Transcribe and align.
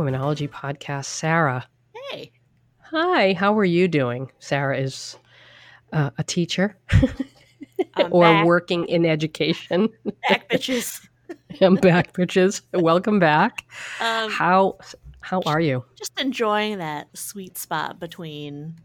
Womenology 0.00 0.48
podcast, 0.48 1.04
Sarah. 1.04 1.68
Hey. 2.10 2.32
Hi, 2.90 3.34
how 3.34 3.58
are 3.58 3.66
you 3.66 3.86
doing? 3.86 4.32
Sarah 4.38 4.78
is 4.78 5.18
uh, 5.92 6.08
a 6.16 6.24
teacher 6.24 6.74
or 8.10 8.22
back. 8.22 8.46
working 8.46 8.86
in 8.88 9.04
education. 9.04 9.90
Back, 10.28 10.48
bitches. 10.48 11.06
I'm 11.60 11.74
back, 11.74 12.14
bitches. 12.14 12.62
Welcome 12.72 13.18
back. 13.18 13.66
Um, 14.00 14.30
How 14.30 14.78
how 15.20 15.42
are 15.44 15.60
you? 15.60 15.84
just 15.98 16.18
enjoying 16.18 16.78
that 16.78 17.08
sweet 17.14 17.58
spot 17.58 18.00
between 18.00 18.80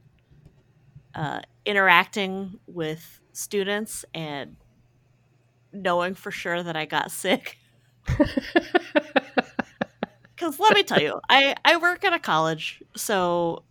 uh, 1.16 1.40
interacting 1.66 2.60
with 2.68 3.22
students 3.32 4.04
and 4.14 4.58
knowing 5.72 6.14
for 6.14 6.30
sure 6.30 6.62
that 6.62 6.76
I 6.76 6.84
got 6.84 7.10
sick. 7.10 7.58
Because 10.46 10.60
let 10.60 10.74
me 10.74 10.84
tell 10.84 11.02
you, 11.02 11.20
I, 11.30 11.56
I 11.66 11.78
work 11.78 12.04
at 12.04 12.14
a 12.14 12.20
college, 12.20 12.82
so 12.96 13.66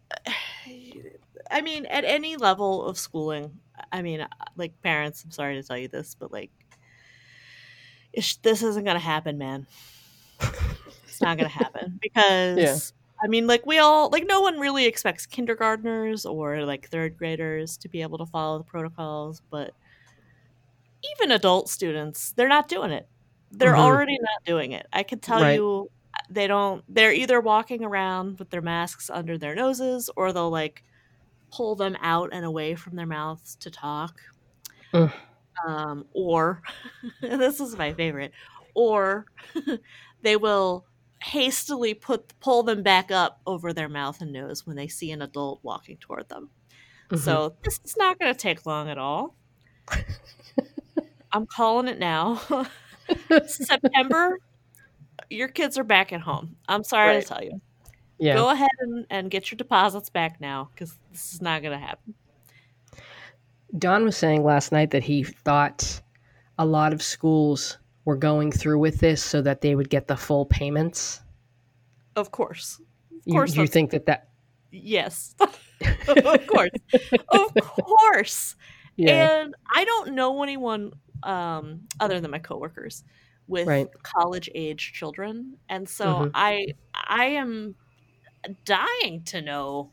I 1.51 1.61
mean, 1.61 1.87
at 1.87 2.05
any 2.05 2.37
level 2.37 2.85
of 2.87 2.99
schooling, 2.99 3.61
I 3.93 4.03
mean, 4.03 4.27
like 4.57 4.81
parents, 4.83 5.25
I'm 5.25 5.31
sorry 5.31 5.55
to 5.61 5.63
tell 5.67 5.79
you 5.79 5.89
this, 5.89 6.15
but 6.15 6.33
like, 6.33 6.51
this 8.43 8.63
isn't 8.63 8.85
gonna 8.85 8.99
happen, 8.99 9.39
man. 9.39 9.67
It's 11.07 11.21
not 11.23 11.37
gonna 11.37 11.49
happen 11.49 11.99
because 12.03 12.55
Yeah. 12.55 12.81
I 13.23 13.29
mean, 13.29 13.47
like 13.47 13.65
we 13.67 13.79
all 13.79 14.11
like 14.11 14.25
no 14.27 14.41
one 14.41 14.59
really 14.59 14.87
expects 14.87 15.27
kindergartners 15.27 16.27
or 16.27 16.65
like 16.65 16.89
third 16.89 17.17
graders 17.17 17.77
to 17.79 17.89
be 17.89 18.03
able 18.03 18.19
to 18.19 18.27
follow 18.27 18.59
the 18.59 18.65
protocols, 18.65 19.43
but 19.51 19.75
even 21.19 21.31
adult 21.33 21.69
students, 21.69 22.33
they're 22.33 22.49
not 22.49 22.69
doing 22.69 22.91
it. 22.91 23.09
They're 23.51 23.77
Mhm. 23.77 23.77
already 23.77 24.19
not 24.21 24.45
doing 24.45 24.73
it. 24.73 24.87
I 24.93 25.03
can 25.03 25.21
tell 25.21 25.43
Right. 25.43 25.45
you 25.45 25.91
they 26.31 26.47
don't 26.47 26.85
they're 26.89 27.13
either 27.13 27.41
walking 27.41 27.85
around 27.85 28.39
with 28.39 28.51
their 28.51 28.63
masks 28.63 29.11
under 29.11 29.37
their 29.39 29.55
noses 29.55 30.11
or 30.17 30.33
they'll 30.33 30.51
like 30.51 30.83
pull 31.53 31.77
them 31.77 31.97
out 32.01 32.31
and 32.33 32.45
away 32.45 32.75
from 32.75 32.97
their 32.97 33.07
mouths 33.07 33.57
to 33.57 33.71
talk. 33.71 34.21
Um, 35.67 36.07
or 36.13 36.63
this 37.21 37.61
is 37.61 37.77
my 37.77 37.93
favorite. 37.93 38.33
Or 38.75 39.27
they 40.23 40.37
will 40.37 40.85
hastily 41.21 41.95
put 41.95 42.39
pull 42.41 42.63
them 42.65 42.83
back 42.83 43.11
up 43.11 43.41
over 43.47 43.73
their 43.73 43.89
mouth 43.89 44.21
and 44.21 44.33
nose 44.33 44.67
when 44.67 44.77
they 44.77 44.89
see 44.89 45.11
an 45.11 45.23
adult 45.23 45.61
walking 45.63 45.97
toward 45.99 46.29
them. 46.29 46.51
Mhm. 47.11 47.19
So 47.19 47.55
this 47.63 47.81
is 47.85 47.97
not 47.97 48.19
going 48.19 48.33
to 48.33 48.39
take 48.39 48.67
long 48.67 48.89
at 48.89 48.99
all. 48.99 49.37
I'm 51.33 51.47
calling 51.47 51.89
it 51.89 51.99
now. 51.99 52.41
September, 53.47 54.39
your 55.35 55.49
kids 55.49 55.77
are 55.79 55.85
back 55.85 56.13
at 56.13 56.21
home. 56.21 56.57
I'm 56.69 56.85
sorry 56.85 57.17
Right. 57.17 57.23
to 57.23 57.29
tell 57.29 57.43
you. 57.45 57.61
yeah. 58.19 58.35
Go 58.35 58.51
ahead 58.51 58.71
and, 58.81 59.07
and 59.11 59.31
get 59.31 59.51
your 59.51 59.57
deposits 59.57 60.09
back 60.11 60.41
now 60.41 60.71
because 60.75 60.97
this 61.13 61.35
is 61.35 61.43
not 61.43 61.63
going 61.63 61.79
to 61.79 61.85
happen. 61.85 62.15
Don 63.79 64.05
was 64.05 64.17
saying 64.17 64.45
last 64.45 64.71
night 64.73 64.91
that 64.93 65.03
he 65.03 65.25
thought 65.25 66.01
a 66.59 66.65
lot 66.67 66.93
of 66.93 67.03
schools 67.03 67.79
were 68.05 68.17
going 68.17 68.53
through 68.53 68.79
with 68.79 69.01
this 69.01 69.23
so 69.23 69.43
that 69.43 69.61
they 69.61 69.75
would 69.75 69.91
get 69.91 70.07
the 70.07 70.17
full 70.17 70.47
payments. 70.47 71.21
Of 72.17 72.31
course. 72.31 72.79
Of 73.11 73.23
You, 73.25 73.33
course. 73.35 73.51
you 73.51 73.57
that's- 73.57 73.71
think 73.73 73.91
that 73.91 74.07
that 74.07 74.29
yes. 74.71 75.35
of 75.41 76.47
course. 76.47 76.71
Of 77.31 77.55
course. 77.85 78.57
yeah 78.97 79.41
And 79.43 79.55
I 79.75 79.85
don't 79.85 80.15
know 80.15 80.43
anyone 80.43 80.93
um, 81.25 81.81
other 81.99 82.21
than 82.21 82.31
my 82.31 82.39
coworkers 82.39 83.03
with 83.49 83.67
Right. 83.67 83.89
college 84.03 84.51
age 84.55 84.93
children, 84.93 85.59
and 85.69 85.89
so 85.89 86.27
Mhm. 86.27 86.31
I 86.35 86.67
I 86.95 87.27
am 87.27 87.77
dying 88.65 89.25
to 89.27 89.43
know 89.43 89.93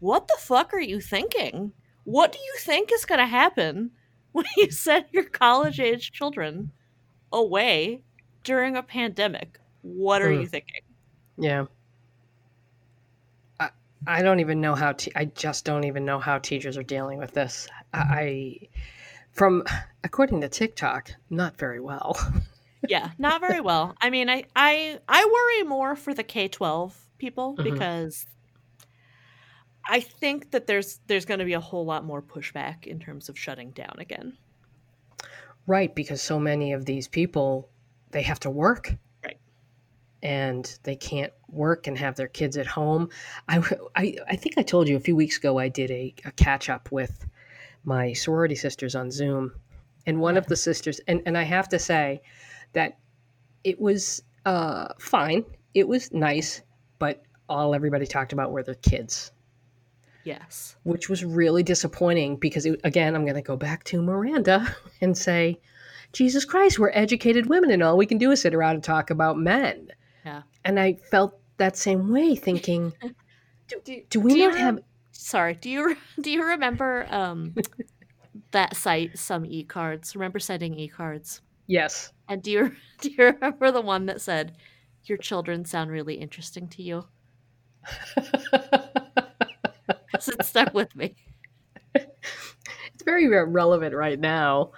what 0.00 0.28
the 0.28 0.36
fuck 0.40 0.74
are 0.74 0.80
you 0.80 1.00
thinking? 1.00 1.72
What 2.04 2.32
do 2.32 2.38
you 2.38 2.54
think 2.60 2.92
is 2.92 3.04
going 3.06 3.20
to 3.20 3.26
happen 3.26 3.92
when 4.32 4.46
you 4.56 4.70
send 4.70 5.06
your 5.12 5.24
college 5.24 5.80
age 5.80 6.12
children 6.12 6.72
away 7.32 8.04
during 8.44 8.76
a 8.76 8.82
pandemic? 8.82 9.60
What 9.82 10.22
are 10.22 10.30
Mm. 10.30 10.40
you 10.42 10.48
thinking? 10.48 10.82
yeah. 11.38 11.66
I 13.60 13.70
I 14.06 14.22
don't 14.22 14.40
even 14.40 14.60
know 14.60 14.74
how 14.74 14.92
te- 14.92 15.12
I 15.14 15.24
just 15.26 15.64
don't 15.64 15.84
even 15.84 16.04
know 16.04 16.18
how 16.18 16.38
teachers 16.38 16.76
are 16.76 16.82
dealing 16.82 17.18
with 17.18 17.32
this. 17.32 17.68
I, 17.92 17.98
I 17.98 18.58
from 19.34 19.64
according 20.02 20.40
to 20.40 20.48
TikTok, 20.48 21.10
not 21.30 21.56
very 21.58 21.80
well. 21.80 22.16
yeah, 22.88 23.10
not 23.18 23.40
very 23.40 23.60
well. 23.60 23.94
I 24.00 24.10
mean, 24.10 24.30
I 24.30 24.44
I 24.56 24.98
I 25.08 25.24
worry 25.24 25.68
more 25.68 25.96
for 25.96 26.14
the 26.14 26.22
K 26.24 26.48
twelve 26.48 26.96
people 27.18 27.56
Mhm. 27.56 27.64
because 27.64 28.26
I 29.88 30.00
think 30.00 30.50
that 30.52 30.66
there's 30.66 31.00
there's 31.06 31.24
going 31.26 31.40
to 31.40 31.44
be 31.44 31.52
a 31.52 31.60
whole 31.60 31.84
lot 31.84 32.04
more 32.04 32.22
pushback 32.22 32.86
in 32.86 32.98
terms 32.98 33.28
of 33.28 33.38
shutting 33.38 33.70
down 33.72 33.96
again. 33.98 34.38
Right, 35.66 35.94
because 35.94 36.20
so 36.22 36.38
many 36.38 36.72
of 36.72 36.84
these 36.86 37.08
people 37.08 37.68
they 38.10 38.22
have 38.22 38.40
to 38.40 38.50
work. 38.50 38.94
Right. 39.24 39.38
And 40.22 40.78
they 40.84 40.94
can't 40.94 41.32
work 41.48 41.86
and 41.86 41.98
have 41.98 42.14
their 42.16 42.28
kids 42.28 42.56
at 42.56 42.66
home. 42.66 43.08
I, 43.48 43.58
I, 43.96 44.16
I 44.28 44.36
think 44.36 44.56
I 44.56 44.62
told 44.62 44.88
you 44.88 44.96
a 44.96 45.00
few 45.00 45.16
weeks 45.16 45.36
ago 45.38 45.58
I 45.58 45.68
did 45.68 45.90
a, 45.90 46.14
a 46.24 46.30
catch 46.32 46.68
up 46.70 46.92
with 46.92 47.26
my 47.84 48.12
sorority 48.12 48.54
sisters 48.54 48.94
on 48.94 49.10
Zoom. 49.10 49.52
And 50.06 50.20
one 50.20 50.36
of 50.36 50.46
the 50.46 50.56
sisters, 50.56 51.00
and, 51.08 51.22
and 51.26 51.36
I 51.38 51.42
have 51.44 51.68
to 51.70 51.78
say 51.78 52.20
that 52.74 52.98
it 53.62 53.80
was 53.80 54.22
uh, 54.44 54.88
fine. 55.00 55.44
It 55.72 55.88
was 55.88 56.12
nice, 56.12 56.60
but 56.98 57.22
all 57.48 57.74
everybody 57.74 58.06
talked 58.06 58.32
about 58.32 58.52
were 58.52 58.62
their 58.62 58.74
kids 58.76 59.32
Yes. 60.24 60.76
which 60.84 61.10
was 61.10 61.22
really 61.22 61.62
disappointing 61.62 62.36
because 62.36 62.64
it, 62.64 62.80
again 62.82 63.14
i'm 63.14 63.24
going 63.24 63.34
to 63.34 63.42
go 63.42 63.56
back 63.58 63.84
to 63.84 64.00
miranda 64.00 64.74
and 65.02 65.16
say 65.18 65.60
jesus 66.14 66.46
christ 66.46 66.78
we're 66.78 66.90
educated 66.94 67.50
women 67.50 67.70
and 67.70 67.82
all 67.82 67.98
we 67.98 68.06
can 68.06 68.16
do 68.16 68.30
is 68.30 68.40
sit 68.40 68.54
around 68.54 68.76
and 68.76 68.82
talk 68.84 69.10
about 69.10 69.36
men 69.36 69.88
Yeah. 70.24 70.40
and 70.64 70.80
i 70.80 70.94
felt 71.10 71.38
that 71.58 71.76
same 71.76 72.10
way 72.10 72.34
thinking 72.36 72.94
Do, 73.84 74.00
do 74.08 74.20
we 74.20 74.32
do 74.34 74.48
not 74.48 74.56
have 74.56 74.78
Sorry. 75.16 75.54
Do 75.54 75.70
you 75.70 75.96
do 76.20 76.30
you 76.30 76.44
remember 76.44 77.06
um 77.10 77.54
that 78.50 78.76
site 78.76 79.14
Someecards? 79.14 80.14
Remember 80.14 80.38
sending 80.38 80.74
e-cards? 80.78 81.40
yes 81.66 82.12
And 82.28 82.42
do 82.42 82.50
you 82.50 82.72
do 83.00 83.10
you 83.10 83.24
remember 83.24 83.70
the 83.70 83.80
one 83.80 84.06
that 84.06 84.20
said 84.20 84.56
your 85.04 85.18
children 85.18 85.64
sound 85.64 85.90
really 85.90 86.14
interesting 86.16 86.68
to 86.68 86.82
you"? 86.82 87.04
you? 88.16 88.22
'Cause 90.12 90.28
it 90.28 90.44
stuck 90.44 90.72
with 90.74 90.94
me. 90.96 91.14
it's 91.94 93.02
very 93.04 93.28
relevant 93.28 93.94
right 93.94 94.18
now 94.18 94.70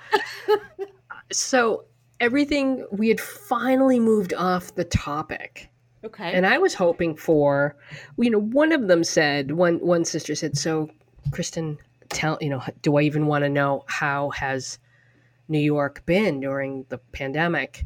so 1.32 1.84
everything 2.20 2.86
we 2.91 3.08
had 3.08 3.20
finally 3.20 4.00
moved 4.00 4.32
off 4.34 4.74
the 4.74 4.84
topic 4.84 5.68
Okay. 6.06 6.33
and 6.33 6.47
I 6.47 6.59
was 6.59 6.75
hoping 6.75 7.17
for, 7.17 7.77
you 8.19 8.31
know, 8.31 8.41
one 8.41 8.72
of 8.72 8.89
them 8.89 9.05
said 9.05 9.53
one 9.53 9.78
one 9.81 10.05
sister 10.05 10.34
said, 10.34 10.56
"So, 10.56 10.89
Kristen, 11.33 11.78
tell 12.09 12.39
you 12.41 12.49
know, 12.50 12.62
do 12.83 12.97
I 12.97 13.03
even 13.03 13.27
want 13.27 13.44
to 13.44 13.49
know 13.49 13.84
how 13.87 14.31
has 14.31 14.78
New 15.49 15.59
York 15.61 16.05
been 16.06 16.41
during 16.41 16.87
the 16.89 16.99
pandemic?" 16.99 17.84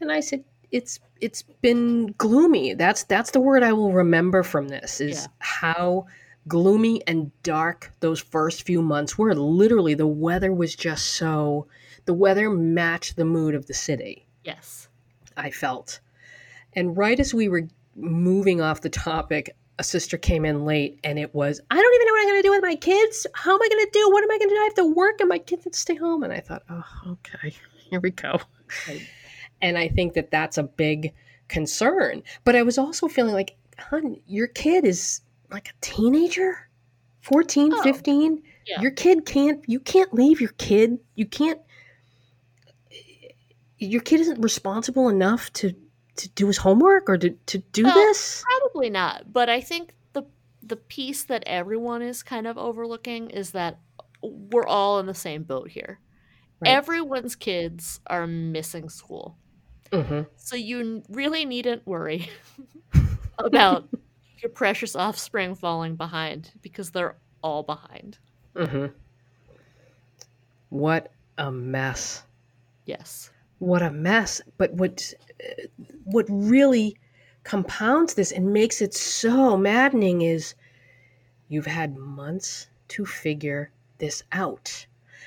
And 0.00 0.10
I 0.10 0.20
said, 0.20 0.44
"It's 0.70 0.98
it's 1.20 1.42
been 1.42 2.14
gloomy. 2.18 2.74
That's 2.74 3.04
that's 3.04 3.30
the 3.30 3.40
word 3.40 3.62
I 3.62 3.72
will 3.72 3.92
remember 3.92 4.42
from 4.42 4.68
this 4.68 5.00
is 5.00 5.22
Yeah. 5.22 5.26
how." 5.38 6.06
gloomy 6.46 7.00
and 7.06 7.32
dark 7.42 7.90
those 8.00 8.20
first 8.20 8.64
few 8.64 8.82
months 8.82 9.16
were 9.16 9.34
literally 9.34 9.94
the 9.94 10.06
weather 10.06 10.52
was 10.52 10.76
just 10.76 11.06
so 11.12 11.66
the 12.04 12.12
weather 12.12 12.50
matched 12.50 13.16
the 13.16 13.24
mood 13.24 13.54
of 13.54 13.64
the 13.64 13.72
city 13.72 14.26
yes. 14.44 14.88
I 15.38 15.50
felt. 15.50 16.00
And 16.76 16.96
right 16.96 17.18
as 17.18 17.32
we 17.34 17.48
were 17.48 17.68
moving 17.96 18.60
off 18.60 18.80
the 18.80 18.90
topic, 18.90 19.56
a 19.78 19.84
sister 19.84 20.16
came 20.16 20.44
in 20.44 20.64
late 20.64 21.00
and 21.04 21.18
it 21.18 21.34
was, 21.34 21.60
I 21.70 21.74
don't 21.80 21.94
even 21.94 22.06
know 22.06 22.12
what 22.12 22.20
I'm 22.22 22.28
going 22.28 22.42
to 22.42 22.48
do 22.48 22.50
with 22.52 22.62
my 22.62 22.76
kids. 22.76 23.26
How 23.34 23.54
am 23.54 23.62
I 23.62 23.68
going 23.68 23.84
to 23.84 23.90
do? 23.92 24.10
What 24.10 24.22
am 24.24 24.30
I 24.30 24.38
going 24.38 24.48
to 24.48 24.54
do? 24.54 24.60
I 24.60 24.64
have 24.64 24.74
to 24.74 24.94
work 24.94 25.20
and 25.20 25.28
my 25.28 25.38
kids 25.38 25.64
have 25.64 25.72
to 25.72 25.78
stay 25.78 25.94
home. 25.96 26.22
And 26.22 26.32
I 26.32 26.40
thought, 26.40 26.62
oh, 26.70 26.84
okay, 27.08 27.54
here 27.90 28.00
we 28.00 28.10
go. 28.10 28.40
Right. 28.88 29.02
And 29.62 29.76
I 29.78 29.88
think 29.88 30.14
that 30.14 30.30
that's 30.30 30.58
a 30.58 30.62
big 30.64 31.12
concern. 31.48 32.22
But 32.44 32.56
I 32.56 32.62
was 32.62 32.78
also 32.78 33.08
feeling 33.08 33.34
like, 33.34 33.56
hon, 33.78 34.20
your 34.26 34.46
kid 34.46 34.84
is 34.84 35.20
like 35.50 35.68
a 35.68 35.72
teenager, 35.80 36.68
14, 37.22 37.72
Oh, 37.74 37.82
15. 37.82 38.42
yeah. 38.66 38.80
Your 38.80 38.90
kid 38.90 39.26
can't, 39.26 39.62
you 39.66 39.80
can't 39.80 40.12
leave 40.14 40.40
your 40.40 40.50
kid. 40.58 40.98
You 41.14 41.26
can't, 41.26 41.60
your 43.78 44.02
kid 44.02 44.20
isn't 44.20 44.40
responsible 44.40 45.08
enough 45.08 45.52
to 45.54 45.74
to 46.16 46.28
do 46.30 46.46
his 46.46 46.58
homework 46.58 47.08
or 47.08 47.18
to, 47.18 47.30
to 47.30 47.58
do 47.58 47.84
Well, 47.84 47.94
this 47.94 48.44
Probably 48.60 48.90
not. 48.90 49.32
But 49.32 49.48
I 49.48 49.60
think 49.60 49.94
the 50.12 50.24
the 50.62 50.76
piece 50.76 51.24
that 51.24 51.42
everyone 51.46 52.02
is 52.02 52.22
kind 52.22 52.46
of 52.46 52.56
overlooking 52.58 53.30
is 53.30 53.50
that 53.50 53.78
we're 54.22 54.66
all 54.66 54.98
in 54.98 55.06
the 55.06 55.14
same 55.14 55.42
boat 55.42 55.70
here. 55.70 56.00
Right. 56.60 56.70
Everyone's 56.70 57.36
kids 57.36 58.00
are 58.06 58.26
missing 58.26 58.88
school. 58.88 59.36
hmm 59.92 60.22
So 60.36 60.56
you 60.56 61.02
really 61.08 61.44
needn't 61.44 61.86
worry 61.86 62.30
about 63.38 63.88
your 64.40 64.50
precious 64.50 64.96
offspring 64.96 65.54
falling 65.54 65.96
behind 65.96 66.52
because 66.62 66.90
they're 66.90 67.16
all 67.42 67.62
behind. 67.62 68.18
hmm 68.56 68.86
What 70.70 71.12
a 71.38 71.50
mess. 71.50 72.22
Yes. 72.86 73.30
What 73.58 73.82
a 73.82 73.90
mess. 73.90 74.40
But 74.58 74.72
what 74.74 75.12
what 76.04 76.26
really 76.28 76.96
compounds 77.44 78.14
this 78.14 78.32
and 78.32 78.52
makes 78.52 78.80
it 78.80 78.94
so 78.94 79.56
maddening 79.56 80.22
is 80.22 80.54
you've 81.48 81.66
had 81.66 81.96
months 81.96 82.68
to 82.88 83.04
figure 83.04 83.70
this 83.98 84.22
out. 84.32 84.86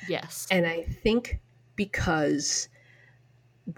Yes. 0.09 0.47
And 0.51 0.65
I 0.65 0.83
think 0.83 1.39
because 1.75 2.69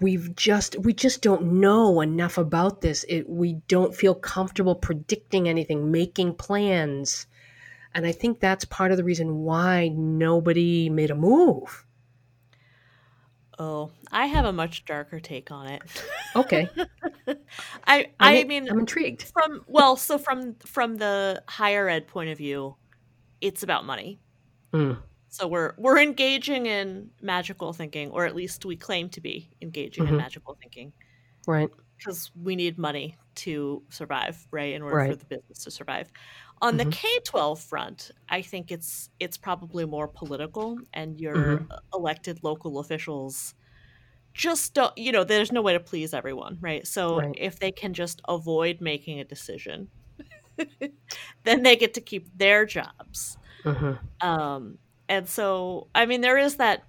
we've 0.00 0.34
just 0.36 0.78
we 0.78 0.92
just 0.92 1.22
don't 1.22 1.42
know 1.42 2.00
enough 2.00 2.38
about 2.38 2.80
this. 2.80 3.04
It 3.08 3.28
we 3.28 3.54
don't 3.68 3.94
feel 3.94 4.14
comfortable 4.14 4.74
predicting 4.74 5.48
anything, 5.48 5.90
making 5.90 6.34
plans. 6.34 7.26
And 7.94 8.06
I 8.06 8.12
think 8.12 8.38
that's 8.38 8.64
part 8.64 8.92
of 8.92 8.96
the 8.96 9.04
reason 9.04 9.40
why 9.40 9.88
nobody 9.88 10.88
made 10.88 11.10
a 11.10 11.14
move. 11.16 11.84
Oh, 13.60 13.90
I 14.10 14.24
have 14.26 14.46
a 14.46 14.52
much 14.52 14.86
darker 14.86 15.20
take 15.20 15.50
on 15.50 15.66
it. 15.66 15.82
Okay. 16.36 16.68
I 17.88 18.06
I'm, 18.20 18.46
mean 18.46 18.68
I'm 18.70 18.78
intrigued. 18.78 19.24
from 19.32 19.64
well, 19.66 19.96
so 19.96 20.16
from 20.16 20.54
from 20.64 20.96
the 20.96 21.42
higher 21.48 21.88
ed 21.88 22.06
point 22.06 22.30
of 22.30 22.38
view, 22.38 22.76
it's 23.40 23.64
about 23.64 23.84
money. 23.84 24.20
Mm, 24.72 24.96
So 25.28 25.48
we're 25.48 25.74
we're 25.76 25.98
engaging 25.98 26.66
in 26.66 27.10
magical 27.20 27.72
thinking, 27.72 28.10
or 28.12 28.26
at 28.26 28.36
least 28.36 28.64
we 28.64 28.76
claim 28.76 29.08
to 29.10 29.20
be 29.20 29.50
engaging 29.60 30.06
in 30.06 30.14
Mhm. 30.14 30.18
magical 30.18 30.56
thinking 30.62 30.92
right. 31.48 31.68
because 31.98 32.30
we 32.40 32.54
need 32.54 32.78
money 32.78 33.16
to 33.36 33.82
survive, 33.90 34.46
right? 34.52 34.72
In 34.74 34.82
order 34.82 35.06
for 35.10 35.16
the 35.16 35.24
business 35.26 35.64
to 35.64 35.70
survive. 35.72 36.12
On 36.62 36.76
the 36.76 36.84
Mhm. 36.84 36.98
K 37.00 37.08
twelve 37.26 37.60
front, 37.60 38.10
I 38.28 38.42
think 38.42 38.70
it's 38.70 39.10
it's 39.18 39.38
probably 39.38 39.86
more 39.86 40.08
political, 40.08 40.84
and 40.92 41.18
your 41.18 41.58
Mhm. 41.58 41.70
elected 41.94 42.40
local 42.42 42.78
officials 42.78 43.54
just 44.34 44.74
don't. 44.74 44.96
You 44.98 45.12
know, 45.12 45.24
there's 45.24 45.52
no 45.52 45.62
way 45.62 45.74
to 45.74 45.80
please 45.80 46.14
everyone, 46.14 46.58
right? 46.60 46.86
So 46.86 47.22
Right. 47.22 47.36
if 47.36 47.58
they 47.60 47.72
can 47.72 47.94
just 47.94 48.22
avoid 48.28 48.80
making 48.80 49.20
a 49.20 49.24
decision, 49.24 49.90
then 51.44 51.62
they 51.62 51.76
get 51.76 51.94
to 51.94 52.00
keep 52.00 52.28
their 52.36 52.66
jobs. 52.66 53.38
hmm 53.64 54.10
Um, 54.22 54.78
and 55.08 55.28
so, 55.28 55.90
I 55.94 56.06
mean, 56.06 56.20
there 56.22 56.38
is 56.38 56.56
that 56.58 56.86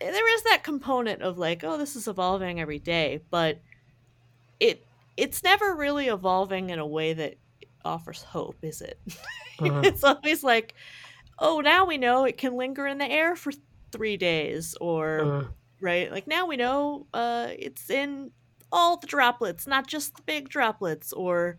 there 0.00 0.34
is 0.36 0.42
that 0.44 0.62
component 0.64 1.22
of 1.22 1.38
like, 1.38 1.64
oh, 1.64 1.78
this 1.78 1.96
is 1.96 2.08
evolving 2.08 2.60
every 2.60 2.78
day, 2.78 3.24
but 3.30 3.62
it 4.60 4.88
it's 5.16 5.42
never 5.42 5.74
really 5.76 6.08
evolving 6.08 6.70
in 6.70 6.78
a 6.78 6.86
way 6.86 7.12
that 7.14 7.36
offers 7.86 8.22
hope, 8.22 8.58
is 8.62 8.82
it? 8.82 9.00
Mhm. 9.58 9.82
it's 9.82 10.04
always 10.04 10.42
like, 10.44 10.74
oh, 11.38 11.60
now 11.60 11.86
we 11.86 11.98
know 11.98 12.24
it 12.24 12.38
can 12.38 12.56
linger 12.56 12.86
in 12.86 12.98
the 12.98 13.10
air 13.10 13.36
for 13.36 13.52
three 13.92 14.16
days, 14.16 14.76
or 14.80 15.34
Mm, 15.34 15.54
right, 15.80 16.10
like 16.12 16.26
now 16.26 16.46
we 16.46 16.56
know 16.56 17.08
uh, 17.14 17.48
it's 17.58 17.90
in 17.90 18.32
all 18.72 18.98
the 18.98 19.06
droplets, 19.06 19.66
not 19.66 19.86
just 19.88 20.16
the 20.16 20.22
big 20.26 20.48
droplets, 20.48 21.12
or 21.12 21.58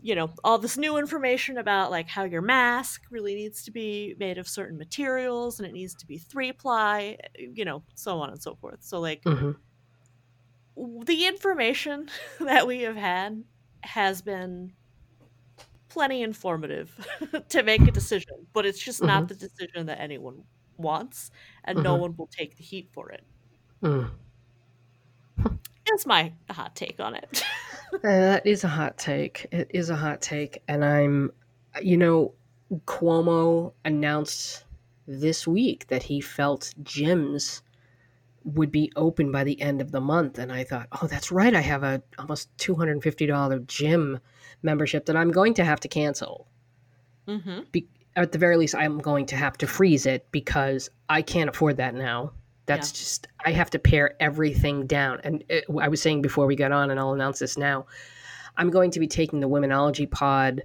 you 0.00 0.14
know 0.14 0.30
all 0.44 0.58
this 0.58 0.76
new 0.76 0.98
information 0.98 1.56
about 1.58 1.90
like 1.90 2.08
how 2.08 2.24
your 2.24 2.42
mask 2.42 3.02
really 3.10 3.34
needs 3.34 3.64
to 3.64 3.70
be 3.70 4.14
made 4.18 4.38
of 4.38 4.48
certain 4.48 4.76
materials 4.78 5.58
and 5.58 5.66
it 5.68 5.72
needs 5.72 5.94
to 5.94 6.06
be 6.06 6.18
three 6.18 6.52
ply 6.52 7.16
you 7.38 7.64
know 7.64 7.82
so 7.94 8.20
on 8.20 8.30
and 8.30 8.42
so 8.42 8.54
forth 8.56 8.82
so 8.82 9.00
like 9.00 9.24
mhm. 9.24 9.56
w- 10.76 11.04
the 11.04 11.26
information 11.26 12.08
that 12.40 12.66
we 12.66 12.82
have 12.82 12.96
had 12.96 13.44
has 13.82 14.22
been 14.22 14.72
plenty 15.96 16.22
informative 16.22 16.88
to 17.48 17.62
make 17.62 17.82
a 17.82 17.92
decision 18.00 18.36
but 18.52 18.66
it's 18.68 18.82
just 18.88 19.02
not 19.02 19.28
the 19.28 19.34
decision 19.46 19.86
that 19.86 19.98
anyone 20.00 20.38
wants 20.76 21.30
and 21.64 21.82
no 21.82 21.92
Mhm. 21.94 22.00
one 22.04 22.12
will 22.16 22.30
take 22.40 22.56
the 22.56 22.64
heat 22.72 22.88
for 22.92 23.10
it 23.16 23.24
Mm. 23.82 24.10
that's 25.86 26.06
my 26.06 26.32
hot 26.50 26.74
take 26.76 27.00
on 27.00 27.14
it 27.14 27.42
Uh, 27.94 27.98
that 28.02 28.44
is 28.46 28.64
a 28.64 28.68
hot 28.68 28.98
take. 28.98 29.46
It 29.52 29.70
is 29.72 29.90
a 29.90 29.96
hot 29.96 30.20
take. 30.20 30.60
And 30.68 30.84
I'm, 30.84 31.32
you 31.80 31.96
know, 31.96 32.34
Cuomo 32.84 33.72
announced 33.84 34.64
this 35.06 35.46
week 35.46 35.86
that 35.86 36.02
he 36.02 36.20
felt 36.20 36.74
gyms 36.82 37.62
would 38.46 38.70
be 38.72 38.90
open 38.96 39.30
by 39.32 39.44
the 39.44 39.60
end 39.60 39.80
of 39.80 39.90
the 39.92 40.00
month. 40.00 40.38
And 40.38 40.50
I 40.52 40.64
thought, 40.64 40.86
oh, 41.02 41.06
that's 41.06 41.30
right. 41.32 41.54
I 41.54 41.60
have 41.60 41.82
a 41.82 42.00
almost 42.18 42.56
$250 42.58 43.66
gym 43.66 44.18
membership 44.62 45.06
that 45.06 45.16
I'm 45.16 45.30
going 45.32 45.52
to 45.54 45.64
have 45.64 45.80
to 45.80 45.88
cancel. 45.88 46.48
mm-hmm. 47.28 47.60
Be- 47.72 47.88
at 48.14 48.32
the 48.32 48.38
very 48.38 48.56
least, 48.56 48.74
I'm 48.74 48.98
going 48.98 49.26
to 49.26 49.36
have 49.36 49.58
to 49.58 49.66
freeze 49.66 50.06
it 50.06 50.26
because 50.30 50.88
I 51.10 51.20
can't 51.20 51.50
afford 51.50 51.76
that 51.76 51.94
now. 51.94 52.32
That's 52.64 52.90
Yeah. 52.90 52.96
just, 52.98 53.26
I 53.44 53.50
have 53.50 53.68
to 53.70 53.78
pare 53.78 54.14
everything 54.22 54.86
down. 54.86 55.20
And 55.22 55.44
it, 55.50 55.64
I 55.80 55.88
was 55.88 56.00
saying 56.00 56.22
before 56.22 56.46
we 56.46 56.56
got 56.56 56.72
on, 56.72 56.90
and 56.90 56.98
I'll 56.98 57.12
announce 57.12 57.40
this 57.40 57.58
now, 57.58 57.84
I'm 58.56 58.70
going 58.70 58.90
to 58.92 59.00
be 59.00 59.06
taking 59.06 59.40
the 59.40 59.48
Womenology 59.48 60.10
Pod 60.10 60.62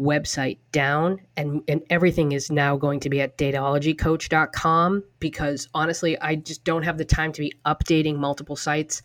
website 0.00 0.58
down, 0.72 1.20
and, 1.36 1.62
and 1.68 1.82
everything 1.90 2.32
is 2.32 2.50
now 2.50 2.76
going 2.76 3.00
to 3.00 3.08
be 3.08 3.20
at 3.20 3.38
datologycoach.com 3.38 5.04
because 5.20 5.68
honestly, 5.74 6.18
I 6.20 6.36
just 6.36 6.64
don't 6.64 6.82
have 6.82 6.98
the 6.98 7.04
time 7.04 7.32
to 7.32 7.40
be 7.40 7.52
updating 7.64 8.16
multiple 8.16 8.56
sites, 8.56 9.02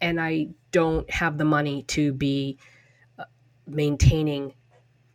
and 0.00 0.20
I 0.20 0.48
don't 0.72 1.08
have 1.10 1.38
the 1.38 1.44
money 1.44 1.82
to 1.84 2.12
be 2.12 2.58
uh, 3.18 3.24
maintaining 3.66 4.54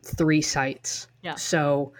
three 0.04 0.42
sites. 0.42 1.08
Yeah. 1.22 1.34
So 1.34 1.92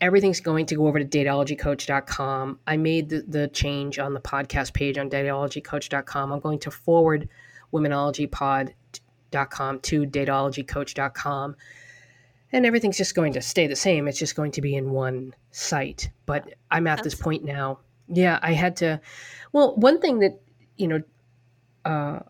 everything's 0.00 0.40
going 0.40 0.66
to 0.66 0.74
go 0.74 0.86
over 0.86 0.98
to 0.98 1.04
datologycoach.com. 1.04 2.60
I 2.66 2.76
made 2.76 3.08
the, 3.08 3.24
the 3.26 3.48
change 3.48 3.98
on 3.98 4.14
the 4.14 4.20
podcast 4.20 4.74
page 4.74 4.98
on 4.98 5.08
datologycoach.com. 5.08 6.32
I'm 6.32 6.40
going 6.40 6.58
to 6.60 6.70
forward 6.70 7.28
womenologypod.com 7.72 9.80
to 9.80 10.06
datologycoach.com. 10.06 11.56
And 12.52 12.64
everything's 12.64 12.96
just 12.96 13.14
going 13.14 13.32
to 13.32 13.42
stay 13.42 13.66
the 13.66 13.76
same. 13.76 14.06
It's 14.06 14.18
just 14.18 14.36
going 14.36 14.52
to 14.52 14.60
be 14.60 14.76
in 14.76 14.90
one 14.90 15.34
site. 15.50 16.10
But 16.26 16.54
I'm 16.70 16.86
at 16.86 17.02
this 17.02 17.14
point 17.14 17.44
now. 17.44 17.80
Yeah, 18.08 18.38
I 18.40 18.52
had 18.52 18.76
to. 18.76 19.00
Well, 19.52 19.74
one 19.76 20.00
thing 20.00 20.20
that, 20.20 20.40
you 20.76 20.88
know, 20.88 21.02
uh, 21.84 22.20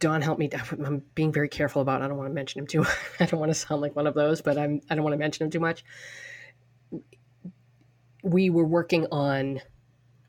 Don 0.00 0.20
helped 0.20 0.38
me. 0.38 0.50
I'm 0.72 1.02
being 1.14 1.32
very 1.32 1.48
careful 1.48 1.80
about. 1.80 2.02
I 2.02 2.08
don't 2.08 2.18
want 2.18 2.28
to 2.28 2.34
mention 2.34 2.60
him 2.60 2.66
too. 2.66 2.84
I 3.20 3.26
don't 3.26 3.40
want 3.40 3.50
to 3.50 3.54
sound 3.54 3.80
like 3.80 3.96
one 3.96 4.06
of 4.06 4.14
those, 4.14 4.42
but 4.42 4.58
I'm. 4.58 4.80
I 4.90 4.94
don't 4.94 5.04
want 5.04 5.14
to 5.14 5.18
mention 5.18 5.44
him 5.44 5.50
too 5.50 5.60
much. 5.60 5.84
We 8.22 8.50
were 8.50 8.66
working 8.66 9.06
on, 9.10 9.60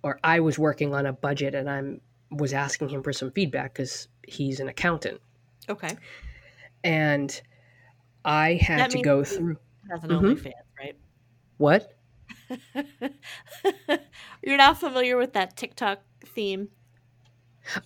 or 0.02 0.20
I 0.24 0.40
was 0.40 0.58
working 0.58 0.94
on 0.94 1.06
a 1.06 1.14
budget, 1.14 1.56
and 1.56 1.70
I'm 1.70 2.02
was 2.32 2.54
asking 2.54 2.90
him 2.90 3.04
for 3.04 3.12
some 3.12 3.32
feedback 3.32 3.74
because 3.74 4.08
he's 4.28 4.60
an 4.60 4.70
accountant, 4.70 5.20
okay 5.68 5.98
and 6.84 7.42
I 8.26 8.56
had 8.62 8.80
That 8.80 8.90
to 8.92 9.02
go 9.02 9.24
through 9.24 9.58
has 9.90 10.04
an 10.04 10.10
Mhm. 10.12 10.22
OnlyFans, 10.36 10.54
right? 10.80 10.96
what? 11.58 11.94
You're 14.44 14.58
not 14.58 14.80
familiar 14.80 15.18
with 15.18 15.34
that 15.34 15.56
TikTok 15.58 16.00
theme? 16.26 16.70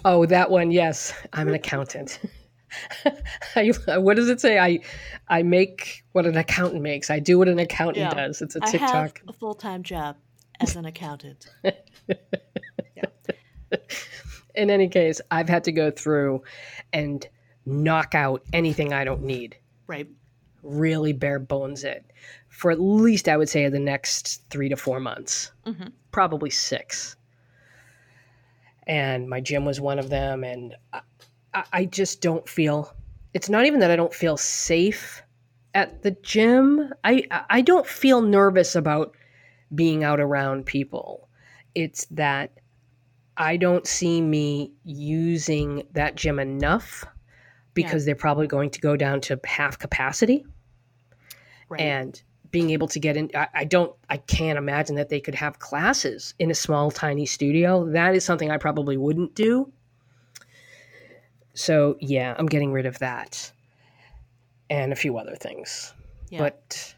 Oh, 0.06 0.26
that 0.26 0.50
one. 0.50 0.72
Yes, 0.72 1.14
I'm 1.34 1.48
an 1.48 1.54
accountant. 1.56 2.20
I, 3.56 3.72
what 4.00 4.16
does 4.16 4.30
it 4.30 4.40
say? 4.42 4.58
I 4.60 4.80
I 5.28 5.44
make 5.44 6.04
what 6.14 6.26
an 6.26 6.36
accountant 6.38 6.82
makes. 6.82 7.10
I 7.12 7.20
do 7.20 7.38
what 7.38 7.48
an 7.48 7.60
accountant 7.60 7.98
Yeah. 7.98 8.14
does. 8.14 8.42
It's 8.42 8.56
a 8.56 8.60
I 8.64 8.70
have 8.78 9.14
TikTok. 9.14 9.22
a 9.28 9.34
full 9.34 9.54
time 9.54 9.84
job 9.84 10.16
as 10.60 10.76
an 10.76 10.86
accountant. 10.86 11.48
in 14.56 14.70
any 14.70 14.88
case, 14.88 15.20
I've 15.32 15.50
had 15.50 15.64
to 15.66 15.72
go 15.72 15.92
through 15.92 16.44
and 16.92 17.28
knock 17.66 18.14
out 18.16 18.44
anything 18.54 18.94
I 18.94 19.04
don't 19.04 19.24
need. 19.24 19.58
right. 19.88 20.08
Really 20.64 21.14
bare 21.14 21.40
bones 21.40 21.84
it 21.84 22.06
for 22.48 22.72
at 22.72 22.80
least 22.80 23.28
I 23.28 23.36
would 23.36 23.50
say 23.50 23.68
the 23.68 23.80
next 23.80 24.44
three 24.50 24.70
to 24.70 24.76
four 24.78 25.00
months, 25.00 25.52
Mhm. 25.66 25.92
probably 26.12 26.50
six. 26.52 27.16
And 28.86 29.28
my 29.30 29.40
gym 29.42 29.66
was 29.66 29.82
one 29.82 29.98
of 30.00 30.10
them, 30.10 30.44
and 30.44 30.76
I, 30.92 31.02
I- 31.54 31.66
I 31.74 31.86
just 31.86 32.22
don't 32.22 32.48
feel. 32.48 32.94
It's 33.34 33.50
not 33.50 33.66
even 33.66 33.80
that 33.80 33.92
I 33.92 33.96
don't 33.96 34.14
feel 34.14 34.38
safe 34.38 35.24
at 35.74 36.04
the 36.04 36.12
gym. 36.22 36.94
I 37.04 37.24
I 37.50 37.62
don't 37.62 37.88
feel 37.88 38.22
nervous 38.22 38.76
about 38.76 39.16
being 39.74 40.04
out 40.04 40.20
around 40.20 40.66
people. 40.66 41.28
It's 41.74 42.06
that 42.12 42.52
I 43.38 43.58
don't 43.58 43.88
see 43.88 44.22
me 44.22 44.74
using 44.84 45.88
that 45.94 46.16
gym 46.16 46.38
enough 46.40 47.04
because 47.74 48.06
they're 48.06 48.16
probably 48.16 48.48
going 48.48 48.70
to 48.70 48.80
go 48.80 48.96
down 48.96 49.22
to 49.22 49.40
half 49.46 49.80
capacity 49.80 50.46
Right. 51.70 51.82
and 51.82 52.22
being 52.52 52.70
able 52.70 52.88
to 52.90 53.00
get 53.00 53.18
in 53.18 53.32
I, 53.34 53.48
I 53.54 53.64
don't 53.64 53.96
i 54.10 54.18
can't 54.18 54.58
imagine 54.58 54.96
that 54.98 55.10
they 55.10 55.20
could 55.20 55.34
have 55.34 55.58
classes 55.60 56.36
in 56.38 56.52
a 56.52 56.54
small 56.54 56.92
tiny 56.92 57.26
studio 57.26 57.86
that 57.92 58.14
is 58.16 58.24
something 58.26 58.52
i 58.52 58.58
probably 58.58 58.98
wouldn't 58.98 59.34
do 59.34 59.72
so 61.56 61.96
yeah 62.00 62.36
i'm 62.38 62.46
getting 62.46 62.72
rid 62.72 62.86
of 62.86 63.00
that 63.00 63.52
and 64.70 64.92
a 64.92 64.96
few 64.96 65.18
other 65.18 65.36
things. 65.36 65.94
Yeah. 66.30 66.40
But 66.40 66.96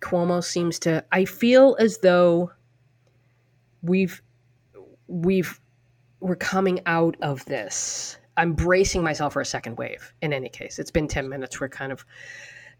Cuomo 0.00 0.44
seems 0.44 0.78
to. 0.80 1.04
I 1.12 1.24
feel 1.24 1.76
as 1.80 1.98
though 1.98 2.52
we've 3.82 4.20
we've 5.06 5.58
we're 6.20 6.36
coming 6.36 6.80
out 6.86 7.16
of 7.22 7.44
this. 7.46 8.18
I'm 8.36 8.52
bracing 8.52 9.02
myself 9.02 9.32
for 9.32 9.40
a 9.40 9.46
second 9.46 9.76
wave. 9.76 10.12
In 10.22 10.32
any 10.32 10.48
case, 10.48 10.78
it's 10.78 10.90
been 10.90 11.08
ten 11.08 11.28
minutes. 11.28 11.60
We're 11.60 11.68
kind 11.68 11.92
of 11.92 12.04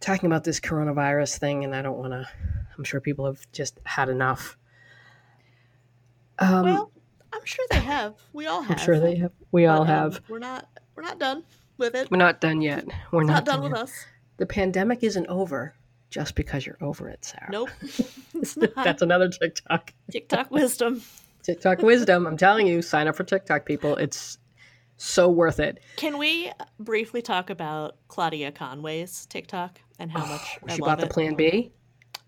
talking 0.00 0.26
about 0.26 0.44
this 0.44 0.61
coronavirus 0.61 1.38
thing, 1.38 1.64
and 1.64 1.75
I 1.75 1.82
don't 1.82 1.99
want 1.99 2.12
to. 2.12 2.28
I'm 2.76 2.84
sure 2.84 3.00
people 3.00 3.26
have 3.26 3.46
just 3.52 3.78
had 3.84 4.08
enough. 4.08 4.56
Um, 6.38 6.64
well, 6.64 6.92
I'm 7.32 7.44
sure 7.44 7.64
they 7.70 7.80
have. 7.80 8.14
We 8.32 8.46
all 8.46 8.62
have. 8.62 8.78
I'm 8.78 8.84
sure 8.84 8.99
they 8.99 9.16
have. 9.16 9.32
We 9.52 9.66
all 9.66 9.84
but, 9.84 9.90
um, 9.90 10.12
have. 10.12 10.23
We're 10.28 10.38
not. 10.38 10.68
We're 10.94 11.02
not 11.02 11.18
done 11.18 11.44
with 11.78 11.94
it. 11.94 12.11
We're 12.11 12.18
not 12.18 12.40
done 12.40 12.61
yet. 12.61 12.87
We're 13.11 13.23
not, 13.25 13.32
not 13.32 13.44
done 13.44 13.61
done 13.61 13.70
with 13.70 13.78
yet. 13.78 13.82
us. 13.82 14.06
The 14.37 14.46
pandemic 14.46 15.02
isn't 15.02 15.26
over 15.28 15.75
just 16.11 16.34
because 16.34 16.64
you're 16.64 16.78
over 16.80 17.08
it, 17.08 17.25
Sarah. 17.25 17.49
Nope. 17.50 17.70
it's 18.34 18.56
not. 18.56 18.75
That's 18.76 19.02
another 19.02 19.28
TikTok. 19.28 19.92
TikTok 20.11 20.50
wisdom. 20.50 21.02
TikTok 21.42 21.82
wisdom. 21.82 22.26
I'm 22.26 22.37
telling 22.37 22.66
you, 22.66 22.82
sign 22.82 23.08
up 23.08 23.16
for 23.16 23.25
TikTok, 23.25 23.66
people. 23.66 23.96
It's 23.96 24.38
so 24.96 25.28
worth 25.28 25.60
it. 25.60 25.80
Can 25.96 26.18
we 26.18 26.50
briefly 26.78 27.22
talk 27.22 27.50
about 27.50 27.96
Claudia 28.08 28.52
Conway's 28.52 29.26
TikTok 29.26 29.80
and 29.98 30.10
how 30.10 30.24
Oh, 30.24 30.28
much 30.28 30.58
I 30.68 30.74
she 30.74 30.80
love 30.82 30.86
bought 30.86 31.00
the 31.00 31.06
it? 31.06 31.12
Plan 31.12 31.34
B. 31.34 31.72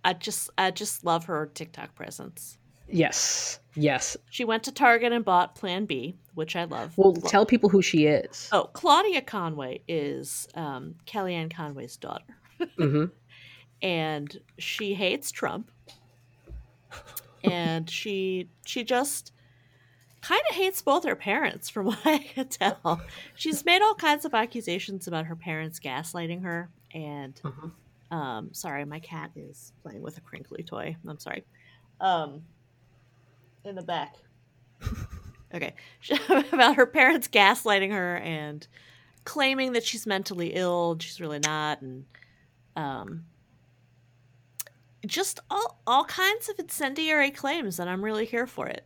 I 0.05 0.13
just, 0.13 0.51
I 0.57 0.71
just 0.71 1.05
love 1.05 1.25
her 1.25 1.47
TikTok 1.47 1.95
presence. 1.95 2.59
Yes, 2.89 3.59
yes. 3.75 4.17
She 4.31 4.45
went 4.45 4.63
to 4.65 4.73
Target 4.73 5.13
and 5.13 5.25
bought 5.25 5.57
Plan 5.57 5.85
B, 5.87 6.17
which 6.35 6.55
I 6.55 6.65
love. 6.65 6.97
Well, 6.97 7.13
Cla- 7.15 7.29
tell 7.29 7.47
people 7.47 7.69
who 7.69 7.83
she 7.83 8.07
is. 8.07 8.49
Oh, 8.53 8.71
Claudia 8.73 9.23
Conway 9.23 9.83
is 9.89 10.47
um, 10.55 10.95
Kellyanne 11.07 11.53
Conway's 11.53 11.97
daughter, 11.97 12.25
hmm 12.79 13.07
and 13.83 14.39
she 14.59 14.95
hates 14.95 15.33
Trump, 15.33 15.73
and 17.43 17.91
she 17.91 18.49
she 18.65 18.85
just 18.85 19.33
kind 20.27 20.43
of 20.51 20.57
hates 20.57 20.83
both 20.83 21.05
her 21.05 21.17
parents, 21.17 21.69
from 21.69 21.87
what 21.91 22.05
I 22.05 22.19
can 22.19 22.49
tell. 22.49 23.01
She's 23.35 23.65
made 23.65 23.83
all 23.83 23.95
kinds 23.95 24.25
of 24.25 24.35
accusations 24.35 25.07
about 25.07 25.27
her 25.27 25.37
parents 25.37 25.79
gaslighting 25.81 26.43
her, 26.43 26.69
and 26.93 27.35
Mhm. 27.45 27.73
um, 28.11 28.53
sorry, 28.53 28.85
my 28.85 29.01
cat 29.01 29.31
is 29.37 29.73
playing 29.83 30.03
with 30.03 30.19
a 30.19 30.21
crinkly 30.21 30.63
toy. 30.63 30.97
I'm 31.07 31.19
sorry. 31.19 31.45
Um, 32.01 32.43
in 33.65 33.75
the 33.75 33.83
back. 33.83 34.17
Okay, 35.55 35.75
about 36.53 36.75
her 36.75 36.87
parents 36.87 37.29
gaslighting 37.29 37.93
her 37.93 38.17
and 38.17 38.67
claiming 39.25 39.73
that 39.75 39.85
she's 39.85 40.05
mentally 40.05 40.53
ill. 40.55 40.97
She's 40.99 41.21
really 41.21 41.39
not, 41.39 41.81
and 41.83 42.05
um, 42.75 43.25
just 45.07 45.39
all 45.51 45.81
all 45.87 46.05
kinds 46.05 46.49
of 46.49 46.59
incendiary 46.59 47.31
claims, 47.31 47.79
and 47.79 47.89
I'm 47.89 48.05
really 48.05 48.27
here 48.27 48.47
for 48.49 48.67
it. 48.67 48.85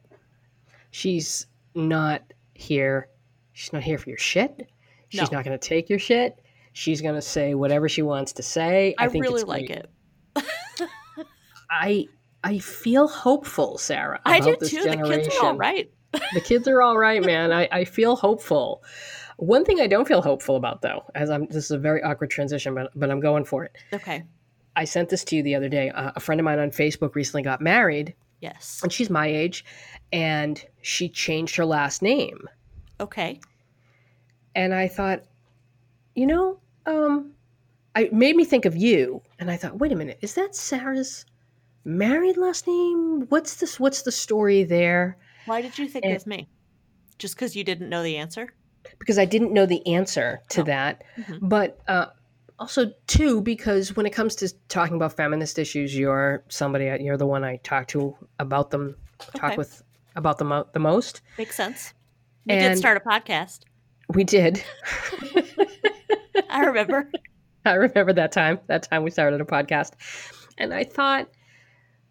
She's 0.90 1.47
not 1.75 2.23
here. 2.54 3.09
She's 3.52 3.73
not 3.73 3.82
here 3.82 3.99
for 3.99 4.09
your 4.09 4.18
shit. 4.18 4.68
She's 5.09 5.20
No. 5.30 5.37
not 5.37 5.44
going 5.44 5.59
to 5.59 5.68
take 5.68 5.88
your 5.88 5.99
shit. 5.99 6.40
She's 6.73 7.00
going 7.00 7.14
to 7.16 7.23
say 7.23 7.54
whatever 7.54 7.88
she 7.88 8.02
wants 8.02 8.32
to 8.35 8.42
say. 8.42 8.94
I, 8.99 9.09
think 9.09 9.25
really 9.25 9.40
it's 9.42 9.49
like 9.49 9.66
great. 9.66 9.87
it. 10.37 10.47
I 11.70 12.06
I 12.42 12.59
feel 12.59 13.06
hopeful, 13.09 13.78
Sarah. 13.78 14.20
I 14.25 14.40
do 14.40 14.56
too. 14.56 14.82
The 14.82 14.97
kids 15.06 15.28
are 15.37 15.47
all 15.47 15.56
right. 15.56 15.90
the 16.35 16.40
kids 16.40 16.66
are 16.66 16.80
all 16.82 16.97
right, 16.99 17.25
man. 17.25 17.52
I, 17.52 17.68
I 17.70 17.85
feel 17.85 18.16
hopeful. 18.16 18.82
One 19.37 19.64
thing 19.64 19.80
I 19.80 19.87
don't 19.87 20.09
feel 20.09 20.23
hopeful 20.23 20.56
about, 20.56 20.82
though, 20.82 21.04
as 21.14 21.30
I'm 21.30 21.47
this 21.47 21.64
is 21.66 21.70
a 21.70 21.78
very 21.78 22.02
awkward 22.02 22.30
transition, 22.30 22.75
but 22.75 22.90
but 22.94 23.11
I'm 23.11 23.20
going 23.20 23.44
for 23.44 23.64
it. 23.64 23.73
Okay. 23.92 24.25
I 24.76 24.85
sent 24.85 25.09
this 25.09 25.25
to 25.25 25.37
you 25.37 25.42
the 25.42 25.54
other 25.54 25.68
day. 25.68 25.90
Uh, 25.90 26.12
a 26.16 26.20
friend 26.20 26.40
of 26.40 26.44
mine 26.44 26.59
on 26.59 26.70
Facebook 26.70 27.14
recently 27.14 27.42
got 27.42 27.61
married, 27.61 28.14
Yes. 28.40 28.80
and 28.82 28.92
she's 28.92 29.11
my 29.11 29.26
age, 29.26 29.64
and 30.12 30.64
she 30.82 31.08
changed 31.08 31.56
her 31.56 31.64
last 31.64 32.02
name. 32.02 32.48
Okay. 32.98 33.40
And 34.54 34.74
I 34.74 34.88
thought, 34.88 35.22
you 36.14 36.26
know, 36.26 36.58
um, 36.86 37.32
I 37.94 38.02
it 38.04 38.12
made 38.12 38.36
me 38.36 38.44
think 38.44 38.64
of 38.64 38.76
you, 38.76 39.22
and 39.38 39.50
I 39.50 39.56
thought, 39.56 39.78
wait 39.78 39.92
a 39.92 39.96
minute, 39.96 40.18
is 40.22 40.34
that 40.34 40.54
Sarah's 40.54 41.24
married 41.84 42.36
last 42.36 42.66
name? 42.66 43.26
What's 43.28 43.56
this? 43.56 43.78
What's 43.80 44.02
the 44.02 44.12
story 44.12 44.64
there? 44.64 45.16
Why 45.46 45.62
did 45.62 45.78
you 45.78 45.88
think 45.88 46.04
And- 46.04 46.16
of 46.16 46.26
me? 46.26 46.48
Just 47.18 47.34
because 47.34 47.54
you 47.54 47.64
didn't 47.64 47.88
know 47.88 48.02
the 48.02 48.16
answer? 48.16 48.52
because 48.98 49.18
I 49.18 49.26
didn't 49.26 49.52
know 49.52 49.66
the 49.66 49.86
answer 49.86 50.40
to 50.50 50.62
Oh. 50.62 50.64
that. 50.64 51.04
Mhm. 51.18 51.38
But 51.42 51.78
uh, 51.86 52.06
also, 52.58 52.92
too, 53.06 53.42
because 53.42 53.94
when 53.94 54.06
it 54.06 54.10
comes 54.10 54.34
to 54.36 54.48
talking 54.68 54.96
about 54.96 55.12
feminist 55.16 55.58
issues, 55.58 55.96
you're 55.96 56.42
somebody, 56.48 56.84
you're 57.02 57.18
the 57.18 57.26
one 57.26 57.44
I 57.44 57.56
talk 57.58 57.88
to 57.88 58.16
about 58.38 58.70
them, 58.70 58.96
talk 59.34 59.50
Okay. 59.50 59.56
with 59.58 59.82
about 60.16 60.38
them 60.38 60.48
mo- 60.48 60.66
the 60.72 60.78
most. 60.78 61.20
Makes 61.38 61.56
sense. 61.56 61.94
We 62.46 62.54
did 62.54 62.78
start 62.78 62.96
a 62.96 63.00
podcast. 63.08 63.60
We 64.14 64.24
did. 64.24 64.62
I 66.50 66.64
remember. 66.64 67.10
I 67.64 67.74
remember 67.74 68.12
that 68.14 68.32
time, 68.32 68.58
that 68.66 68.82
time 68.84 69.02
we 69.02 69.10
started 69.10 69.40
a 69.40 69.44
podcast. 69.44 69.92
And 70.58 70.72
I 70.74 70.84
thought, 70.84 71.28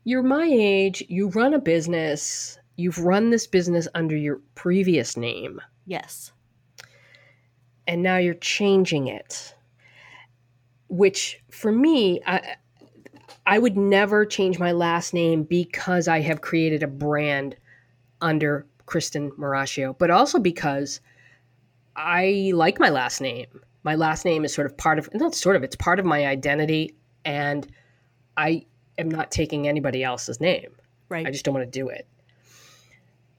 you're 0.03 0.23
my 0.23 0.47
age, 0.49 1.03
you 1.09 1.29
run 1.29 1.53
a 1.53 1.59
business, 1.59 2.57
you've 2.77 2.99
run 2.99 3.29
this 3.31 3.47
business 3.47 3.87
under 3.95 4.15
your 4.15 4.39
previous 4.55 5.17
name. 5.17 5.59
yes. 5.85 6.31
and 7.87 8.03
now 8.03 8.17
you're 8.17 8.35
changing 8.35 9.07
it 9.07 9.55
which 10.87 11.41
for 11.51 11.71
me 11.71 12.21
I, 12.25 12.55
I 13.45 13.59
would 13.59 13.75
never 13.77 14.25
change 14.25 14.59
my 14.59 14.71
last 14.71 15.13
name 15.13 15.43
because 15.43 16.07
i 16.07 16.19
have 16.21 16.41
created 16.41 16.83
a 16.83 16.87
brand 16.87 17.55
under 18.21 18.65
kristen 18.85 19.31
maraccio 19.31 19.97
but 19.97 20.09
also 20.09 20.39
because 20.39 20.99
i 21.95 22.51
like 22.53 22.79
my 22.79 22.89
last 22.89 23.21
name 23.21 23.47
my 23.83 23.95
last 23.95 24.25
name 24.25 24.43
is 24.43 24.53
sort 24.53 24.65
of 24.65 24.75
part 24.77 24.99
of 24.99 25.09
not 25.13 25.33
sort 25.35 25.55
of 25.55 25.63
it's 25.63 25.75
part 25.75 25.99
of 25.99 26.05
my 26.05 26.25
identity 26.25 26.95
and 27.25 27.67
i 28.37 28.65
am 28.97 29.09
not 29.09 29.31
taking 29.31 29.67
anybody 29.67 30.03
else's 30.03 30.39
name 30.41 30.71
Right. 31.09 31.25
I 31.25 31.31
just 31.31 31.43
don't 31.43 31.55
want 31.55 31.65
to 31.65 31.79
do 31.79 31.89
it. 31.89 32.07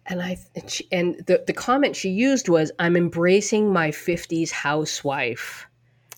And 0.07 0.21
I 0.21 0.39
and, 0.57 0.69
she, 0.69 0.89
and 0.91 1.25
the 1.27 1.45
the 1.47 1.53
comment 1.53 1.95
she 1.95 2.09
used 2.11 2.49
was, 2.49 2.73
"I'm 2.81 2.97
embracing 2.97 3.73
my 3.73 3.91
50s 3.91 4.51
housewife 4.51 5.69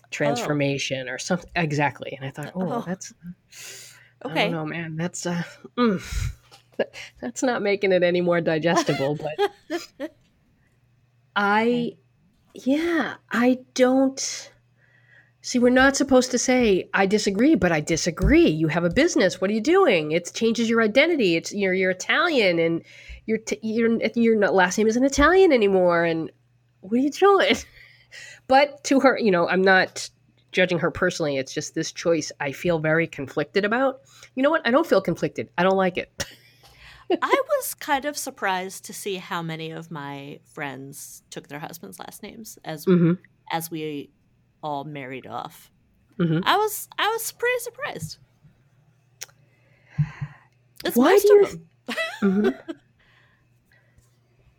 transformation 0.09 1.07
or 1.07 1.19
something." 1.19 1.51
Exactly. 1.55 2.17
And 2.19 2.25
I 2.25 2.31
thought, 2.31 2.53
oh, 2.55 2.71
Oh. 2.71 2.83
that's 2.87 3.13
I 4.23 4.29
okay. 4.29 4.43
don't 4.45 4.51
know, 4.51 4.65
man. 4.65 4.95
That's 4.95 5.27
uh, 5.27 5.43
mm, 5.77 6.33
that's 7.21 7.43
not 7.43 7.61
making 7.61 7.91
it 7.91 8.03
any 8.03 8.21
more 8.21 8.41
digestible. 8.41 9.15
But 9.15 10.11
I, 11.35 11.93
yeah, 12.53 13.15
I 13.31 13.59
don't. 13.73 14.51
See, 15.41 15.59
we're 15.59 15.69
not 15.69 15.97
supposed 15.97 16.31
to 16.31 16.37
say 16.37 16.89
I 16.93 17.05
disagree, 17.05 17.55
but 17.55 17.71
I 17.71 17.81
disagree. 17.81 18.47
You 18.47 18.69
have 18.69 18.85
a 18.85 18.89
business. 18.89 19.41
What 19.41 19.49
are 19.49 19.53
you 19.53 19.61
doing? 19.61 20.13
It 20.13 20.31
changes 20.33 20.69
your 20.69 20.81
identity. 20.81 21.35
It's 21.35 21.53
you're 21.53 21.73
you're 21.73 21.91
Italian, 21.91 22.59
and 22.59 22.81
your 23.25 23.39
t- 23.39 23.59
your 23.61 23.99
your 24.15 24.39
last 24.51 24.77
name 24.77 24.87
isn't 24.87 25.03
Italian 25.03 25.51
anymore. 25.51 26.05
And 26.05 26.31
what 26.79 26.93
are 26.93 26.97
you 26.97 27.11
doing? 27.11 27.55
But 28.47 28.83
to 28.83 28.99
her, 28.99 29.17
you 29.17 29.31
know, 29.31 29.47
I'm 29.47 29.63
not 29.63 30.09
judging 30.51 30.79
her 30.79 30.91
personally. 30.91 31.37
It's 31.37 31.53
just 31.53 31.75
this 31.75 31.91
choice 31.91 32.31
I 32.39 32.51
feel 32.51 32.79
very 32.79 33.07
conflicted 33.07 33.65
about. 33.65 34.01
You 34.35 34.43
know 34.43 34.49
what? 34.49 34.65
I 34.65 34.71
don't 34.71 34.87
feel 34.87 35.01
conflicted. 35.01 35.49
I 35.57 35.63
don't 35.63 35.77
like 35.77 35.97
it. 35.97 36.25
I 37.21 37.41
was 37.57 37.73
kind 37.73 38.05
of 38.05 38.17
surprised 38.17 38.85
to 38.85 38.93
see 38.93 39.15
how 39.17 39.41
many 39.41 39.71
of 39.71 39.91
my 39.91 40.39
friends 40.45 41.23
took 41.29 41.47
their 41.47 41.59
husbands' 41.59 41.99
last 41.99 42.23
names 42.23 42.57
as 42.63 42.85
Mm-hmm. 42.85 43.13
as 43.51 43.69
we 43.69 44.09
all 44.63 44.83
married 44.83 45.27
off. 45.27 45.71
Mhm. 46.17 46.41
I 46.45 46.57
was 46.57 46.87
I 46.97 47.09
was 47.09 47.31
pretty 47.31 47.59
surprised. 47.59 48.17
It's 50.85 50.95
Why 50.97 51.17
do 51.17 51.27
you. 51.27 51.61
Mm-hmm. 52.21 52.71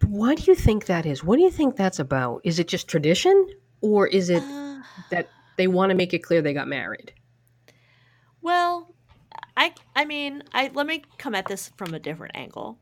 Why 0.06 0.34
do 0.34 0.42
you 0.46 0.54
think 0.54 0.86
that 0.86 1.06
is? 1.06 1.24
What 1.24 1.36
do 1.36 1.42
you 1.42 1.50
think 1.50 1.76
that's 1.76 1.98
about? 1.98 2.42
Is 2.44 2.58
it 2.58 2.68
just 2.68 2.88
tradition, 2.88 3.48
or 3.80 4.06
is 4.06 4.28
it 4.28 4.42
Uh, 4.42 4.82
that 5.10 5.28
they 5.56 5.66
want 5.66 5.90
to 5.90 5.96
make 5.96 6.12
it 6.12 6.18
clear 6.22 6.42
they 6.42 6.52
got 6.52 6.68
married? 6.68 7.12
well, 8.42 8.94
I 9.56 9.72
I 9.94 10.04
mean, 10.04 10.42
I 10.52 10.70
let 10.74 10.86
me 10.86 11.02
come 11.18 11.34
at 11.34 11.46
this 11.46 11.70
from 11.76 11.94
a 11.94 11.98
different 11.98 12.36
angle. 12.36 12.78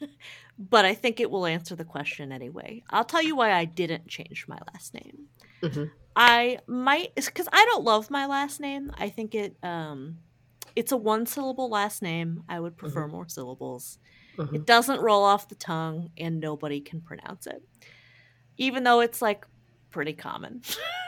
but 0.58 0.84
I 0.84 0.94
think 0.94 1.20
it 1.20 1.30
will 1.30 1.46
answer 1.46 1.74
the 1.74 1.84
question 1.84 2.32
anyway. 2.32 2.82
I'll 2.90 3.04
tell 3.04 3.22
you 3.22 3.36
why 3.36 3.52
I 3.52 3.64
didn't 3.64 4.06
change 4.08 4.46
my 4.48 4.58
last 4.72 4.94
name. 4.94 5.26
Mhm. 5.62 5.90
I 6.14 6.58
might 6.66 7.14
because 7.14 7.48
I 7.52 7.64
don't 7.66 7.84
love 7.84 8.10
my 8.10 8.26
last 8.26 8.60
name. 8.60 8.90
I 8.96 9.08
think 9.08 9.34
it 9.34 9.56
um 9.62 10.18
it's 10.74 10.92
a 10.92 10.96
one 10.96 11.26
syllable 11.26 11.68
last 11.68 12.02
name. 12.02 12.42
I 12.48 12.60
would 12.60 12.76
prefer 12.76 13.08
more 13.08 13.28
syllables. 13.28 13.98
Mhm. 14.36 14.54
It 14.54 14.66
doesn't 14.66 15.00
roll 15.00 15.24
off 15.24 15.48
the 15.48 15.54
tongue 15.54 16.10
and 16.18 16.40
nobody 16.40 16.80
can 16.80 17.00
pronounce 17.00 17.46
it. 17.46 17.62
Even 18.58 18.84
though 18.84 19.00
it's 19.00 19.20
like 19.20 19.46
pretty 19.90 20.12
common. 20.12 20.62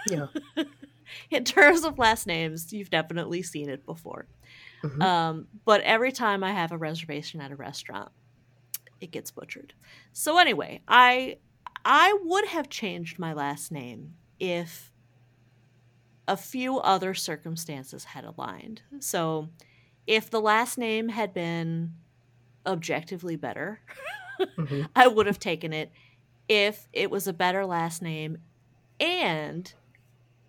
Yeah. 0.07 0.27
in 1.31 1.45
terms 1.45 1.85
of 1.85 1.99
last 1.99 2.27
names, 2.27 2.73
you've 2.73 2.91
definitely 2.91 3.43
seen 3.43 3.69
it 3.69 3.85
before. 3.85 4.27
Mhm. 4.83 5.03
Um, 5.03 5.49
but 5.65 5.81
every 5.83 6.13
time 6.13 6.45
I 6.45 6.53
have 6.53 6.73
a 6.73 6.79
reservation 6.79 7.41
at 7.41 7.53
a 7.53 7.57
restaurant, 7.57 8.13
it 9.01 9.11
gets 9.13 9.31
butchered. 9.31 9.75
So 10.13 10.39
anyway, 10.39 10.83
I 10.89 11.39
I 11.85 12.19
would 12.25 12.47
have 12.49 12.69
changed 12.69 13.19
my 13.19 13.33
last 13.33 13.73
name 13.73 14.17
if 14.41 14.93
a 16.27 16.37
few 16.37 16.79
other 16.79 17.15
circumstances 17.15 18.05
had 18.05 18.25
aligned. 18.25 18.83
So 19.01 19.49
if 20.07 20.31
the 20.31 20.41
last 20.41 20.77
name 20.79 21.09
had 21.09 21.33
been 21.33 21.95
objectively 22.67 23.37
better, 23.37 23.81
Mhm. 24.59 24.89
I 24.97 25.09
would 25.09 25.27
have 25.27 25.39
taken 25.39 25.73
it 25.73 25.93
if 26.49 26.89
it 26.93 27.11
was 27.11 27.27
a 27.27 27.33
better 27.33 27.67
last 27.67 28.03
name 28.03 28.39
and 29.01 29.73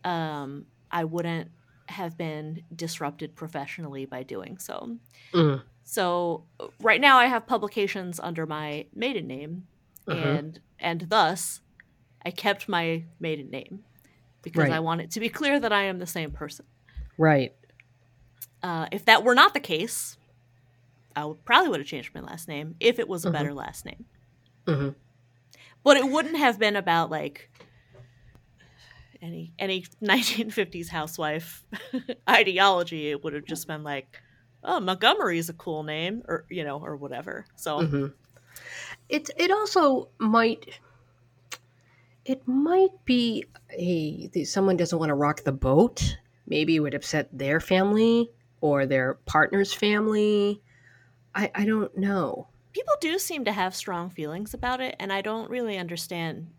um, 0.03 0.67
I 0.91 1.05
wouldn't 1.05 1.51
have 1.89 2.17
been 2.17 2.63
disrupted 2.75 3.36
professionally 3.36 4.05
by 4.05 4.24
doing 4.24 4.58
so. 4.58 4.98
Mm. 5.34 5.62
So 5.84 6.46
right 6.81 7.01
now 7.01 7.17
I 7.17 7.25
have 7.25 7.48
publications 7.48 8.19
under 8.19 8.46
my 8.46 8.86
maiden 8.93 9.27
name 9.27 9.67
Mhm. 10.08 10.25
and 10.38 10.60
and 10.79 11.01
thus 11.10 11.62
I 12.25 12.31
kept 12.31 12.69
my 12.69 13.03
maiden 13.19 13.50
name 13.50 13.84
because 14.41 14.63
Right. 14.63 14.72
I 14.72 14.79
want 14.79 15.01
it 15.01 15.12
to 15.12 15.19
be 15.19 15.29
clear 15.29 15.60
that 15.60 15.74
I 15.74 15.84
am 15.84 16.00
the 16.00 16.05
same 16.05 16.31
person. 16.31 16.65
Right. 17.17 17.55
Uh, 18.62 18.88
if 18.91 19.05
that 19.05 19.24
were 19.24 19.36
not 19.36 19.53
the 19.53 19.60
case, 19.60 20.17
I 21.15 21.25
would, 21.25 21.43
probably 21.43 21.69
would 21.69 21.79
have 21.79 21.88
changed 21.88 22.13
my 22.13 22.22
last 22.22 22.48
name 22.48 22.75
if 22.79 23.00
it 23.00 23.08
was 23.08 23.25
a 23.25 23.29
Mhm. 23.29 23.34
better 23.34 23.53
last 23.53 23.86
name. 23.86 24.05
Mhm. 24.65 24.96
But 25.84 25.98
it 25.98 26.08
wouldn't 26.10 26.38
have 26.38 26.60
been 26.60 26.75
about 26.75 27.10
like 27.10 27.50
any 29.22 29.54
any 29.60 29.86
1950s 30.02 30.90
housewife 30.90 31.66
ideology. 32.30 33.10
It 33.10 33.24
would 33.24 33.34
have 33.34 33.46
just 33.46 33.68
been 33.68 33.84
like, 33.84 34.22
oh, 34.64 34.80
Montgomery 34.80 35.38
is 35.38 35.50
a 35.50 35.54
cool 35.54 35.84
name, 35.84 36.24
or 36.28 36.46
you 36.50 36.64
know, 36.64 36.80
or 36.80 36.96
whatever. 36.98 37.46
So 37.56 37.86
hmm 37.86 38.08
It 39.10 39.30
it 39.38 39.52
also 39.52 40.10
might 40.20 40.80
it 42.26 42.48
might 42.48 42.92
be 43.06 43.46
a 43.72 44.28
that 44.28 44.46
someone 44.48 44.78
doesn't 44.78 45.00
want 45.00 45.10
to 45.10 45.16
rock 45.16 45.44
the 45.44 45.52
boat. 45.52 46.18
Maybe 46.48 46.76
it 46.76 46.80
would 46.80 46.94
upset 46.96 47.30
their 47.32 47.60
family 47.60 48.30
or 48.62 48.86
their 48.86 49.16
partner's 49.26 49.74
family. 49.74 50.62
I 51.36 51.52
I 51.56 51.66
don't 51.66 51.96
know. 51.98 52.48
people 52.74 52.94
do 53.02 53.18
seem 53.20 53.46
to 53.46 53.52
have 53.52 53.76
strong 53.76 54.10
feelings 54.10 54.54
about 54.54 54.82
it, 54.82 54.96
and 55.00 55.12
I 55.12 55.22
don't 55.22 55.50
really 55.50 55.78
understand 55.78 56.48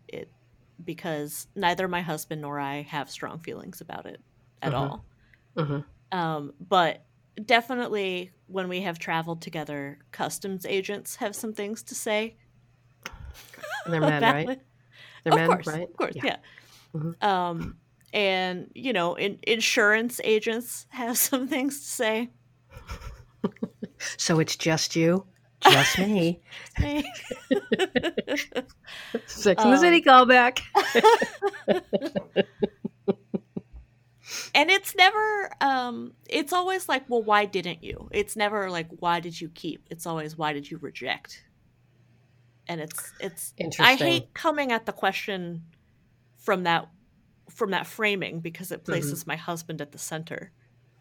because 0.85 1.47
neither 1.55 1.87
my 1.87 2.01
husband 2.01 2.41
nor 2.41 2.59
I 2.59 2.81
have 2.83 3.09
strong 3.09 3.39
feelings 3.39 3.81
about 3.81 4.05
it 4.05 4.21
at 4.61 4.73
Mhm. 4.73 4.75
all. 4.75 5.05
hmm 5.55 5.79
Um, 6.11 6.53
but 6.59 7.05
definitely 7.45 8.31
when 8.47 8.67
we 8.67 8.81
have 8.81 8.99
traveled 8.99 9.41
together, 9.41 9.99
customs 10.11 10.65
agents 10.65 11.15
have 11.17 11.35
some 11.35 11.53
things 11.53 11.83
to 11.83 11.95
say. 11.95 12.35
And 13.85 13.93
they're 13.93 14.01
men, 14.01 14.21
right? 14.23 14.49
it. 14.49 14.61
They're 15.23 15.33
of 15.33 15.39
men, 15.39 15.49
course, 15.49 15.67
right? 15.67 15.89
of 15.89 15.97
course, 15.97 16.15
Yeah. 16.15 16.21
yeah. 16.23 16.37
Mhm. 16.95 17.23
Um, 17.23 17.77
and 18.13 18.69
you 18.75 18.93
know, 18.93 19.15
in, 19.15 19.39
insurance 19.43 20.19
agents 20.23 20.85
have 20.91 21.17
some 21.17 21.47
things 21.47 21.79
to 21.79 21.85
say. 21.85 22.29
So 24.17 24.39
it's 24.39 24.55
just 24.55 24.95
you, 24.95 25.27
just 25.69 25.99
me. 25.99 26.41
Sex 29.27 29.63
in 29.63 29.69
the 29.69 29.75
Um, 29.75 29.77
City 29.77 30.01
callback. 30.01 30.59
and 34.55 34.69
it's 34.69 34.95
never 34.95 35.51
um 35.61 36.13
it's 36.29 36.53
always 36.53 36.87
like 36.87 37.03
well 37.09 37.21
why 37.23 37.45
didn't 37.45 37.83
you 37.83 38.07
it's 38.11 38.35
never 38.35 38.69
like 38.69 38.87
why 38.99 39.19
did 39.19 39.39
you 39.39 39.49
keep 39.49 39.85
it's 39.89 40.05
always 40.05 40.37
why 40.37 40.53
did 40.53 40.69
you 40.69 40.77
reject 40.77 41.43
and 42.67 42.79
it's 42.79 43.11
it's 43.19 43.53
i 43.79 43.95
hate 43.95 44.33
coming 44.33 44.71
at 44.71 44.85
the 44.85 44.93
question 44.93 45.63
from 46.37 46.63
that 46.63 46.87
from 47.49 47.71
that 47.71 47.85
framing 47.87 48.39
because 48.39 48.71
it 48.71 48.81
Mm-hmm. 48.83 48.91
places 48.93 49.27
my 49.27 49.35
husband 49.35 49.81
at 49.81 49.91
the 49.91 49.97
center 49.97 50.51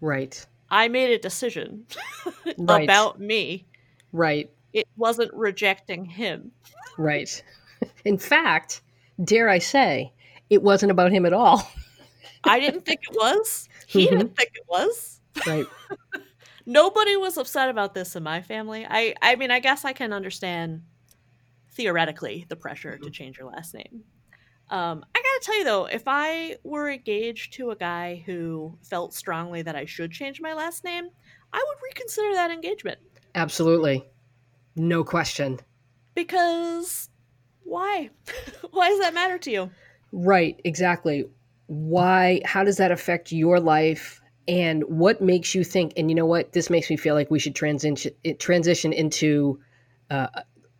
Right. 0.00 0.44
i 0.68 0.88
made 0.88 1.12
a 1.12 1.18
decision 1.18 1.86
Right. 2.58 2.82
about 2.84 3.20
me 3.20 3.66
Right. 4.12 4.50
it 4.72 4.86
wasn't 4.96 5.32
rejecting 5.34 6.04
him 6.04 6.52
Right. 6.98 7.42
In 8.04 8.18
fact, 8.18 8.82
dare 9.24 9.48
I 9.48 9.58
say, 9.58 10.12
it 10.50 10.62
wasn't 10.62 10.92
about 10.92 11.12
him 11.12 11.24
at 11.26 11.32
all. 11.32 11.70
i 12.44 12.58
didn't 12.60 12.84
think 12.86 13.00
it 13.02 13.14
was 13.16 13.68
he 13.86 14.06
Mhm. 14.06 14.10
didn't 14.10 14.36
think 14.36 14.50
it 14.54 14.64
was 14.68 15.20
Right. 15.46 15.66
nobody 16.66 17.16
was 17.16 17.36
upset 17.36 17.68
about 17.70 17.94
this 17.94 18.16
in 18.16 18.22
my 18.22 18.42
family. 18.42 18.86
I 18.88 19.14
I 19.22 19.36
mean, 19.36 19.50
I 19.50 19.60
guess 19.60 19.84
I 19.84 19.92
can 19.92 20.12
understand 20.12 20.82
theoretically 21.72 22.46
the 22.48 22.56
pressure 22.56 22.98
to 22.98 23.10
change 23.10 23.38
your 23.38 23.46
last 23.50 23.74
name. 23.74 24.02
Um, 24.70 25.04
I 25.14 25.18
gotta 25.18 25.40
tell 25.42 25.58
you 25.58 25.64
though, 25.64 25.86
if 25.86 26.02
I 26.06 26.56
were 26.64 26.90
engaged 26.90 27.54
to 27.54 27.70
a 27.70 27.76
guy 27.76 28.22
who 28.26 28.76
felt 28.82 29.14
strongly 29.14 29.62
that 29.62 29.74
I 29.76 29.84
should 29.84 30.12
change 30.12 30.40
my 30.40 30.52
last 30.54 30.84
name, 30.84 31.08
I 31.52 31.64
would 31.66 31.78
reconsider 31.82 32.34
that 32.34 32.50
engagement 32.50 32.98
Absolutely. 33.34 34.04
No 34.76 35.04
question. 35.04 35.60
because 36.14 37.08
why? 37.64 38.10
why 38.70 38.88
does 38.88 39.00
that 39.00 39.14
matter 39.14 39.38
to 39.38 39.50
you? 39.50 39.70
Right, 40.12 40.60
exactly. 40.64 41.24
Why 41.66 42.40
how 42.44 42.64
does 42.64 42.78
that 42.78 42.90
affect 42.90 43.30
your 43.30 43.60
life 43.60 44.20
and 44.48 44.82
what 44.84 45.20
makes 45.20 45.54
you 45.54 45.62
think 45.62 45.92
and 45.96 46.10
you 46.10 46.14
know 46.16 46.26
what 46.26 46.52
this 46.52 46.68
makes 46.70 46.90
me 46.90 46.96
feel 46.96 47.14
like 47.14 47.30
we 47.30 47.38
should 47.38 47.54
transition 47.54 48.12
transition 48.38 48.92
into 48.92 49.60
uh, 50.10 50.26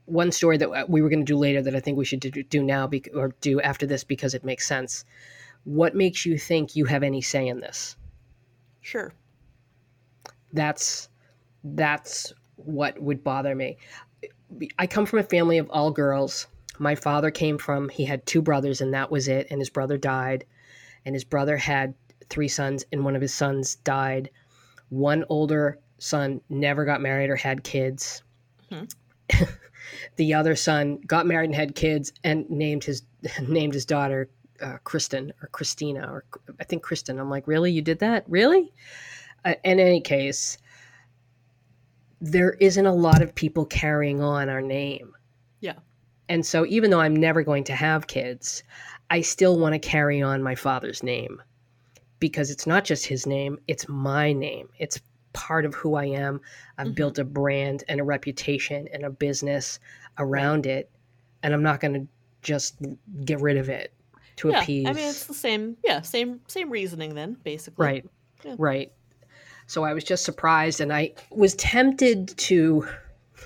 one 0.07 0.33
story 0.33 0.57
that 0.57 0.91
we 0.91 1.01
were 1.03 1.09
going 1.09 1.25
to 1.25 1.25
do 1.25 1.37
later 1.37 1.63
that 1.63 1.77
I 1.77 1.81
think 1.81 1.97
we 1.97 2.05
should 2.05 2.21
do, 2.49 2.63
now 2.63 2.89
bec- 2.89 3.11
or 3.15 3.33
do 3.41 3.61
after 3.61 3.87
this 3.87 4.03
because 4.03 4.35
it 4.35 4.45
makes 4.45 4.67
sense. 4.67 5.05
What 5.65 5.95
makes 5.95 6.27
you 6.27 6.37
think 6.37 6.75
you 6.75 6.87
have 6.87 7.05
any 7.05 7.21
say 7.21 7.47
in 7.47 7.61
this? 7.61 7.97
Sure. 8.81 9.13
That's 10.53 11.09
that's 11.63 12.33
what 12.64 13.01
would 13.01 13.25
bother 13.25 13.55
me. 13.55 13.79
I 14.79 14.87
come 14.87 15.07
from 15.07 15.20
a 15.20 15.25
family 15.25 15.59
of 15.59 15.70
all 15.70 15.90
girls. 15.90 16.46
My 16.79 16.94
father 16.94 17.31
came 17.31 17.59
from 17.59 17.88
he 17.88 18.05
had 18.05 18.25
two 18.27 18.42
brothers 18.42 18.81
and 18.81 18.94
that 18.94 19.11
was 19.11 19.29
it 19.29 19.46
and 19.51 19.61
his 19.61 19.70
brother 19.70 19.96
died 19.96 20.44
and 21.05 21.14
his 21.14 21.25
brother 21.25 21.57
had 21.57 21.94
three 22.29 22.49
sons 22.49 22.85
and 22.92 23.05
one 23.05 23.16
of 23.16 23.23
his 23.23 23.35
sons 23.35 23.77
died. 23.77 24.31
One 24.88 25.25
older 25.29 25.79
son 25.99 26.40
never 26.49 26.85
got 26.85 27.01
married 27.01 27.31
or 27.31 27.37
had 27.37 27.64
kids. 27.64 28.23
Mhm. 28.70 28.92
the 30.16 30.35
other 30.35 30.57
son 30.57 31.01
got 31.07 31.27
married 31.27 31.46
and 31.46 31.55
had 31.55 31.75
kids 31.75 32.12
and 32.25 32.49
named 32.51 32.85
his 32.85 33.03
named 33.42 33.75
his 33.75 33.85
daughter 33.85 34.29
uh, 34.61 34.79
Kristen 34.85 35.33
or 35.42 35.49
Christina 35.49 36.11
or 36.11 36.25
I 36.59 36.64
think 36.64 36.83
Kristen. 36.83 37.18
I'm 37.18 37.31
like, 37.31 37.46
really? 37.46 37.73
You 37.73 37.83
did 37.83 38.01
that? 38.01 38.25
Really? 38.29 38.73
Uh, 39.44 39.55
in 39.64 39.81
any 39.81 40.01
case, 40.01 40.59
there 42.20 42.52
isn't 42.61 42.87
a 42.87 42.92
lot 42.94 43.22
of 43.22 43.35
people 43.35 43.64
carrying 43.64 44.20
on 44.20 44.48
our 44.48 44.61
name. 44.61 45.12
Yeah. 45.61 45.74
And 46.28 46.44
so 46.44 46.66
even 46.66 46.90
though 46.90 47.00
I'm 47.00 47.16
never 47.16 47.42
going 47.42 47.64
to 47.64 47.74
have 47.74 48.06
kids, 48.06 48.62
I 49.11 49.22
still 49.22 49.59
want 49.59 49.72
to 49.74 49.78
carry 49.78 50.22
on 50.22 50.42
my 50.42 50.54
father's 50.54 51.02
name 51.02 51.42
because 52.18 52.50
it's 52.50 52.66
not 52.66 52.85
just 52.85 53.06
his 53.06 53.26
name, 53.26 53.59
it's 53.66 53.88
my 53.88 54.33
name. 54.33 54.68
It's 54.78 55.00
part 55.33 55.64
of 55.64 55.74
who 55.74 55.94
I 55.94 56.04
am. 56.04 56.40
I've 56.76 56.88
Mhm. 56.88 56.94
built 56.94 57.18
a 57.18 57.24
brand 57.24 57.85
and 57.88 58.00
a 58.00 58.04
reputation 58.04 58.88
and 58.92 59.04
a 59.04 59.11
business 59.11 59.78
around 60.18 60.66
it, 60.66 60.90
and 61.42 61.54
I'm 61.54 61.62
not 61.62 61.80
going 61.80 61.94
to 61.94 62.06
just 62.42 62.76
get 63.24 63.40
rid 63.40 63.56
of 63.56 63.68
it 63.68 63.92
to 64.37 64.50
yeah. 64.50 64.61
appease. 64.62 64.87
I 64.87 64.92
mean, 64.92 65.09
it's 65.09 65.26
the 65.26 65.35
same. 65.35 65.76
Yeah, 65.85 66.02
same 66.02 66.40
same 66.48 66.68
reasoning 66.70 67.14
then, 67.14 67.37
basically. 67.42 67.85
Right. 67.87 68.11
Yeah. 68.44 68.56
Right. 68.59 68.92
So 69.70 69.85
I 69.85 69.94
was 69.94 70.02
just 70.02 70.24
surprised 70.24 70.80
and 70.80 70.92
I 70.92 71.12
was 71.30 71.54
tempted 71.54 72.37
to 72.38 72.88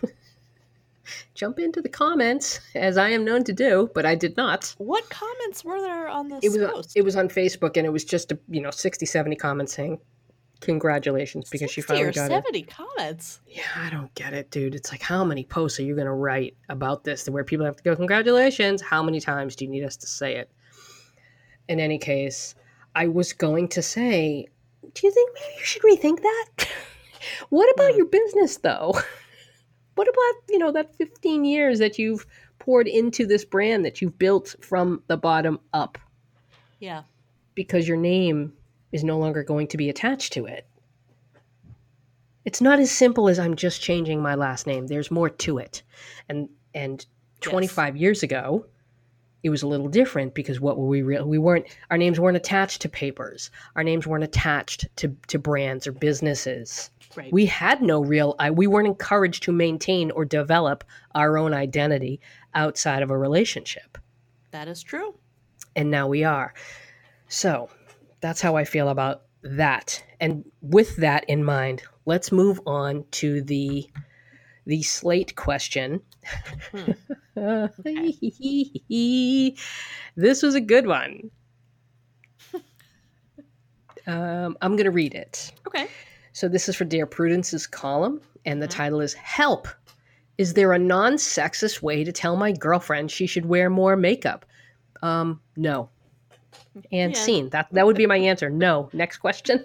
jump 1.34 1.58
into 1.58 1.82
the 1.82 1.88
comments 1.90 2.60
as 2.74 2.96
I 2.96 3.10
am 3.10 3.26
known 3.26 3.44
to 3.44 3.52
do, 3.52 3.90
but 3.94 4.06
I 4.06 4.14
did 4.14 4.34
not. 4.34 4.74
What 4.78 5.10
comments 5.10 5.66
were 5.66 5.78
there 5.82 6.08
on 6.08 6.28
this 6.28 6.42
It 6.42 6.48
was 6.48 6.70
post? 6.70 6.92
it 6.96 7.02
was 7.02 7.14
on 7.14 7.28
Facebook 7.28 7.76
and 7.76 7.84
it 7.84 7.90
was 7.90 8.06
just 8.06 8.32
a, 8.32 8.38
you 8.48 8.62
know 8.62 8.70
60 8.70 9.04
70 9.04 9.36
comments 9.36 9.74
saying 9.74 9.98
congratulations 10.60 11.50
because 11.50 11.70
she 11.70 11.82
60 11.82 11.92
finally 11.92 12.12
got 12.14 12.30
it. 12.30 12.42
70 12.46 12.62
comments. 12.62 13.40
Yeah, 13.46 13.64
I 13.76 13.90
don't 13.90 14.14
get 14.14 14.32
it, 14.32 14.50
dude. 14.50 14.74
It's 14.74 14.90
like 14.90 15.02
how 15.02 15.24
many 15.24 15.44
posts 15.44 15.78
are 15.78 15.82
you 15.82 15.94
going 15.94 16.06
to 16.06 16.12
write 16.14 16.56
about 16.70 17.04
this 17.04 17.24
to 17.24 17.32
where 17.32 17.44
people 17.44 17.66
have 17.66 17.76
to 17.76 17.82
go 17.82 17.94
congratulations? 17.94 18.80
How 18.80 19.02
many 19.02 19.20
times 19.20 19.56
do 19.56 19.66
you 19.66 19.70
need 19.70 19.84
us 19.84 19.98
to 19.98 20.06
say 20.06 20.36
it? 20.36 20.50
In 21.68 21.80
any 21.80 21.98
case, 21.98 22.54
I 22.94 23.08
was 23.08 23.34
going 23.34 23.68
to 23.68 23.82
say, 23.82 24.46
do 24.94 25.06
you 25.06 25.12
think 25.12 25.30
maybe 25.34 25.54
you 25.58 25.64
should 25.64 25.82
rethink 25.82 26.20
that? 26.22 26.68
what 27.50 27.72
about 27.74 27.92
Hmm. 27.92 27.98
your 27.98 28.06
business 28.06 28.56
though? 28.58 28.94
What 29.96 30.08
about, 30.08 30.42
you 30.50 30.58
know, 30.58 30.72
that 30.72 30.96
15 30.96 31.44
years 31.44 31.78
that 31.78 32.00
you've 32.00 32.26
poured 32.58 32.88
into 32.88 33.26
this 33.26 33.44
brand 33.44 33.84
that 33.84 34.02
you've 34.02 34.18
built 34.18 34.56
from 34.60 35.04
the 35.06 35.16
bottom 35.16 35.60
up 35.72 35.98
Yeah. 36.80 37.04
because 37.54 37.86
your 37.86 37.96
name 37.96 38.54
is 38.90 39.04
no 39.04 39.18
longer 39.20 39.44
going 39.44 39.68
to 39.68 39.76
be 39.76 39.88
attached 39.88 40.32
to 40.32 40.46
it. 40.46 40.66
It's 42.44 42.60
not 42.60 42.80
as 42.80 42.90
simple 42.90 43.28
as 43.28 43.38
I'm 43.38 43.54
just 43.54 43.80
changing 43.80 44.20
my 44.20 44.34
last 44.34 44.66
name. 44.66 44.88
There's 44.88 45.12
more 45.12 45.30
to 45.30 45.58
it. 45.58 45.82
And 46.28 46.48
and 46.74 47.06
25 47.40 47.94
yes. 47.96 48.00
years 48.00 48.22
ago, 48.24 48.66
it 49.44 49.50
was 49.50 49.62
a 49.62 49.68
little 49.68 49.88
different 49.88 50.34
because 50.34 50.58
what 50.58 50.78
were 50.78 50.86
we 50.86 51.02
real 51.02 51.28
we 51.28 51.38
weren't 51.38 51.66
our 51.90 51.98
names 51.98 52.18
weren't 52.18 52.36
attached 52.36 52.80
to 52.80 52.88
papers. 52.88 53.50
Our 53.76 53.84
names 53.84 54.06
weren't 54.06 54.24
attached 54.24 54.88
to 54.96 55.14
to 55.28 55.38
brands 55.38 55.86
or 55.86 55.92
businesses. 55.92 56.90
Right. 57.14 57.32
We 57.32 57.46
had 57.46 57.82
no 57.82 58.02
real 58.02 58.34
we 58.52 58.66
weren't 58.66 58.88
encouraged 58.88 59.44
to 59.44 59.52
maintain 59.52 60.10
or 60.10 60.24
develop 60.24 60.82
our 61.14 61.36
own 61.38 61.52
identity 61.52 62.20
outside 62.54 63.02
of 63.02 63.10
a 63.10 63.18
relationship. 63.18 63.98
That 64.50 64.66
is 64.66 64.82
true. 64.82 65.14
And 65.76 65.90
now 65.90 66.08
we 66.08 66.24
are. 66.24 66.54
So, 67.28 67.68
that's 68.20 68.40
how 68.40 68.56
I 68.56 68.64
feel 68.64 68.88
about 68.88 69.22
that. 69.42 70.02
And 70.20 70.44
with 70.62 70.96
that 70.96 71.24
in 71.28 71.44
mind, 71.44 71.82
let's 72.06 72.32
move 72.32 72.60
on 72.66 73.04
to 73.12 73.42
the 73.42 73.90
the 74.64 74.82
slate 74.82 75.36
question. 75.36 76.00
Hmm. 76.72 76.92
this 80.16 80.42
was 80.42 80.54
a 80.54 80.60
good 80.60 80.86
one. 80.86 81.30
Um, 84.06 84.58
I'm 84.60 84.72
going 84.72 84.84
to 84.84 84.90
read 84.90 85.14
it. 85.14 85.50
Okay. 85.66 85.88
So 86.34 86.46
this 86.46 86.68
is 86.68 86.76
for 86.76 86.84
Dear 86.84 87.06
Prudence's 87.06 87.66
column, 87.66 88.20
and 88.44 88.60
the 88.60 88.68
mm-hmm. 88.68 88.76
title 88.76 89.00
is 89.00 89.14
Help. 89.14 89.66
Is 90.36 90.52
there 90.52 90.74
a 90.74 90.78
non 90.78 91.14
sexist 91.14 91.80
way 91.80 92.04
to 92.04 92.12
tell 92.12 92.36
my 92.36 92.52
girlfriend 92.52 93.10
she 93.10 93.26
should 93.26 93.46
wear 93.46 93.70
more 93.70 93.96
makeup? 93.96 94.44
Um, 95.02 95.40
no. 95.56 95.88
And 96.92 97.14
yeah. 97.14 97.18
scene. 97.18 97.48
That 97.50 97.68
that 97.72 97.86
would 97.86 97.96
be 97.96 98.06
my 98.06 98.16
answer. 98.16 98.50
No. 98.50 98.90
Next 98.92 99.18
question. 99.18 99.64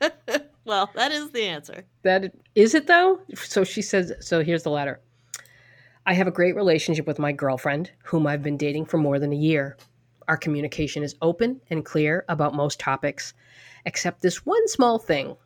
well, 0.64 0.90
that 0.94 1.12
is 1.12 1.30
the 1.30 1.46
answer. 1.46 1.84
That 2.02 2.32
is 2.54 2.74
it 2.74 2.86
though? 2.86 3.20
So 3.34 3.62
she 3.62 3.82
says 3.82 4.12
so 4.20 4.42
here's 4.42 4.62
the 4.62 4.70
letter. 4.70 5.00
I 6.06 6.12
have 6.12 6.28
a 6.28 6.32
great 6.32 6.54
relationship 6.54 7.04
with 7.06 7.18
my 7.18 7.32
girlfriend, 7.32 7.90
whom 8.04 8.28
I've 8.28 8.42
been 8.42 8.56
dating 8.56 8.84
for 8.84 8.96
more 8.96 9.18
than 9.18 9.32
a 9.32 9.36
year. 9.36 9.76
Our 10.28 10.36
communication 10.36 11.02
is 11.02 11.16
open 11.20 11.60
and 11.68 11.84
clear 11.84 12.24
about 12.28 12.54
most 12.54 12.78
topics, 12.78 13.34
except 13.84 14.22
this 14.22 14.46
one 14.46 14.68
small 14.68 15.00
thing. 15.00 15.36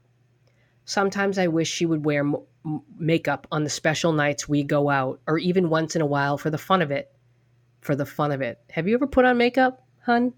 Sometimes 0.84 1.38
I 1.38 1.46
wish 1.46 1.70
she 1.70 1.86
would 1.86 2.04
wear 2.04 2.20
m- 2.20 2.82
makeup 2.98 3.46
on 3.50 3.64
the 3.64 3.70
special 3.70 4.12
nights 4.12 4.50
we 4.50 4.62
go 4.62 4.90
out, 4.90 5.20
or 5.26 5.38
even 5.38 5.70
once 5.70 5.96
in 5.96 6.02
a 6.02 6.06
while 6.06 6.36
for 6.36 6.50
the 6.50 6.58
fun 6.58 6.82
of 6.82 6.90
it. 6.90 7.10
For 7.80 7.96
the 7.96 8.06
fun 8.06 8.30
of 8.30 8.42
it. 8.42 8.58
Have 8.70 8.86
you 8.86 8.94
ever 8.94 9.06
put 9.06 9.24
on 9.24 9.38
makeup, 9.38 9.82
hun? 10.04 10.34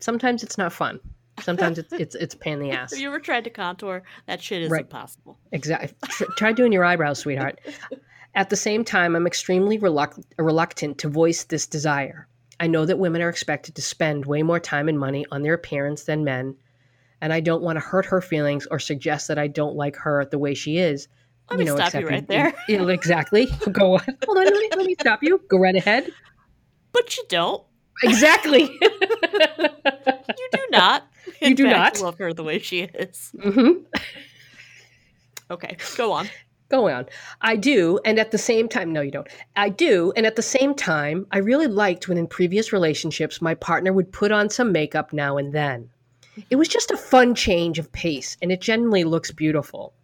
Sometimes 0.00 0.42
it's 0.42 0.56
not 0.56 0.72
fun. 0.72 1.00
Sometimes 1.42 1.78
it's 1.78 1.92
it's 1.92 2.14
it's 2.14 2.34
pain 2.34 2.54
in 2.54 2.60
the 2.60 2.70
ass. 2.70 2.92
Have 2.92 3.00
you 3.00 3.08
ever 3.08 3.20
tried 3.20 3.44
to 3.44 3.50
contour? 3.50 4.04
That 4.26 4.40
shit 4.40 4.62
is 4.62 4.70
right. 4.70 4.82
impossible. 4.82 5.38
Exactly. 5.52 5.94
Try 6.36 6.52
doing 6.52 6.72
your 6.72 6.84
eyebrows, 6.84 7.18
sweetheart. 7.18 7.60
At 8.36 8.50
the 8.50 8.56
same 8.56 8.84
time, 8.84 9.16
I'm 9.16 9.26
extremely 9.26 9.78
reluct- 9.78 10.22
reluctant 10.38 10.98
to 10.98 11.08
voice 11.08 11.44
this 11.44 11.66
desire. 11.66 12.28
I 12.60 12.66
know 12.66 12.84
that 12.84 12.98
women 12.98 13.22
are 13.22 13.30
expected 13.30 13.74
to 13.74 13.82
spend 13.82 14.26
way 14.26 14.42
more 14.42 14.60
time 14.60 14.88
and 14.88 14.98
money 14.98 15.24
on 15.32 15.42
their 15.42 15.54
appearance 15.54 16.04
than 16.04 16.22
men, 16.22 16.54
and 17.22 17.32
I 17.32 17.40
don't 17.40 17.62
want 17.62 17.76
to 17.76 17.84
hurt 17.84 18.04
her 18.06 18.20
feelings 18.20 18.66
or 18.70 18.78
suggest 18.78 19.28
that 19.28 19.38
I 19.38 19.46
don't 19.46 19.74
like 19.74 19.96
her 19.96 20.26
the 20.26 20.38
way 20.38 20.52
she 20.52 20.76
is. 20.76 21.08
Let 21.50 21.58
you 21.58 21.64
me 21.64 21.70
know, 21.70 21.76
stop 21.76 21.94
you 21.94 22.08
right 22.08 22.26
there. 22.28 22.52
Exactly. 22.68 23.46
Go 23.72 23.94
on. 23.94 24.18
Hold 24.26 24.38
on. 24.38 24.44
Let 24.44 24.52
me, 24.52 24.68
let 24.76 24.86
me 24.86 24.96
stop 25.00 25.22
you. 25.22 25.40
Go 25.48 25.58
right 25.58 25.76
ahead. 25.76 26.10
But 26.92 27.16
you 27.16 27.24
don't. 27.28 27.64
Exactly. 28.02 28.62
you 28.80 30.48
do 30.52 30.66
not. 30.70 31.04
In 31.40 31.50
you 31.50 31.54
do 31.54 31.64
fact, 31.64 31.96
not 31.96 32.04
love 32.04 32.18
her 32.18 32.34
the 32.34 32.44
way 32.44 32.58
she 32.58 32.80
is. 32.82 33.32
Mm-hmm. 33.38 33.84
Okay, 35.50 35.76
go 35.96 36.12
on. 36.12 36.28
Go 36.68 36.88
on. 36.88 37.06
I 37.40 37.56
do, 37.56 38.00
and 38.04 38.18
at 38.18 38.32
the 38.32 38.38
same 38.38 38.68
time, 38.68 38.92
no, 38.92 39.00
you 39.00 39.10
don't. 39.10 39.28
I 39.54 39.68
do, 39.68 40.12
and 40.16 40.26
at 40.26 40.36
the 40.36 40.42
same 40.42 40.74
time, 40.74 41.26
I 41.30 41.38
really 41.38 41.66
liked 41.66 42.08
when 42.08 42.18
in 42.18 42.26
previous 42.26 42.72
relationships 42.72 43.40
my 43.40 43.54
partner 43.54 43.92
would 43.92 44.12
put 44.12 44.32
on 44.32 44.50
some 44.50 44.72
makeup 44.72 45.12
now 45.12 45.36
and 45.36 45.52
then. 45.52 45.90
It 46.50 46.56
was 46.56 46.68
just 46.68 46.90
a 46.90 46.96
fun 46.96 47.34
change 47.34 47.78
of 47.78 47.92
pace, 47.92 48.36
and 48.42 48.50
it 48.50 48.60
generally 48.60 49.04
looks 49.04 49.30
beautiful. 49.30 49.94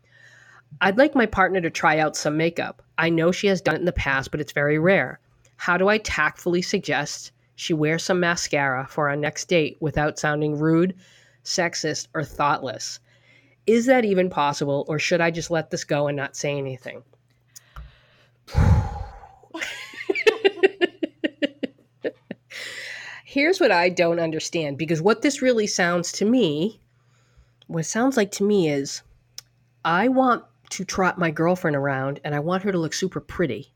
I'd 0.81 0.99
like 0.99 1.15
my 1.15 1.27
partner 1.27 1.61
to 1.61 1.71
try 1.71 1.99
out 1.99 2.17
some 2.17 2.37
makeup. 2.37 2.83
I 2.97 3.11
know 3.11 3.33
she 3.33 3.49
has 3.49 3.61
done 3.61 3.75
it 3.75 3.81
in 3.81 3.85
the 3.85 3.93
past, 3.93 4.31
but 4.31 4.41
it's 4.41 4.53
very 4.53 4.79
rare. 4.79 5.21
How 5.57 5.77
do 5.77 5.89
I 5.89 5.99
tactfully 5.99 6.63
suggest 6.63 7.33
she 7.55 7.75
wear 7.75 7.99
some 7.99 8.19
mascara 8.19 8.87
for 8.89 9.09
our 9.09 9.17
next 9.17 9.47
date 9.47 9.77
without 9.79 10.19
sounding 10.19 10.59
rude, 10.59 10.95
sexist, 11.45 12.09
or 12.15 12.25
thoughtless. 12.25 12.99
Is 13.67 13.87
that 13.87 14.05
even 14.05 14.29
possible, 14.29 14.85
or 14.89 14.99
should 14.99 15.21
I 15.21 15.31
just 15.31 15.51
let 15.51 15.71
this 15.71 15.85
go 15.85 16.09
and 16.09 16.17
not 16.17 16.37
say 16.37 16.59
anything? 16.59 17.03
Here's 23.25 23.61
what 23.61 23.71
I 23.73 23.89
don't 23.89 24.21
understand 24.21 24.77
because 24.77 25.01
what 25.01 25.23
this 25.23 25.41
really 25.41 25.67
sounds 25.67 26.13
to 26.13 26.27
me, 26.27 26.81
what 27.67 27.81
it 27.81 27.85
sounds 27.85 28.17
like 28.17 28.31
to 28.33 28.45
me 28.45 28.69
is 28.69 29.03
I 29.85 30.09
want 30.09 30.45
to 30.71 30.85
trot 30.85 31.19
my 31.19 31.31
girlfriend 31.31 31.77
around 31.77 32.21
and 32.25 32.35
I 32.35 32.41
want 32.41 32.63
her 32.65 32.73
to 32.73 32.79
look 32.79 32.93
super 32.93 33.21
pretty. 33.21 33.73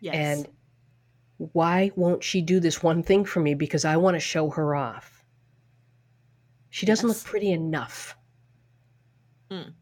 Yes. 0.00 0.14
And 0.14 0.48
why 1.52 1.90
won't 1.96 2.24
she 2.24 2.40
do 2.40 2.60
this 2.60 2.82
one 2.82 3.02
thing 3.02 3.24
for 3.24 3.40
me 3.40 3.54
because 3.54 3.84
I 3.84 3.96
want 3.96 4.14
to 4.14 4.20
show 4.20 4.48
her 4.50 4.74
off? 4.74 5.24
She 6.70 6.86
doesn't 6.86 7.08
yes. 7.08 7.18
look 7.18 7.26
pretty 7.26 7.50
enough. 7.50 8.16
Mm. 9.50 9.72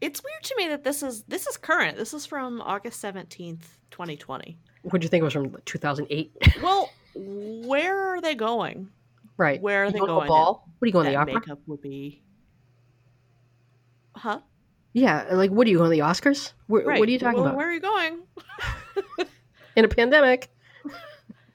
It's 0.00 0.22
weird 0.22 0.42
to 0.42 0.56
me 0.56 0.68
that 0.68 0.84
this 0.84 1.02
is 1.02 1.22
this 1.24 1.46
is 1.46 1.56
current. 1.56 1.96
This 1.96 2.12
is 2.12 2.26
from 2.26 2.60
August 2.60 3.00
seventeenth, 3.00 3.78
twenty 3.90 4.16
twenty. 4.16 4.58
What 4.82 5.00
do 5.00 5.04
you 5.04 5.08
think 5.08 5.22
it 5.22 5.24
was 5.24 5.32
from 5.32 5.56
two 5.64 5.78
thousand 5.78 6.06
eight? 6.10 6.32
well, 6.62 6.90
where 7.14 8.14
are 8.14 8.20
they 8.20 8.34
going? 8.34 8.88
Right. 9.36 9.60
Where 9.60 9.82
are 9.82 9.86
you 9.86 9.92
they 9.92 9.98
going? 9.98 10.28
ball? 10.28 10.68
What 10.78 10.86
are 10.86 10.88
you 10.88 10.92
going 10.92 11.06
to 11.06 11.10
the 11.12 11.16
opera? 11.16 11.34
Makeup 11.34 11.60
would 11.66 11.80
be. 11.80 12.22
Huh? 14.16 14.40
Yeah, 14.92 15.26
like 15.32 15.50
what 15.50 15.66
are 15.66 15.70
you 15.70 15.78
going 15.78 15.90
to 15.90 15.96
the 15.96 16.02
Oscars? 16.02 16.52
Where, 16.66 16.84
right. 16.84 16.98
What 16.98 17.08
are 17.08 17.12
you 17.12 17.18
talking 17.18 17.40
well, 17.40 17.46
about? 17.46 17.56
Where 17.56 17.68
are 17.68 17.72
you 17.72 17.80
going? 17.80 18.22
In 19.76 19.86
a 19.86 19.88
pandemic 19.88 20.50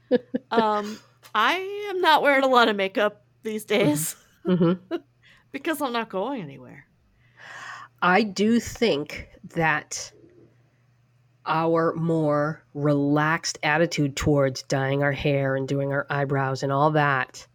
um, 0.52 1.00
I 1.34 1.88
am 1.89 2.02
not 2.02 2.21
wearing 2.21 2.43
a 2.43 2.47
lot 2.47 2.67
of 2.67 2.76
makeup 2.76 3.23
these 3.43 3.65
days 3.65 4.15
mm-hmm. 4.45 4.95
because 5.52 5.82
I'm 5.82 5.93
not 5.93 6.10
going 6.10 6.41
anywhere. 6.41 6.87
I 8.02 8.24
do 8.24 8.60
think 8.60 9.30
that 9.56 10.12
our 11.46 11.94
more 11.96 12.64
relaxed 12.74 13.58
attitude 13.64 14.16
towards 14.16 14.64
dyeing 14.64 15.02
our 15.02 15.14
hair 15.14 15.56
and 15.56 15.68
doing 15.68 15.92
our 15.92 16.06
eyebrows 16.10 16.62
and 16.62 16.72
all 16.72 16.92
that, 16.92 17.48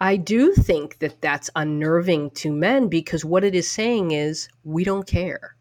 I 0.00 0.16
do 0.16 0.52
think 0.52 0.98
that 1.00 1.20
that's 1.20 1.50
unnerving 1.56 2.30
to 2.30 2.52
men 2.52 2.88
because 2.88 3.24
what 3.24 3.44
it 3.44 3.54
is 3.54 3.70
saying 3.70 4.12
is 4.12 4.48
we 4.64 4.84
don't 4.84 5.06
care. 5.06 5.56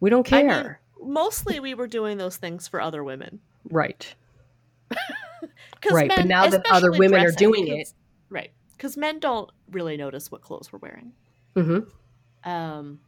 We 0.00 0.10
don't 0.10 0.24
care. 0.24 0.50
I 0.50 0.62
mean, 0.62 1.12
mostly 1.12 1.60
we 1.60 1.74
were 1.74 1.86
doing 1.86 2.18
those 2.18 2.36
things 2.36 2.68
for 2.68 2.80
other 2.80 3.02
women. 3.02 3.40
Right. 3.70 4.14
right, 5.90 6.08
men, 6.08 6.16
but 6.16 6.26
now 6.26 6.48
that 6.48 6.64
other 6.70 6.92
women 6.92 7.24
are 7.24 7.32
doing 7.32 7.66
it, 7.68 7.92
right? 8.30 8.52
Because 8.72 8.96
men 8.96 9.18
don't 9.18 9.50
really 9.70 9.96
notice 9.96 10.30
what 10.30 10.42
clothes 10.42 10.72
we're 10.72 10.78
wearing. 10.78 11.12
Mm-hmm. 11.56 11.88
Um, 12.46 13.00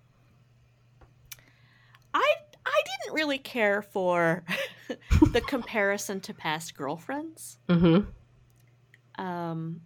I 2.13 2.35
I 2.67 2.83
didn't 2.85 3.15
really 3.15 3.39
care 3.39 3.81
for 3.81 4.45
the 5.33 5.41
comparison 5.41 6.21
to 6.23 6.35
past 6.35 6.77
girlfriends. 6.77 7.59
Mm-hmm. 7.69 9.25
Um, 9.25 9.81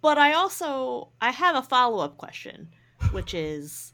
but 0.00 0.16
I 0.16 0.32
also 0.32 1.10
I 1.20 1.30
have 1.30 1.56
a 1.56 1.62
follow 1.62 1.98
up 2.02 2.16
question, 2.16 2.68
which 3.10 3.34
is, 3.34 3.92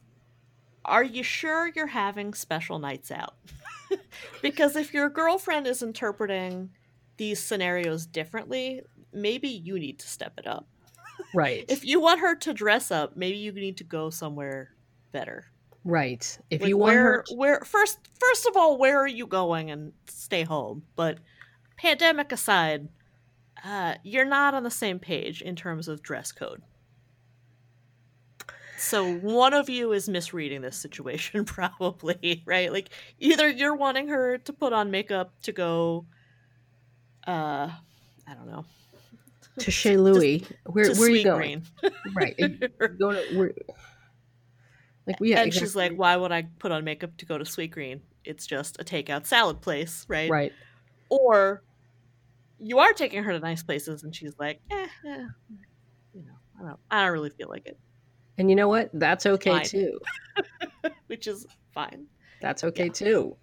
are 0.84 1.04
you 1.04 1.22
sure 1.22 1.70
you're 1.74 1.86
having 1.86 2.34
special 2.34 2.78
nights 2.78 3.10
out? 3.10 3.34
because 4.42 4.76
if 4.76 4.92
your 4.92 5.08
girlfriend 5.08 5.66
is 5.66 5.82
interpreting 5.82 6.70
these 7.16 7.42
scenarios 7.42 8.06
differently, 8.06 8.82
maybe 9.12 9.48
you 9.48 9.78
need 9.78 9.98
to 10.00 10.06
step 10.06 10.34
it 10.38 10.46
up. 10.46 10.66
Right. 11.34 11.64
if 11.68 11.84
you 11.84 12.00
want 12.00 12.20
her 12.20 12.34
to 12.36 12.52
dress 12.52 12.90
up, 12.90 13.16
maybe 13.16 13.38
you 13.38 13.52
need 13.52 13.76
to 13.78 13.84
go 13.84 14.10
somewhere 14.10 14.70
better. 15.12 15.44
Right. 15.84 16.38
If 16.50 16.62
like 16.62 16.68
you 16.68 16.78
want 16.78 16.94
where, 16.94 17.02
her 17.02 17.22
to... 17.28 17.34
where 17.34 17.60
first 17.60 17.98
first 18.18 18.46
of 18.46 18.56
all, 18.56 18.76
where 18.76 18.98
are 18.98 19.06
you 19.06 19.26
going 19.26 19.70
and 19.70 19.92
stay 20.08 20.42
home? 20.42 20.82
But 20.96 21.18
pandemic 21.76 22.32
aside, 22.32 22.88
uh, 23.64 23.94
you're 24.02 24.24
not 24.24 24.54
on 24.54 24.64
the 24.64 24.70
same 24.70 24.98
page 24.98 25.42
in 25.42 25.54
terms 25.54 25.88
of 25.88 26.02
dress 26.02 26.32
code. 26.32 26.62
So 28.78 29.14
one 29.14 29.54
of 29.54 29.68
you 29.68 29.92
is 29.92 30.08
misreading 30.08 30.60
this 30.60 30.76
situation, 30.76 31.44
probably, 31.46 32.42
right? 32.46 32.72
Like 32.72 32.90
either 33.18 33.48
you're 33.48 33.76
wanting 33.76 34.08
her 34.08 34.38
to 34.38 34.52
put 34.52 34.72
on 34.72 34.90
makeup 34.90 35.32
to 35.42 35.52
go, 35.52 36.06
uh, 37.26 37.70
I 38.28 38.34
don't 38.34 38.46
know, 38.46 38.64
to 39.58 39.70
Chez 39.70 39.96
Louis. 39.96 40.44
Where 40.64 40.92
to 40.92 40.98
where 40.98 41.08
are 41.08 41.10
you 41.10 41.24
going? 41.24 41.66
Green. 41.80 41.92
Right. 42.14 42.34
You're 42.38 42.48
to, 42.48 43.26
where, 43.34 43.52
like 45.06 45.20
we 45.20 45.30
yeah, 45.30 45.38
and 45.38 45.48
exactly. 45.48 45.66
she's 45.66 45.76
like, 45.76 45.92
"Why 45.92 46.16
would 46.16 46.32
I 46.32 46.48
put 46.58 46.72
on 46.72 46.84
makeup 46.84 47.16
to 47.18 47.26
go 47.26 47.38
to 47.38 47.44
Sweetgreen? 47.44 48.00
It's 48.24 48.46
just 48.46 48.80
a 48.80 48.84
takeout 48.84 49.26
salad 49.26 49.60
place, 49.60 50.04
right?" 50.08 50.30
right. 50.30 50.52
Or 51.08 51.62
you 52.58 52.78
are 52.78 52.92
taking 52.92 53.22
her 53.22 53.32
to 53.32 53.38
nice 53.38 53.62
places, 53.62 54.02
and 54.02 54.14
she's 54.14 54.34
like, 54.38 54.60
"Eh, 54.70 54.88
eh 55.06 55.26
you 56.12 56.22
know, 56.24 56.32
I 56.58 56.62
don't, 56.62 56.78
I 56.90 57.02
don't 57.04 57.12
really 57.12 57.30
feel 57.30 57.48
like 57.48 57.66
it," 57.66 57.78
And 58.38 58.50
you 58.50 58.56
know 58.56 58.68
what? 58.68 58.90
That's 58.92 59.26
okay 59.26 59.50
Fine. 59.50 59.64
too. 59.64 59.98
which 61.06 61.26
is 61.26 61.46
fine. 61.72 62.06
That's 62.40 62.64
okay 62.64 62.86
Yeah. 62.86 62.92
too. 62.92 63.36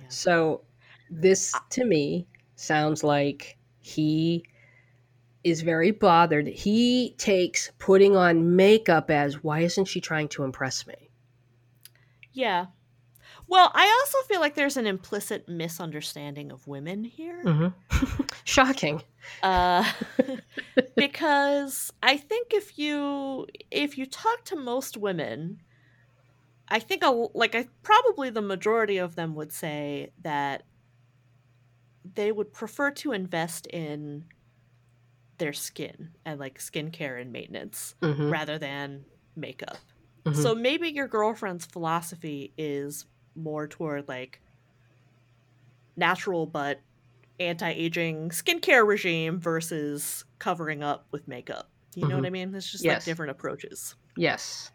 Yeah. 0.00 0.08
So 0.08 0.62
this 1.10 1.52
to 1.70 1.84
me 1.84 2.26
sounds 2.56 3.04
like 3.04 3.58
he 3.80 4.44
is 5.44 5.60
very 5.60 5.90
bothered. 5.90 6.48
He 6.48 7.14
takes 7.18 7.70
putting 7.78 8.16
on 8.16 8.56
makeup 8.56 9.10
as 9.10 9.44
why 9.44 9.60
isn't 9.60 9.84
she 9.84 10.00
trying 10.00 10.28
to 10.28 10.42
impress 10.42 10.86
me? 10.86 11.10
Yeah. 12.32 12.66
Well, 13.46 13.70
I 13.74 13.86
also 14.00 14.26
feel 14.26 14.40
like 14.40 14.54
there's 14.54 14.78
an 14.78 14.86
implicit 14.86 15.48
misunderstanding 15.48 16.50
of 16.50 16.66
women 16.66 17.04
here. 17.04 17.42
Mm-hmm. 17.44 18.22
Shocking. 18.44 19.02
uh, 19.42 19.90
because 20.96 21.92
I 22.02 22.16
think 22.16 22.54
if 22.54 22.78
you 22.78 23.46
if 23.70 23.98
you 23.98 24.06
talk 24.06 24.44
to 24.46 24.56
most 24.56 24.96
women, 24.96 25.60
I 26.68 26.78
think 26.78 27.04
a, 27.04 27.10
like 27.34 27.54
I 27.54 27.68
probably 27.82 28.30
the 28.30 28.42
majority 28.42 28.96
of 28.96 29.14
them 29.14 29.34
would 29.34 29.52
say 29.52 30.10
that 30.22 30.62
they 32.14 32.32
would 32.32 32.52
prefer 32.52 32.90
to 32.90 33.12
invest 33.12 33.66
in 33.66 34.24
their 35.38 35.52
skin 35.52 36.14
and 36.24 36.38
like 36.40 36.58
skincare 36.58 37.20
and 37.20 37.32
maintenance 37.32 37.94
Mhm, 38.02 38.30
rather 38.30 38.58
than 38.58 39.04
makeup. 39.36 39.78
mhm. 40.24 40.34
So 40.34 40.54
maybe 40.54 40.88
your 40.88 41.08
girlfriend's 41.08 41.66
philosophy 41.66 42.54
is 42.56 43.06
more 43.34 43.66
toward 43.66 44.08
like 44.08 44.40
natural 45.96 46.46
but 46.46 46.80
anti-aging 47.40 48.30
skincare 48.30 48.86
regime 48.86 49.40
versus 49.40 50.24
covering 50.38 50.82
up 50.82 51.06
with 51.10 51.26
makeup. 51.28 51.70
You 51.94 52.06
know 52.06 52.16
what 52.16 52.26
I 52.26 52.30
mean? 52.30 52.54
It's 52.54 52.70
just 52.70 52.84
like 52.84 53.04
different 53.04 53.30
approaches. 53.30 53.94
Yes. 54.16 54.70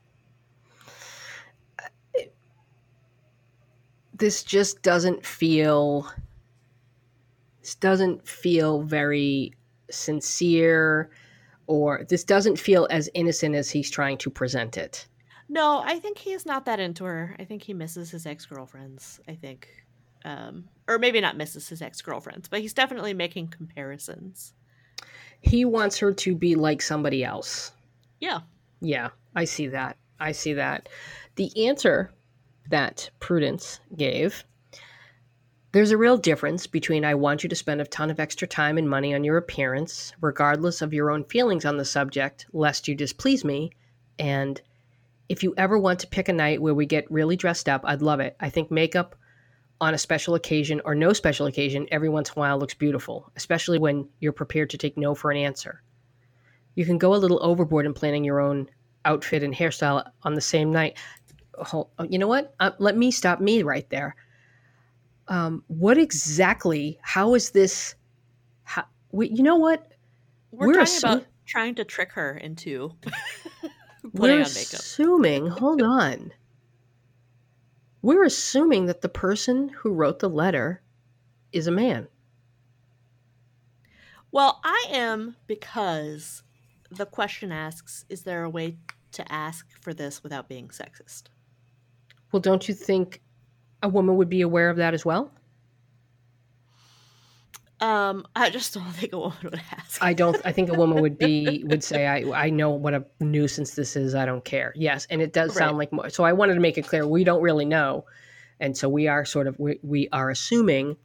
This 4.14 4.44
just 4.44 4.82
doesn't 4.82 5.26
feel 5.26 6.12
this 7.62 7.76
doesn't 7.76 8.28
feel 8.28 8.82
very 8.84 9.54
sincere 9.92 11.10
or 11.68 12.06
this 12.10 12.24
doesn't 12.24 12.58
feel 12.58 12.88
as 12.90 13.10
innocent 13.14 13.56
as 13.56 13.70
he's 13.70 13.92
trying 13.92 14.18
to 14.18 14.30
present 14.30 14.78
it. 14.78 15.08
No, 15.48 15.82
I 15.84 16.00
think 16.00 16.18
he's 16.18 16.46
not 16.46 16.66
that 16.66 16.80
into 16.80 17.04
her. 17.06 17.36
I 17.40 17.44
think 17.44 17.64
he 17.64 17.74
misses 17.74 18.12
his 18.12 18.26
ex-girlfriends. 18.26 19.20
I 19.28 19.36
think 19.36 19.68
um 20.26 20.66
or 20.88 21.00
maybe 21.00 21.22
not 21.22 21.38
misses 21.38 21.70
his 21.70 21.82
ex-girlfriends, 21.82 22.48
but 22.48 22.62
he's 22.62 22.74
definitely 22.74 23.14
making 23.14 23.48
comparisons. 23.48 24.54
He 25.42 25.64
wants 25.66 25.98
her 26.00 26.12
to 26.14 26.36
be 26.36 26.56
like 26.56 26.82
somebody 26.82 27.24
else. 27.24 27.72
Yeah. 28.20 28.42
Yeah, 28.82 29.10
I 29.36 29.46
see 29.46 29.68
that. 29.68 29.98
I 30.20 30.32
see 30.34 30.54
that. 30.54 30.90
The 31.36 31.68
answer 31.68 32.12
that 32.70 33.10
Prudence 33.20 33.80
gave 33.96 34.44
there's 35.72 35.92
a 35.92 35.98
real 35.98 36.18
difference 36.18 36.66
between 36.66 37.06
I 37.06 37.14
want 37.14 37.44
you 37.44 37.50
to 37.50 37.56
spend 37.56 37.80
a 37.80 37.86
ton 37.86 38.10
of 38.10 38.20
extra 38.20 38.48
time 38.48 38.78
and 38.78 38.90
money 38.90 39.14
on 39.14 39.24
your 39.24 39.38
appearance, 39.38 40.14
regardless 40.20 40.82
of 40.82 40.94
your 40.94 41.12
own 41.12 41.24
feelings 41.26 41.64
on 41.66 41.78
the 41.78 41.86
subject, 41.86 42.48
lest 42.54 42.88
you 42.88 42.96
displease 42.96 43.46
me. 43.46 43.72
And 44.18 44.60
if 45.30 45.44
you 45.44 45.54
ever 45.58 45.78
want 45.78 46.00
to 46.00 46.08
pick 46.08 46.28
a 46.28 46.34
night 46.34 46.62
where 46.62 46.74
we 46.74 46.88
get 46.88 47.12
really 47.12 47.36
dressed 47.36 47.70
up, 47.70 47.82
I'd 47.84 48.02
love 48.02 48.20
it. 48.20 48.36
I 48.40 48.50
think 48.50 48.72
makeup 48.72 49.16
on 49.80 49.94
a 49.94 49.98
special 49.98 50.34
occasion 50.34 50.82
or 50.86 50.96
no 50.96 51.14
special 51.14 51.46
occasion 51.46 51.88
every 51.92 52.10
once 52.10 52.30
in 52.30 52.34
a 52.36 52.40
while 52.40 52.58
looks 52.58 52.74
beautiful, 52.74 53.32
especially 53.36 53.78
when 53.78 54.10
you're 54.20 54.34
prepared 54.34 54.72
to 54.72 54.78
take 54.78 54.98
no 54.98 55.14
for 55.14 55.30
an 55.30 55.38
answer. 55.38 55.84
You 56.74 56.84
can 56.84 56.98
go 56.98 57.14
a 57.14 57.18
little 57.18 57.40
overboard 57.44 57.86
in 57.86 57.94
planning 57.94 58.24
your 58.24 58.40
own 58.40 58.70
outfit 59.06 59.44
and 59.44 59.54
hairstyle 59.54 60.10
on 60.24 60.34
the 60.34 60.42
same 60.42 60.72
night. 60.72 60.98
You 62.10 62.18
know 62.18 62.28
what? 62.28 62.56
Uh, 62.60 62.72
let 62.80 62.98
me 62.98 63.12
stop 63.12 63.40
me 63.40 63.62
right 63.64 63.88
there. 63.90 64.16
Um, 65.30 65.64
what 65.68 65.98
exactly? 65.98 67.00
How 67.02 67.36
is 67.36 67.52
this? 67.52 67.96
How, 68.64 68.86
we, 69.12 69.30
you 69.30 69.44
know 69.44 69.56
what? 69.56 69.94
We're, 70.52 70.68
We're 70.68 70.74
talking 70.74 70.94
assu- 70.94 71.04
about 71.04 71.26
trying 71.46 71.76
to 71.76 71.86
trick 71.86 72.12
her 72.14 72.36
into 72.38 72.92
putting 73.02 73.72
We're 74.14 74.32
on 74.34 74.38
makeup. 74.40 74.80
assuming. 74.80 75.48
Hold 75.48 75.82
on. 75.82 76.32
We're 78.02 78.24
assuming 78.24 78.88
that 78.88 79.02
the 79.02 79.10
person 79.10 79.70
who 79.70 79.92
wrote 79.92 80.20
the 80.20 80.30
letter 80.30 80.82
is 81.52 81.68
a 81.68 81.72
man. 81.72 82.08
Well, 84.32 84.60
I 84.64 84.86
am 84.92 85.36
because 85.48 86.44
the 86.90 87.06
question 87.06 87.52
asks 87.52 88.06
Is 88.10 88.24
there 88.24 88.44
a 88.44 88.50
way 88.50 88.78
to 89.12 89.32
ask 89.32 89.68
for 89.82 89.94
this 89.94 90.24
without 90.24 90.48
being 90.48 90.70
sexist? 90.70 91.24
Well, 92.32 92.40
don't 92.40 92.68
you 92.68 92.76
think 92.76 93.22
a 93.82 93.90
woman 93.90 94.18
would 94.18 94.30
be 94.30 94.42
aware 94.42 94.70
of 94.70 94.78
that 94.78 94.94
as 94.94 95.06
well? 95.06 95.32
Um, 97.82 98.28
I 98.36 98.50
just 98.50 98.74
don't 98.74 98.92
think 98.92 99.14
a 99.14 99.20
woman 99.20 99.38
would 99.44 99.62
ask. 99.72 100.04
I 100.04 100.14
don't. 100.14 100.38
I 100.44 100.52
think 100.52 100.70
a 100.70 100.74
woman 100.74 101.02
would 101.02 101.18
be 101.18 101.64
would 101.68 101.84
say, 101.84 102.08
"I 102.08 102.46
I 102.48 102.50
know 102.50 102.72
what 102.72 102.94
a 102.94 103.06
nuisance 103.22 103.76
this 103.76 103.96
is. 103.96 104.16
I 104.16 104.26
don't 104.26 104.44
care." 104.44 104.74
Yes, 104.76 105.08
and 105.10 105.22
it 105.22 105.32
does 105.32 105.56
sound 105.56 105.78
like 105.78 105.92
more. 105.94 106.10
So 106.10 106.26
I 106.26 106.34
wanted 106.34 106.56
to 106.56 106.60
make 106.60 106.78
it 106.78 106.86
clear 106.86 107.08
we 107.08 107.24
don't 107.24 107.42
really 107.42 107.66
know, 107.66 108.06
and 108.60 108.78
so 108.78 108.90
we 108.90 109.08
are 109.08 109.24
sort 109.24 109.48
of 109.48 109.58
we, 109.60 109.80
we 109.82 110.10
are 110.12 110.30
assuming. 110.30 110.98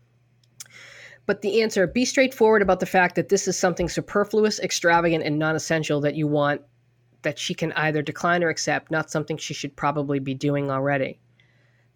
But 1.27 1.43
the 1.43 1.63
answer: 1.63 1.87
be 1.87 2.05
straightforward 2.05 2.61
about 2.61 2.81
the 2.81 2.87
fact 2.87 3.15
that 3.15 3.29
this 3.29 3.47
is 3.47 3.57
something 3.57 3.89
superfluous, 3.89 4.59
extravagant, 4.59 5.23
and 5.23 5.39
non-essential 5.39 6.01
that 6.01 6.17
you 6.17 6.27
want 6.27 6.61
that 7.23 7.39
she 7.39 7.55
can 7.55 7.73
either 7.73 8.03
decline 8.03 8.43
or 8.43 8.49
accept. 8.49 8.91
Not 8.91 9.11
something 9.11 9.37
she 9.37 9.55
should 9.55 9.77
probably 9.77 10.19
be 10.19 10.35
doing 10.35 10.73
already. 10.73 11.21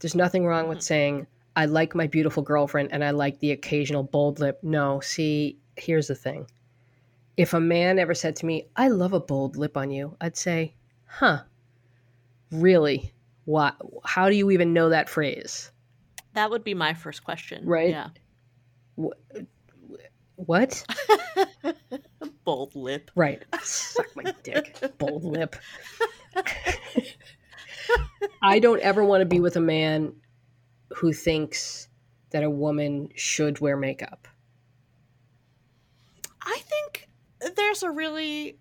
There's 0.00 0.14
nothing 0.14 0.46
wrong 0.46 0.68
with 0.68 0.78
Mhm. 0.78 0.82
saying, 0.82 1.26
I 1.56 1.64
like 1.66 1.94
my 1.94 2.06
beautiful 2.06 2.42
girlfriend 2.42 2.90
and 2.92 3.02
I 3.02 3.10
like 3.10 3.40
the 3.40 3.50
occasional 3.52 4.02
bold 4.04 4.38
lip. 4.38 4.60
No, 4.62 5.00
see, 5.00 5.58
here's 5.76 6.06
the 6.08 6.14
thing. 6.14 6.46
If 7.36 7.52
a 7.54 7.60
man 7.60 7.98
ever 7.98 8.14
said 8.14 8.36
to 8.36 8.46
me, 8.46 8.68
I 8.76 8.88
love 8.88 9.12
a 9.12 9.20
bold 9.20 9.56
lip 9.56 9.76
on 9.76 9.90
you, 9.90 10.16
I'd 10.20 10.36
say, 10.36 10.74
huh, 11.06 11.42
really? 12.52 13.12
Why, 13.44 13.72
How 14.04 14.28
do 14.28 14.36
you 14.36 14.50
even 14.50 14.72
know 14.72 14.88
that 14.90 15.08
phrase? 15.08 15.72
That 16.34 16.50
would 16.50 16.62
be 16.64 16.74
my 16.74 16.94
first 16.94 17.24
question. 17.24 17.64
Right. 17.66 17.90
Yeah. 17.90 18.08
What? 20.36 20.84
Bold 22.44 22.74
lip. 22.76 23.10
Right. 23.16 23.44
Suck 23.62 24.14
my 24.14 24.32
dick. 24.42 24.78
Bold 24.98 25.24
lip. 25.24 25.56
I 28.42 28.58
don't 28.58 28.80
ever 28.80 29.04
want 29.04 29.20
to 29.22 29.26
be 29.26 29.40
with 29.40 29.56
a 29.56 29.60
man 29.60 30.14
who 30.94 31.12
thinks 31.12 31.88
that 32.30 32.42
a 32.42 32.50
woman 32.50 33.10
should 33.14 33.60
wear 33.60 33.76
makeup. 33.76 34.28
I 36.42 36.58
think 36.60 37.08
there's 37.56 37.82
a 37.82 37.90
really 37.90 38.58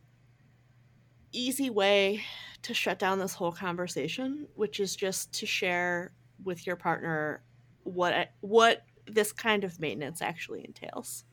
easy 1.32 1.70
way 1.70 2.24
to 2.64 2.74
shut 2.74 3.00
down 3.00 3.20
this 3.20 3.34
whole 3.34 3.52
conversation, 3.52 4.48
which 4.56 4.80
is 4.80 4.96
just 4.96 5.34
to 5.34 5.46
share 5.46 6.12
with 6.44 6.68
your 6.68 6.76
partner 6.76 7.44
what 7.84 8.32
what 8.42 8.84
this 9.06 9.32
kind 9.32 9.64
of 9.64 9.80
maintenance 9.80 10.22
actually 10.22 10.66
entails. 10.66 11.24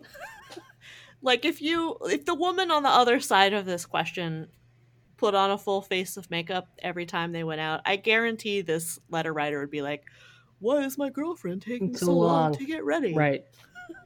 like 1.22 1.44
if 1.44 1.60
you 1.60 1.96
if 2.04 2.24
the 2.24 2.34
woman 2.34 2.70
on 2.70 2.82
the 2.82 2.88
other 2.88 3.20
side 3.20 3.52
of 3.52 3.66
this 3.66 3.84
question 3.84 4.48
put 5.18 5.34
on 5.34 5.50
a 5.50 5.58
full 5.58 5.82
face 5.82 6.16
of 6.16 6.30
makeup 6.30 6.68
every 6.78 7.04
time 7.04 7.32
they 7.32 7.44
went 7.44 7.60
out, 7.60 7.82
I 7.84 7.96
guarantee 7.96 8.62
this 8.62 8.98
letter 9.10 9.32
writer 9.34 9.60
would 9.60 9.70
be 9.70 9.82
like, 9.82 10.04
"Why 10.60 10.78
is 10.84 10.96
my 10.96 11.10
girlfriend 11.10 11.60
taking 11.62 11.94
so 11.96 12.12
long 12.12 12.16
long. 12.50 12.54
to 12.54 12.64
get 12.64 12.84
ready?" 12.84 13.14
Right. 13.14 13.44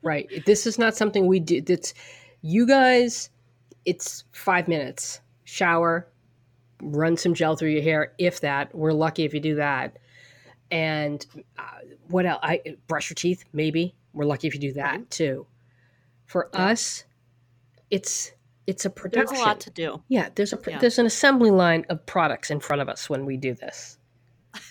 Right. 0.02 0.44
This 0.46 0.66
is 0.66 0.78
not 0.78 0.96
something 0.96 1.26
we 1.26 1.38
do. 1.40 1.60
That's 1.60 1.94
you 2.40 2.66
guys. 2.66 3.30
It's 3.84 4.24
five 4.32 4.68
minutes. 4.68 5.20
Shower, 5.44 6.08
run 6.80 7.16
some 7.16 7.34
gel 7.34 7.56
through 7.56 7.70
your 7.70 7.82
hair. 7.82 8.12
If 8.18 8.40
that, 8.40 8.74
we're 8.74 8.92
lucky 8.92 9.24
if 9.24 9.34
you 9.34 9.40
do 9.40 9.54
that. 9.56 9.98
And 10.70 11.24
uh, 11.58 11.62
what 12.08 12.26
else? 12.26 12.40
I 12.42 12.62
brush 12.86 13.10
your 13.10 13.16
teeth. 13.16 13.44
Maybe 13.52 13.94
we're 14.14 14.24
lucky 14.24 14.46
if 14.46 14.54
you 14.54 14.60
do 14.60 14.72
that 14.74 14.92
Right. 14.92 15.10
too. 15.10 15.46
For 16.26 16.48
Yeah. 16.54 16.66
us, 16.68 17.04
it's 17.90 18.32
it's 18.66 18.84
a 18.84 18.90
production. 18.90 19.26
There's 19.34 19.40
a 19.40 19.44
lot 19.44 19.60
to 19.60 19.70
do. 19.70 20.02
yeah, 20.08 20.28
there's 20.34 20.52
a 20.52 20.58
Yeah. 20.66 20.78
there's 20.78 20.98
an 20.98 21.06
assembly 21.06 21.50
line 21.50 21.84
of 21.88 22.04
products 22.06 22.50
in 22.50 22.60
front 22.60 22.82
of 22.82 22.88
us 22.88 23.08
when 23.10 23.24
we 23.26 23.36
do 23.36 23.54
this. 23.54 23.98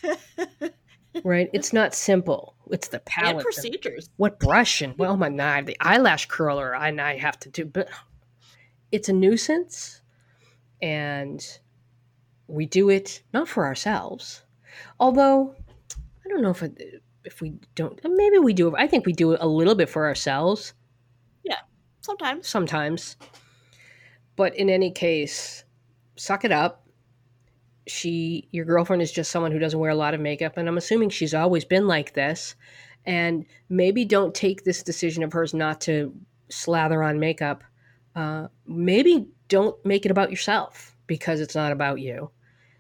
right? 1.24 1.50
It's 1.54 1.74
not 1.74 1.94
simple. 1.94 2.56
It's 2.70 2.88
the 2.88 3.00
palette. 3.00 3.36
and 3.38 3.44
procedures. 3.44 4.10
what 4.18 4.40
brush 4.40 4.82
and 4.82 4.98
well, 4.98 5.18
my 5.18 5.28
knife, 5.30 5.66
the 5.66 5.78
eyelash 5.82 6.28
curler, 6.28 6.76
I 6.76 6.90
I 6.90 7.18
have 7.18 7.40
to 7.42 7.50
do, 7.50 7.66
but 7.66 7.90
it's 8.92 9.10
a 9.10 9.14
nuisance, 9.14 10.02
and 10.82 11.46
we 12.48 12.66
do 12.66 12.90
it 12.90 13.24
not 13.34 13.48
for 13.48 13.66
ourselves. 13.66 14.44
Although 15.00 15.56
I 16.26 16.30
don't 16.30 16.42
know 16.42 16.50
if 16.52 16.64
it, 16.64 17.04
if 17.26 17.42
we 17.42 17.56
don't, 17.76 18.00
maybe 18.06 18.38
we 18.38 18.54
do. 18.54 18.76
I 18.76 18.88
think 18.88 19.06
we 19.06 19.14
do 19.14 19.34
it 19.34 19.42
a 19.42 19.48
little 19.48 19.76
bit 19.76 19.90
for 19.90 20.06
ourselves 20.08 20.74
Yeah, 21.44 21.58
Sometimes. 22.02 22.48
sometimes. 22.48 23.18
But 24.42 24.56
in 24.56 24.72
any 24.72 24.90
case, 24.90 25.66
suck 26.16 26.44
it 26.44 26.52
up. 26.52 26.88
She, 27.86 28.48
your 28.50 28.66
girlfriend 28.66 29.04
is 29.04 29.12
just 29.12 29.30
someone 29.30 29.52
who 29.52 29.60
doesn't 29.60 29.80
wear 29.80 29.92
a 29.92 29.96
lot 29.96 30.16
of 30.16 30.20
makeup, 30.20 30.58
and 30.58 30.68
I'm 30.68 30.80
assuming 30.80 31.12
she's 31.12 31.36
always 31.36 31.64
been 31.64 31.86
like 31.86 32.16
this. 32.16 32.56
And 33.06 33.46
maybe 33.70 34.04
don't 34.04 34.34
take 34.34 34.64
this 34.64 34.82
decision 34.82 35.22
of 35.22 35.32
hers 35.32 35.54
not 35.54 35.80
to 35.82 36.12
slather 36.50 37.04
on 37.04 37.20
makeup. 37.20 37.64
Uh, 38.16 38.48
maybe 38.66 39.28
don't 39.48 39.76
make 39.86 40.06
it 40.06 40.12
about 40.12 40.32
yourself 40.32 40.98
because 41.06 41.40
it's 41.40 41.54
not 41.54 41.72
about 41.72 42.00
you, 42.00 42.32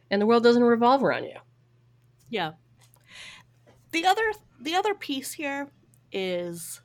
and 0.10 0.20
the 0.20 0.26
world 0.26 0.42
doesn't 0.42 0.64
revolve 0.64 1.04
around 1.04 1.26
you. 1.26 1.38
Yeah. 2.32 2.54
The 3.92 4.08
other 4.08 4.32
the 4.60 4.74
other 4.74 4.96
piece 4.96 5.34
here 5.34 5.70
is 6.12 6.82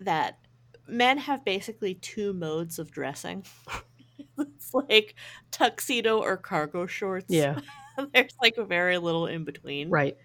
that 0.00 0.40
men 0.88 1.18
have 1.18 1.44
basically 1.44 1.94
two 1.94 2.32
modes 2.32 2.78
of 2.78 2.90
dressing. 2.90 3.44
it's 4.38 4.74
like 4.74 5.14
tuxedo 5.50 6.20
or 6.22 6.36
cargo 6.36 6.86
shorts. 6.86 7.48
Yeah. 7.48 7.60
There's 8.14 8.34
like 8.42 8.56
very 8.56 8.98
little 8.98 9.26
in 9.26 9.44
between. 9.44 9.96
right. 9.96 10.16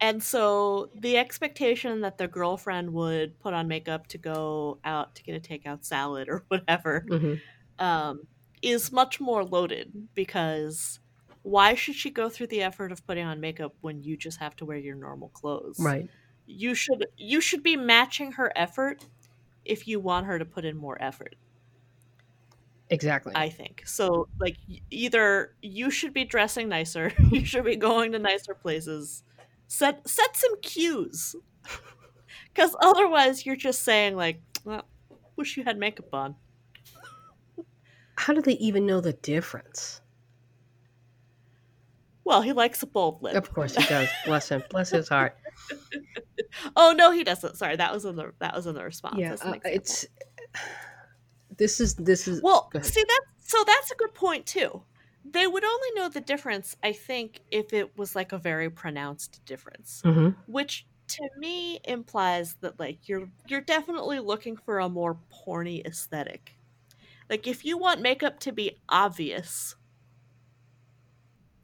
And 0.00 0.22
so 0.22 0.90
the 0.94 1.16
expectation 1.16 2.02
that 2.02 2.18
the 2.18 2.28
girlfriend 2.28 2.92
would 2.92 3.38
put 3.40 3.52
on 3.54 3.66
makeup 3.66 4.06
to 4.08 4.18
go 4.18 4.78
out 4.84 5.16
to 5.16 5.22
get 5.24 5.34
a 5.34 5.40
takeout 5.40 5.84
salad 5.84 6.28
or 6.28 6.44
whatever 6.48 7.06
hmm 7.08 7.40
um, 7.78 8.20
is 8.62 8.92
much 8.92 9.20
more 9.20 9.44
loaded 9.44 10.08
because 10.14 11.00
why 11.42 11.74
should 11.74 11.94
she 11.96 12.10
go 12.10 12.28
through 12.30 12.48
the 12.48 12.62
effort 12.62 12.92
of 12.92 13.06
putting 13.06 13.26
on 13.26 13.40
makeup 13.40 13.76
when 13.80 14.02
you 14.02 14.16
just 14.16 14.38
have 14.40 14.56
to 14.56 14.66
wear 14.66 14.78
your 14.78 14.96
normal 14.96 15.30
clothes? 15.30 15.78
Right. 15.78 16.10
You 16.46 16.74
should 16.74 17.06
you 17.16 17.40
should 17.40 17.62
be 17.62 17.76
matching 17.76 18.32
her 18.32 18.52
effort 18.56 19.06
if 19.68 19.86
you 19.86 20.00
want 20.00 20.26
her 20.26 20.38
to 20.38 20.44
put 20.44 20.64
in 20.64 20.76
more 20.76 21.00
effort. 21.00 21.36
Exactly. 22.90 23.32
I 23.36 23.50
think 23.50 23.82
so. 23.86 24.28
Like 24.40 24.56
either 24.90 25.54
you 25.60 25.90
should 25.90 26.14
be 26.14 26.24
dressing 26.24 26.68
nicer, 26.68 27.12
you 27.30 27.44
should 27.44 27.64
be 27.64 27.76
going 27.76 28.12
to 28.12 28.18
nicer 28.18 28.54
places. 28.54 29.22
Set 29.66 30.08
set 30.08 30.34
some 30.34 30.58
cues, 30.62 31.36
because 32.54 32.74
otherwise 32.82 33.44
you're 33.44 33.56
just 33.56 33.84
saying 33.84 34.16
like, 34.16 34.40
"Well, 34.64 34.86
wish 35.36 35.58
you 35.58 35.64
had 35.64 35.78
makeup 35.78 36.14
on." 36.14 36.36
How 38.16 38.32
do 38.32 38.40
they 38.40 38.54
even 38.54 38.86
know 38.86 39.00
the 39.00 39.12
difference? 39.12 40.00
Well, 42.24 42.42
he 42.42 42.52
likes 42.52 42.82
a 42.82 42.86
bold 42.86 43.22
lip. 43.22 43.34
Of 43.36 43.52
course 43.52 43.76
he 43.76 43.84
does. 43.84 44.08
Bless 44.26 44.48
him. 44.48 44.62
Bless 44.70 44.90
his 44.90 45.08
heart. 45.08 45.36
Oh 46.76 46.94
no, 46.96 47.10
he 47.12 47.24
doesn't. 47.24 47.56
Sorry, 47.56 47.76
that 47.76 47.92
was 47.92 48.04
in 48.04 48.16
the 48.16 48.32
that 48.40 48.54
was 48.54 48.66
in 48.66 48.74
the 48.74 48.82
response. 48.84 49.18
yeah 49.18 49.36
uh, 49.40 49.54
it's 49.64 50.06
this 51.56 51.80
is 51.80 51.94
this 51.96 52.28
is 52.28 52.40
well. 52.42 52.70
See 52.82 53.04
that 53.06 53.20
so 53.38 53.62
that's 53.66 53.90
a 53.90 53.96
good 53.96 54.14
point 54.14 54.46
too. 54.46 54.82
They 55.24 55.46
would 55.46 55.64
only 55.64 55.88
know 55.94 56.08
the 56.08 56.20
difference, 56.20 56.76
I 56.82 56.92
think, 56.92 57.40
if 57.50 57.72
it 57.72 57.98
was 57.98 58.14
like 58.14 58.32
a 58.32 58.38
very 58.38 58.70
pronounced 58.70 59.44
difference, 59.44 60.02
Mhm. 60.04 60.36
which 60.46 60.86
to 61.08 61.28
me 61.38 61.80
implies 61.84 62.54
that 62.56 62.78
like 62.78 63.08
you're 63.08 63.30
you're 63.46 63.60
definitely 63.62 64.20
looking 64.20 64.56
for 64.56 64.78
a 64.78 64.88
more 64.88 65.18
porny 65.30 65.84
aesthetic. 65.86 66.54
Like 67.30 67.46
if 67.46 67.64
you 67.64 67.78
want 67.78 68.02
makeup 68.02 68.40
to 68.40 68.52
be 68.52 68.80
obvious, 68.88 69.76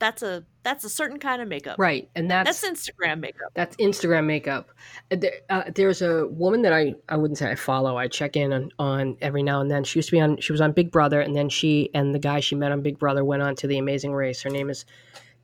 that's 0.04 0.22
a 0.22 0.44
that's 0.64 0.84
a 0.84 0.88
certain 0.90 1.18
kind 1.18 1.40
of 1.40 1.48
makeup. 1.48 1.76
right 1.78 2.10
and 2.14 2.30
that's 2.30 2.60
That's 2.60 2.70
Instagram 2.88 3.20
makeup. 3.20 3.50
that's 3.54 3.74
instagram 3.76 4.26
makeup 4.26 4.68
Uh, 5.10 5.16
there, 5.16 5.32
uh, 5.48 5.62
there's 5.74 6.02
a 6.02 6.26
woman 6.28 6.60
that 6.62 6.72
i 6.74 6.94
i 7.08 7.16
wouldn't 7.16 7.38
say 7.38 7.50
i 7.50 7.54
follow 7.54 7.96
i 7.96 8.06
check 8.06 8.36
in 8.36 8.52
on, 8.52 8.70
on 8.78 9.16
every 9.22 9.42
now 9.42 9.62
and 9.62 9.70
then 9.70 9.82
she 9.82 9.98
used 9.98 10.10
to 10.10 10.16
be 10.16 10.20
on 10.20 10.36
she 10.44 10.52
was 10.52 10.60
on 10.60 10.72
big 10.72 10.90
brother 10.90 11.20
and 11.22 11.34
then 11.34 11.48
she 11.48 11.88
and 11.94 12.14
the 12.14 12.18
guy 12.18 12.38
she 12.40 12.54
met 12.54 12.70
on 12.70 12.82
big 12.82 12.98
brother 12.98 13.24
went 13.24 13.42
on 13.42 13.54
to 13.56 13.66
the 13.66 13.78
amazing 13.78 14.12
race 14.12 14.42
her 14.42 14.50
name 14.50 14.68
is 14.68 14.84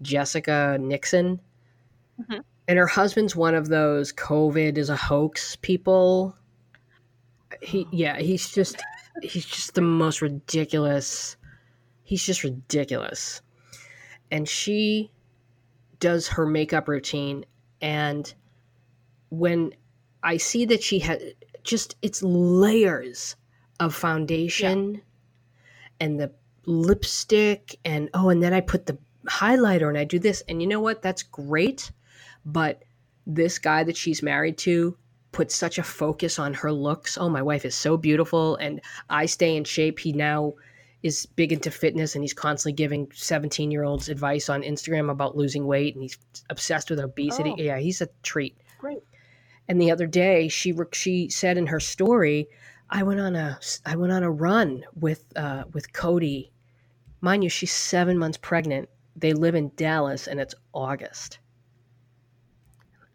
jessica 0.03 0.77
Nickson 0.79 1.41
Mhm. 2.21 2.43
and 2.69 2.79
her 2.79 2.87
husband's 2.87 3.35
one 3.35 3.55
of 3.55 3.69
those 3.69 4.13
covid 4.13 4.77
is 4.77 4.91
a 4.91 4.97
hoax 4.97 5.57
people 5.57 6.37
he 7.63 7.87
yeah 7.93 8.19
he's 8.19 8.51
just 8.51 8.77
he's 9.23 9.47
just 9.47 9.75
the 9.75 9.81
most 9.81 10.21
ridiculous 10.23 11.37
he's 12.05 12.25
just 12.25 12.45
ridiculous 12.45 13.41
and 14.31 14.49
she 14.49 15.11
does 15.99 16.29
her 16.29 16.47
makeup 16.47 16.89
routine 16.89 17.45
and 17.81 18.35
when 19.31 19.73
i 20.23 20.37
see 20.37 20.65
that 20.65 20.83
she 20.83 20.99
has 20.99 21.21
just 21.63 21.97
it's 22.03 22.23
layers 22.23 23.37
of 23.81 23.95
foundation 23.95 25.01
and 26.01 26.19
the 26.19 26.33
lipstick 26.67 27.79
and 27.85 28.09
oh 28.15 28.29
and 28.29 28.43
then 28.43 28.53
i 28.53 28.61
put 28.61 28.87
the 28.87 28.97
highlighter 29.27 29.89
and 29.89 29.99
i 29.99 30.05
do 30.05 30.19
this 30.19 30.43
and 30.49 30.63
you 30.63 30.69
know 30.69 30.81
what? 30.81 31.03
That's 31.03 31.23
great 31.23 31.91
but 32.45 32.83
this 33.27 33.59
guy 33.59 33.85
that 33.85 33.97
she's 33.97 34.23
married 34.23 34.59
to 34.59 34.97
put 35.33 35.53
such 35.53 35.79
a 35.79 35.83
focus 35.83 36.39
on 36.39 36.55
her 36.55 36.73
looks. 36.73 37.17
Oh 37.17 37.29
my 37.29 37.43
wife 37.43 37.65
is 37.65 37.75
so 37.75 37.97
beautiful 37.97 38.57
and 38.57 38.81
i 39.09 39.27
stay 39.27 39.57
in 39.57 39.65
shape. 39.65 39.99
He 39.99 40.13
now 40.13 40.55
is 41.03 41.27
big 41.27 41.53
into 41.53 41.71
fitness 41.71 42.15
and 42.15 42.23
he's 42.23 42.35
constantly 42.35 42.75
giving 42.75 43.11
17 43.15 43.71
year 43.71 43.85
olds 43.85 44.09
advice 44.09 44.49
on 44.49 44.63
Instagram 44.63 45.11
about 45.11 45.37
losing 45.37 45.67
weight 45.67 45.95
and 45.95 46.03
he's 46.03 46.19
obsessed 46.51 46.91
with 46.91 47.01
obesity. 47.01 47.55
Oh. 47.59 47.63
Yeah, 47.63 47.79
he's 47.79 48.01
a 48.01 48.09
treat. 48.23 48.57
Great. 48.79 49.03
And 49.69 49.81
the 49.81 49.91
other 49.91 50.07
day 50.07 50.49
she 50.49 50.75
she 50.93 51.29
said 51.31 51.57
in 51.57 51.67
her 51.69 51.81
story, 51.81 52.49
I 52.91 53.03
went 53.03 53.21
on 53.21 53.35
a 53.35 53.59
I 53.87 53.97
went 53.97 54.13
on 54.13 54.23
a 54.23 54.31
run 54.31 54.85
with 54.95 55.25
uh, 55.37 55.65
with 55.73 55.93
Cody. 55.93 56.53
Mind 57.23 57.45
you, 57.45 57.51
she's 57.51 57.73
7 57.73 58.19
months 58.19 58.39
pregnant. 58.39 58.89
They 59.17 59.33
live 59.33 59.55
in 59.55 59.73
Dallas 59.77 60.27
and 60.27 60.41
it's 60.41 60.55
August. 60.73 61.39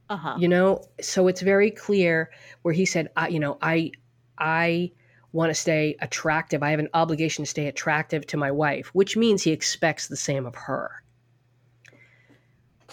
Uh 0.10 0.18
huh. 0.18 0.36
You 0.40 0.48
know, 0.48 0.84
so 1.02 1.28
it's 1.28 1.42
very 1.42 1.72
clear 1.72 2.30
where 2.62 2.74
he 2.74 2.86
said, 2.86 3.10
I, 3.16 3.30
you 3.30 3.40
know, 3.40 3.58
I, 3.62 3.92
I 4.38 4.92
want 5.36 5.50
to 5.50 5.54
stay 5.54 5.98
attractive. 6.00 6.64
I 6.64 6.72
have 6.72 6.80
an 6.80 6.88
obligation 6.94 7.44
to 7.44 7.50
stay 7.50 7.68
attractive 7.68 8.26
to 8.28 8.38
my 8.38 8.52
wife, 8.52 8.90
which 8.94 9.18
means 9.18 9.44
he 9.44 9.52
expects 9.52 10.08
the 10.08 10.16
same 10.16 10.46
of 10.46 10.56
her. 10.56 11.04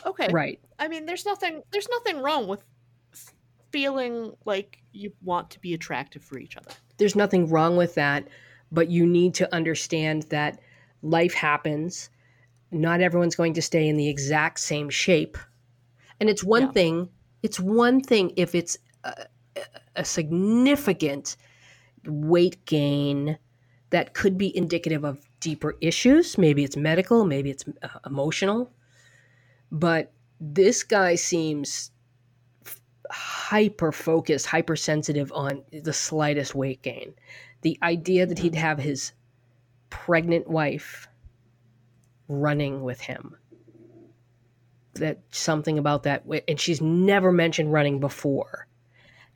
Okay. 0.04 0.28
Right. 0.32 0.60
I 0.78 0.88
mean, 0.88 1.06
there's 1.06 1.24
nothing 1.24 1.62
there's 1.70 1.88
nothing 1.88 2.20
wrong 2.20 2.48
with 2.48 2.62
feeling 3.70 4.32
like 4.44 4.82
you 4.92 5.12
want 5.22 5.50
to 5.50 5.60
be 5.60 5.72
attractive 5.72 6.22
for 6.24 6.38
each 6.38 6.56
other. 6.56 6.72
There's 6.98 7.14
nothing 7.16 7.48
wrong 7.48 7.76
with 7.76 7.94
that, 7.94 8.26
but 8.72 8.90
you 8.90 9.06
need 9.06 9.34
to 9.34 9.54
understand 9.54 10.24
that 10.24 10.58
life 11.02 11.32
happens. 11.32 12.10
Not 12.72 13.00
everyone's 13.00 13.36
going 13.36 13.54
to 13.54 13.62
stay 13.62 13.88
in 13.88 13.96
the 13.96 14.08
exact 14.08 14.58
same 14.58 14.90
shape. 14.90 15.38
And 16.18 16.28
it's 16.28 16.42
one 16.42 16.62
Yeah. 16.62 16.72
thing, 16.72 17.08
it's 17.42 17.60
one 17.60 18.00
thing 18.00 18.32
if 18.36 18.54
it's 18.54 18.76
a, 19.04 19.26
a 19.96 20.04
significant 20.04 21.36
weight 22.06 22.64
gain 22.66 23.38
that 23.90 24.14
could 24.14 24.38
be 24.38 24.56
indicative 24.56 25.04
of 25.04 25.18
deeper 25.40 25.76
issues. 25.80 26.38
Maybe 26.38 26.64
it's 26.64 26.76
medical, 26.76 27.24
maybe 27.24 27.50
it's 27.50 27.64
uh, 27.82 27.88
emotional. 28.06 28.72
But 29.70 30.12
this 30.40 30.82
guy 30.82 31.14
seems 31.14 31.90
hyper 33.10 33.92
focused, 33.92 34.46
hypersensitive 34.46 35.30
on 35.32 35.62
the 35.72 35.92
slightest 35.92 36.54
weight 36.54 36.82
gain. 36.82 37.14
The 37.60 37.78
idea 37.82 38.26
that 38.26 38.38
he'd 38.38 38.54
have 38.54 38.78
his 38.78 39.12
pregnant 39.90 40.48
wife 40.48 41.06
running 42.28 42.82
with 42.82 43.00
him. 43.00 43.36
That 44.94 45.20
something 45.30 45.78
about 45.78 46.02
that, 46.02 46.24
and 46.48 46.60
she's 46.60 46.80
never 46.80 47.32
mentioned 47.32 47.72
running 47.72 48.00
before. 48.00 48.66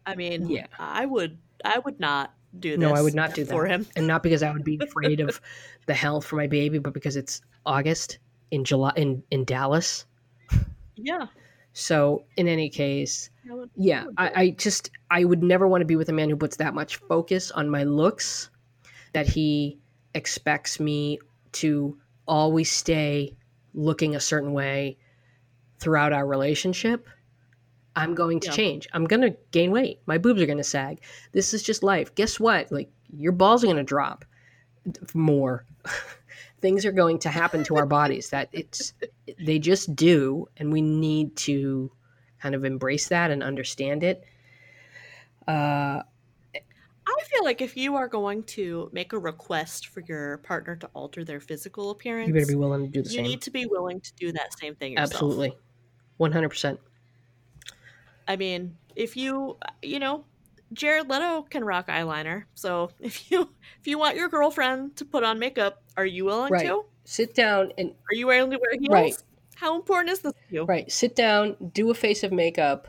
I 0.05 0.15
mean, 0.15 0.49
Yeah. 0.49 0.67
I 0.79 1.07
would 1.07 1.39
I 1.65 1.79
would 1.79 1.99
not 1.99 2.35
do 2.61 2.71
this. 2.71 2.79
No, 2.79 2.93
I 2.95 3.03
would 3.03 3.15
not 3.15 3.35
do 3.35 3.45
that. 3.45 3.53
for 3.53 3.67
him. 3.67 3.87
and 3.97 4.07
not 4.07 4.23
because 4.23 4.43
I 4.43 4.53
would 4.53 4.65
be 4.65 4.79
afraid 4.83 5.21
of 5.21 5.41
the 5.87 5.95
health 5.95 6.25
for 6.25 6.37
my 6.37 6.47
baby, 6.47 6.79
but 6.79 6.93
because 6.95 7.17
it's 7.17 7.41
August 7.65 8.19
in 8.51 8.65
July 8.65 8.93
in 8.97 9.23
in 9.31 9.45
Dallas. 9.45 10.07
Yeah. 10.97 11.27
So 11.73 12.25
in 12.37 12.49
any 12.49 12.71
case, 12.71 13.29
would- 13.47 13.71
yeah, 13.77 14.07
I, 14.17 14.31
I 14.35 14.51
just 14.51 14.91
I 15.11 15.25
would 15.25 15.43
never 15.43 15.69
want 15.69 15.83
to 15.83 15.87
be 15.87 15.97
with 15.97 16.09
a 16.09 16.13
man 16.13 16.31
who 16.31 16.37
puts 16.37 16.57
that 16.57 16.75
much 16.75 16.97
focus 16.97 17.51
on 17.51 17.69
my 17.69 17.85
looks, 17.85 18.49
that 19.13 19.27
he 19.27 19.79
expects 20.15 20.81
me 20.81 21.19
to 21.53 21.99
always 22.27 22.71
stay 22.73 23.37
looking 23.75 24.17
a 24.17 24.21
certain 24.21 24.53
way, 24.55 24.97
throughout 25.79 26.13
our 26.15 26.27
relationship, 26.27 27.07
I'm 27.97 28.15
going 28.15 28.41
to 28.41 28.49
Yeah. 28.49 28.53
change. 28.53 28.87
I'm 28.93 29.05
going 29.07 29.23
to 29.23 29.37
gain 29.51 29.71
weight. 29.73 30.01
My 30.07 30.19
boobs 30.19 30.41
are 30.43 30.47
going 30.47 30.59
to 30.59 30.65
sag. 30.65 31.01
This 31.33 31.53
is 31.55 31.63
just 31.63 31.83
life. 31.83 32.15
Guess 32.15 32.39
what? 32.39 32.71
Like 32.71 32.91
your 33.17 33.33
balls 33.33 33.65
are 33.65 33.67
going 33.67 33.79
to 33.79 33.83
drop 33.83 34.25
more. 35.15 35.65
Things 36.61 36.85
are 36.85 36.93
going 36.93 37.19
to 37.21 37.29
happen 37.31 37.65
to 37.65 37.77
our 37.77 37.87
bodies 37.99 38.31
that 38.31 38.49
it's 38.53 38.93
they 39.39 39.59
just 39.59 39.97
do 39.97 40.47
and 40.57 40.73
we 40.73 40.81
need 40.83 41.35
to 41.37 41.91
kind 42.41 42.55
of 42.55 42.65
embrace 42.65 43.09
that 43.09 43.31
and 43.31 43.43
understand 43.43 44.05
it. 44.05 44.25
Uh 45.49 46.03
I 47.09 47.23
feel 47.25 47.45
like 47.45 47.61
if 47.61 47.77
you 47.77 47.95
are 47.95 48.09
going 48.09 48.43
to 48.45 48.91
make 48.93 49.13
a 49.13 49.19
request 49.19 49.87
for 49.89 50.01
your 50.01 50.39
partner 50.39 50.75
to 50.77 50.89
alter 50.93 51.25
their 51.25 51.39
physical 51.41 51.91
appearance, 51.91 52.27
you 52.27 52.35
better 52.35 52.47
be 52.47 52.57
willing 52.57 52.83
to 52.85 52.89
do 52.91 53.01
the 53.03 53.09
you 53.11 53.17
same. 53.17 53.25
need 53.25 53.43
to 53.43 53.51
be 53.53 53.65
willing 53.67 54.01
to 54.01 54.13
do 54.17 54.33
that 54.33 54.59
same 54.59 54.75
thing 54.75 54.93
yourself. 54.95 55.13
Absolutely. 55.13 55.57
100%. 56.19 56.79
I 58.29 58.37
mean, 58.37 58.77
if 58.95 59.17
you, 59.17 59.57
you 59.83 59.99
know, 59.99 60.25
Jared 60.73 61.09
Leto 61.09 61.43
can 61.43 61.65
rock 61.65 61.89
eyeliner. 61.89 62.45
So 62.55 62.91
if 63.01 63.31
you 63.31 63.51
if 63.81 63.87
you 63.87 63.99
want 63.99 64.17
your 64.17 64.29
girlfriend 64.29 64.97
to 64.97 65.05
put 65.05 65.23
on 65.25 65.39
makeup, 65.39 65.83
are 65.97 66.07
you 66.07 66.25
willing 66.25 66.53
Right. 66.53 66.67
to? 66.67 66.85
Sit 67.05 67.35
down 67.35 67.73
and 67.79 67.91
Are 68.11 68.15
you 68.15 68.27
willing 68.27 68.51
to 68.51 68.59
wear 68.59 68.73
heels? 68.79 68.91
Right. 68.91 69.17
How 69.55 69.77
important 69.77 70.11
is 70.11 70.21
this 70.21 70.33
to 70.33 70.39
you? 70.55 70.65
Right. 70.65 70.91
Sit 70.91 71.15
down, 71.17 71.57
do 71.73 71.91
a 71.91 71.95
face 71.95 72.23
of 72.25 72.33
makeup, 72.33 72.89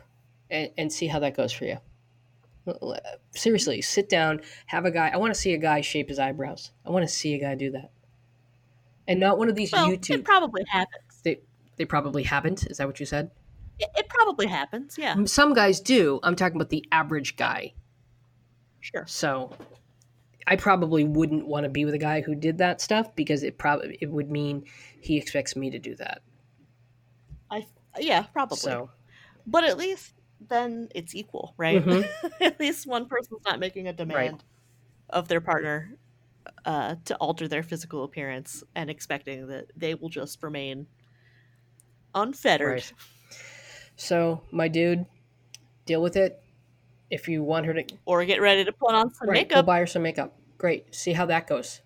and, 0.50 0.70
and 0.76 0.92
see 0.92 1.06
how 1.06 1.18
that 1.20 1.36
goes 1.36 1.52
for 1.52 1.64
you. 1.64 1.78
Seriously, 3.30 3.80
sit 3.80 4.08
down, 4.08 4.40
have 4.66 4.84
a 4.84 4.90
guy. 4.90 5.08
I 5.08 5.16
want 5.16 5.32
to 5.32 5.40
see 5.40 5.54
a 5.54 5.58
guy 5.58 5.80
shape 5.80 6.08
his 6.08 6.18
eyebrows. 6.18 6.72
I 6.84 6.90
want 6.90 7.04
to 7.04 7.08
see 7.08 7.32
a 7.34 7.38
guy 7.38 7.54
do 7.54 7.70
that. 7.70 7.90
And 9.06 9.20
not 9.20 9.38
one 9.38 9.48
of 9.48 9.54
these 9.54 9.72
Well, 9.72 9.88
YouTube. 9.88 10.16
it 10.16 10.24
probably 10.24 10.64
happens. 10.68 11.20
they, 11.22 11.40
they 11.76 11.84
probably 11.86 12.24
haven't. 12.24 12.66
Is 12.66 12.76
that 12.78 12.86
what 12.86 13.00
you 13.00 13.06
said? 13.06 13.30
It, 13.78 13.88
it 13.96 14.08
probably 14.08 14.46
happens. 14.46 14.96
Yeah, 14.98 15.24
Some 15.24 15.54
guys 15.54 15.80
do. 15.80 16.20
I'm 16.22 16.36
talking 16.36 16.56
about 16.56 16.70
the 16.70 16.84
average 16.90 17.36
guy. 17.36 17.74
sure. 18.80 19.04
So 19.06 19.52
I 20.46 20.56
probably 20.56 21.04
wouldn't 21.04 21.46
want 21.46 21.64
to 21.64 21.70
be 21.70 21.84
with 21.84 21.94
a 21.94 21.98
guy 21.98 22.22
who 22.22 22.34
did 22.34 22.58
that 22.58 22.80
stuff 22.80 23.14
because 23.14 23.42
it 23.42 23.58
probably 23.58 23.98
it 24.00 24.10
would 24.10 24.30
mean 24.30 24.64
he 25.00 25.16
expects 25.16 25.54
me 25.54 25.70
to 25.70 25.78
do 25.78 25.94
that. 25.96 26.22
I 27.50 27.66
yeah, 27.98 28.22
probably. 28.22 28.56
So 28.56 28.90
But 29.46 29.64
at 29.64 29.76
least 29.78 30.14
then 30.48 30.88
it's 30.94 31.14
equal, 31.14 31.54
right? 31.56 31.84
Mhm. 31.84 32.08
at 32.40 32.58
least 32.58 32.86
one 32.86 33.06
person's 33.06 33.42
not 33.44 33.58
making 33.60 33.88
a 33.88 33.92
demand 33.92 34.42
of 35.10 35.28
their 35.28 35.40
partner 35.40 35.96
uh, 36.64 36.96
to 37.04 37.16
alter 37.16 37.48
their 37.48 37.62
physical 37.62 38.04
appearance 38.04 38.62
and 38.74 38.88
expecting 38.88 39.48
that 39.48 39.66
they 39.76 39.94
will 39.94 40.08
just 40.08 40.42
remain 40.42 40.86
unfettered. 42.14 42.68
Right. 42.68 42.92
So, 43.98 44.42
my 44.52 44.68
dude, 44.68 45.04
deal 45.84 46.00
with 46.00 46.16
it. 46.16 46.40
If 47.10 47.26
you 47.28 47.42
want 47.42 47.66
her 47.66 47.74
to 47.74 47.84
Or 48.06 48.24
get 48.24 48.40
ready 48.40 48.64
to 48.64 48.72
put 48.72 48.94
on 48.94 49.12
some 49.12 49.28
right, 49.28 49.48
go 49.48 49.56
makeup. 49.56 49.66
buy 49.66 49.80
her 49.80 49.86
some 49.86 50.02
makeup. 50.02 50.38
Great. 50.56 50.94
See 50.94 51.12
how 51.12 51.26
that 51.26 51.48
goes. 51.48 51.80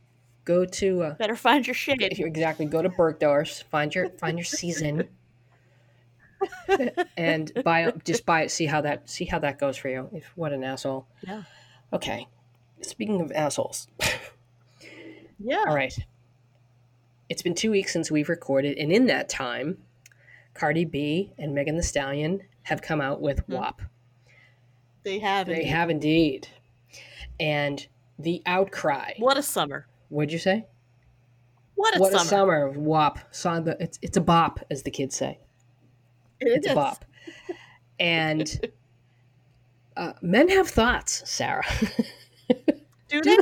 Go 0.45 0.65
to 0.67 1.03
uh, 1.03 1.15
Better 1.15 1.37
find 1.37 1.67
your 1.67 1.75
shade. 1.75 2.03
exactly. 2.19 2.67
Go 2.67 2.83
to 2.83 2.91
Bergdorf's. 2.91 3.63
Find 3.63 3.95
your 3.95 4.11
find 4.11 4.37
your 4.37 4.45
season, 4.45 5.09
and 7.17 7.53
buy 7.65 7.93
just 8.05 8.27
buy 8.27 8.43
it. 8.43 8.51
See 8.51 8.67
how 8.67 8.81
that 8.81 9.09
see 9.09 9.25
how 9.25 9.39
that 9.39 9.59
goes 9.61 9.77
for 9.77 9.89
you. 9.89 10.09
If 10.13 10.27
what 10.37 10.53
an 10.53 10.65
asshole. 10.65 11.07
Yeah. 11.27 11.45
Okay. 11.93 12.27
Speaking 12.81 13.21
of 13.21 13.31
assholes. 13.33 13.87
Yeah. 15.39 15.63
All 15.67 15.75
right. 15.75 15.97
It's 17.29 17.43
been 17.43 17.55
two 17.55 17.71
weeks 17.71 17.93
since 17.93 18.11
we've 18.11 18.29
recorded, 18.29 18.77
and 18.79 18.91
in 18.93 19.07
that 19.07 19.29
time, 19.29 19.79
Cardi 20.55 20.85
B 20.85 21.33
and 21.39 21.55
Megan 21.55 21.77
Thee 21.77 21.83
Stallion 21.83 22.43
have 22.63 22.83
come 22.83 23.01
out 23.01 23.21
with 23.21 23.47
Mhm. 23.47 23.57
WAP. 23.59 23.83
They 25.03 25.19
have. 25.19 25.47
They 25.47 25.55
indeed. 25.57 25.67
have 25.69 25.91
indeed. 25.91 26.49
And 27.41 27.87
the 28.19 28.43
outcry. 28.47 29.13
What 29.19 29.37
a 29.37 29.43
summer. 29.43 29.87
What'd 30.11 30.33
you 30.33 30.39
say? 30.39 30.67
What 31.75 31.97
a 31.97 31.99
what 32.01 32.13
summer. 32.13 32.23
a 32.23 32.27
summer 32.27 32.67
of 32.67 32.77
WAP. 32.77 33.19
Song 33.35 33.65
the 33.65 33.77
it's 33.83 33.99
it's 34.03 34.17
a 34.17 34.21
bop, 34.21 34.61
as 34.71 34.83
the 34.85 34.91
kids 34.91 35.17
say. 35.17 35.39
It 36.41 36.49
It's 36.59 36.67
a 36.69 36.75
bop. 36.75 37.05
And 37.99 38.71
uh, 39.97 40.13
men 40.23 40.49
have 40.51 40.69
thoughts, 40.69 41.29
Sarah. 41.29 41.65
Do 43.09 43.21
they? 43.23 43.37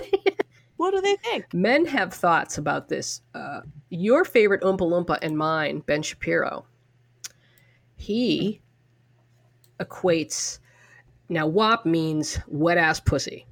what 0.76 0.92
do 0.92 1.00
they 1.00 1.16
think? 1.16 1.52
men 1.52 1.84
have 1.86 2.12
thoughts 2.14 2.56
about 2.58 2.88
this. 2.88 3.20
Uh, 3.34 3.60
your 3.90 4.24
favorite 4.24 4.62
Oompa 4.62 4.80
Loompa 4.80 5.18
and 5.22 5.36
mine, 5.36 5.80
Ben 5.80 6.02
Shapiro, 6.02 6.64
he 8.00 8.62
equates. 9.78 10.58
Now, 11.28 11.46
WAP 11.46 11.84
means 11.84 12.38
wet 12.48 12.78
ass 12.78 12.98
pussy. 12.98 13.46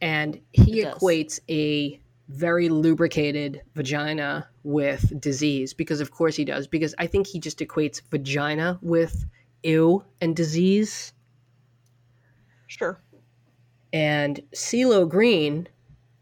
And 0.00 0.40
he 0.52 0.84
equates 0.84 1.40
a 1.50 2.00
very 2.28 2.68
lubricated 2.68 3.62
vagina 3.74 4.48
with 4.62 5.20
disease 5.20 5.74
because, 5.74 6.00
of 6.00 6.10
course, 6.12 6.36
he 6.36 6.44
does. 6.44 6.66
Because 6.66 6.94
I 6.98 7.06
think 7.06 7.26
he 7.26 7.40
just 7.40 7.58
equates 7.58 8.00
vagina 8.10 8.78
with 8.80 9.26
ew 9.62 10.04
and 10.20 10.34
disease. 10.34 11.12
Sure. 12.68 13.02
And 13.92 14.40
CeeLo 14.54 15.08
Green, 15.08 15.68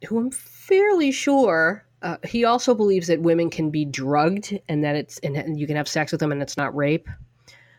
who 0.08 0.18
I'm 0.18 0.30
fairly 0.30 1.12
sure 1.12 1.84
uh, 2.02 2.16
he 2.24 2.44
also 2.44 2.74
believes 2.74 3.06
that 3.08 3.20
women 3.20 3.50
can 3.50 3.70
be 3.70 3.84
drugged 3.84 4.58
and 4.68 4.84
that 4.84 4.94
it's 4.96 5.18
and, 5.18 5.36
and 5.36 5.58
you 5.58 5.66
can 5.66 5.76
have 5.76 5.88
sex 5.88 6.12
with 6.12 6.20
them 6.20 6.32
and 6.32 6.40
it's 6.42 6.56
not 6.56 6.74
rape. 6.76 7.08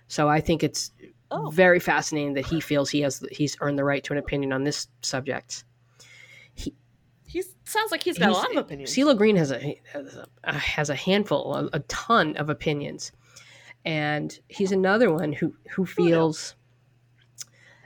So 0.07 0.27
I 0.27 0.41
think 0.41 0.63
it's 0.63 0.91
Oh. 1.31 1.51
very 1.51 1.79
fascinating 1.79 2.33
that 2.33 2.47
he 2.47 2.59
feels 2.59 2.89
he 2.89 3.01
has 3.01 3.23
he's 3.31 3.55
earned 3.61 3.77
the 3.77 3.83
right 3.83 4.03
to 4.03 4.13
an 4.13 4.17
opinion 4.17 4.51
on 4.51 4.63
this 4.63 4.87
subject. 5.03 5.63
He 6.55 7.43
sounds 7.63 7.91
like 7.91 8.01
he's 8.01 8.17
got 8.17 8.29
a 8.29 8.33
lot 8.33 8.49
of 8.49 8.57
opinions. 8.57 8.91
CeeLo 8.91 9.15
Green 9.15 9.35
has 9.35 9.51
a 9.51 9.79
has 9.93 10.17
a, 10.43 10.53
has 10.57 10.89
a 10.89 10.95
handful, 10.95 11.53
a, 11.53 11.69
a 11.73 11.79
ton 11.81 12.35
of 12.37 12.49
opinions, 12.49 13.11
and 13.85 14.39
he's 14.47 14.71
another 14.71 15.13
one 15.13 15.31
who 15.31 15.53
who 15.69 15.85
feels 15.85 16.55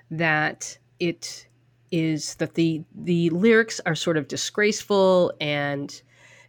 that 0.09 0.77
it 1.01 1.47
is 1.91 2.35
that 2.35 2.53
the 2.53 2.83
the 2.95 3.29
lyrics 3.31 3.81
are 3.85 3.95
sort 3.95 4.15
of 4.15 4.29
disgraceful 4.29 5.33
and 5.41 6.01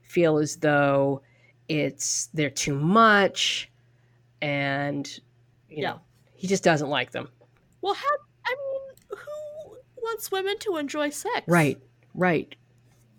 feel 0.05 0.39
as 0.39 0.57
though 0.57 1.23
it's 1.69 2.29
they're 2.35 2.51
too 2.51 2.75
much, 2.79 3.71
and 4.43 5.07
you 5.69 5.83
Yeah. 5.83 5.91
know 5.93 6.01
he 6.35 6.47
just 6.47 6.63
doesn't 6.65 6.89
like 6.91 7.11
them. 7.13 7.29
well, 7.81 7.95
how? 7.95 8.09
I 8.47 8.55
mean, 8.55 9.19
who 9.19 9.77
wants 10.03 10.31
women 10.31 10.59
to 10.61 10.77
enjoy 10.77 11.11
sex? 11.11 11.43
Right, 11.49 11.79
right, 12.15 12.55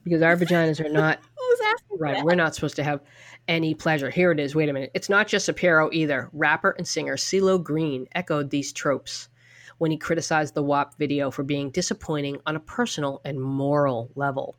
because 0.03 0.21
our 0.21 0.35
vaginas 0.35 0.83
are 0.83 0.89
not 0.89 1.19
Who's 1.37 1.59
asking? 1.73 1.97
Right. 1.99 2.15
that? 2.17 2.25
We're 2.25 2.35
not 2.35 2.53
supposed 2.55 2.75
to 2.77 2.83
have 2.83 3.01
any 3.47 3.73
pleasure. 3.75 4.09
Here 4.09 4.31
it 4.31 4.39
is. 4.39 4.55
Wait 4.55 4.69
a 4.69 4.73
minute. 4.73 4.91
It's 4.95 5.09
not 5.09 5.27
just 5.27 5.45
Shapiro 5.45 5.89
either. 5.93 6.29
Rapper 6.33 6.71
and 6.77 6.87
singer 6.87 7.15
CeeLo 7.15 7.61
Green 7.63 8.07
echoed 8.15 8.49
these 8.49 8.73
tropes 8.73 9.29
when 9.77 9.91
he 9.91 9.97
criticized 9.97 10.53
the 10.55 10.63
WAP 10.63 10.97
video 10.97 11.29
for 11.29 11.43
being 11.43 11.69
disappointing 11.69 12.37
on 12.47 12.55
a 12.55 12.59
personal 12.61 13.21
and 13.25 13.39
moral 13.39 14.09
level. 14.15 14.55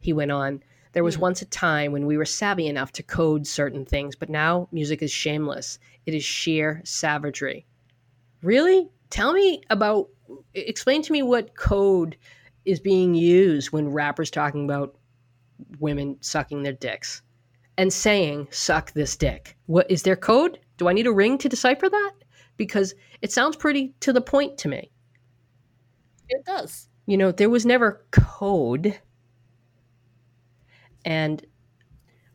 He 0.00 0.12
went 0.12 0.30
on, 0.30 0.62
There 0.92 1.04
was 1.04 1.16
Hmm. 1.16 1.22
once 1.22 1.42
a 1.42 1.46
time 1.46 1.92
when 1.92 2.06
we 2.06 2.16
were 2.16 2.24
savvy 2.24 2.66
enough 2.66 2.92
to 2.92 3.02
code 3.02 3.46
certain 3.46 3.84
things, 3.84 4.16
but 4.16 4.28
now 4.30 4.68
music 4.72 5.02
is 5.02 5.10
shameless. 5.10 5.78
It 6.06 6.14
is 6.14 6.24
sheer 6.24 6.80
savagery. 6.84 7.66
Really? 8.42 8.88
Tell 9.10 9.32
me 9.32 9.62
about, 9.70 10.08
explain 10.54 11.02
to 11.02 11.12
me 11.12 11.22
what 11.22 11.54
code 11.56 12.16
is 12.64 12.80
being 12.80 13.14
used 13.14 13.72
when 13.72 13.88
rappers 13.88 14.30
talking 14.30 14.64
about 14.64 14.96
women 15.80 16.16
sucking 16.20 16.62
their 16.62 16.72
dicks 16.72 17.22
and 17.78 17.92
saying 17.92 18.46
suck 18.50 18.92
this 18.92 19.16
dick 19.16 19.56
what 19.66 19.90
is 19.90 20.02
there 20.02 20.14
code 20.16 20.58
do 20.76 20.88
i 20.88 20.92
need 20.92 21.06
a 21.06 21.12
ring 21.12 21.36
to 21.38 21.48
decipher 21.48 21.88
that 21.88 22.12
because 22.56 22.94
it 23.22 23.32
sounds 23.32 23.56
pretty 23.56 23.94
to 24.00 24.12
the 24.12 24.20
point 24.20 24.56
to 24.58 24.68
me 24.68 24.90
It 26.28 26.44
does. 26.44 26.88
you 27.06 27.16
know 27.16 27.32
there 27.32 27.50
was 27.50 27.64
never 27.66 28.04
code 28.10 28.98
and 31.04 31.44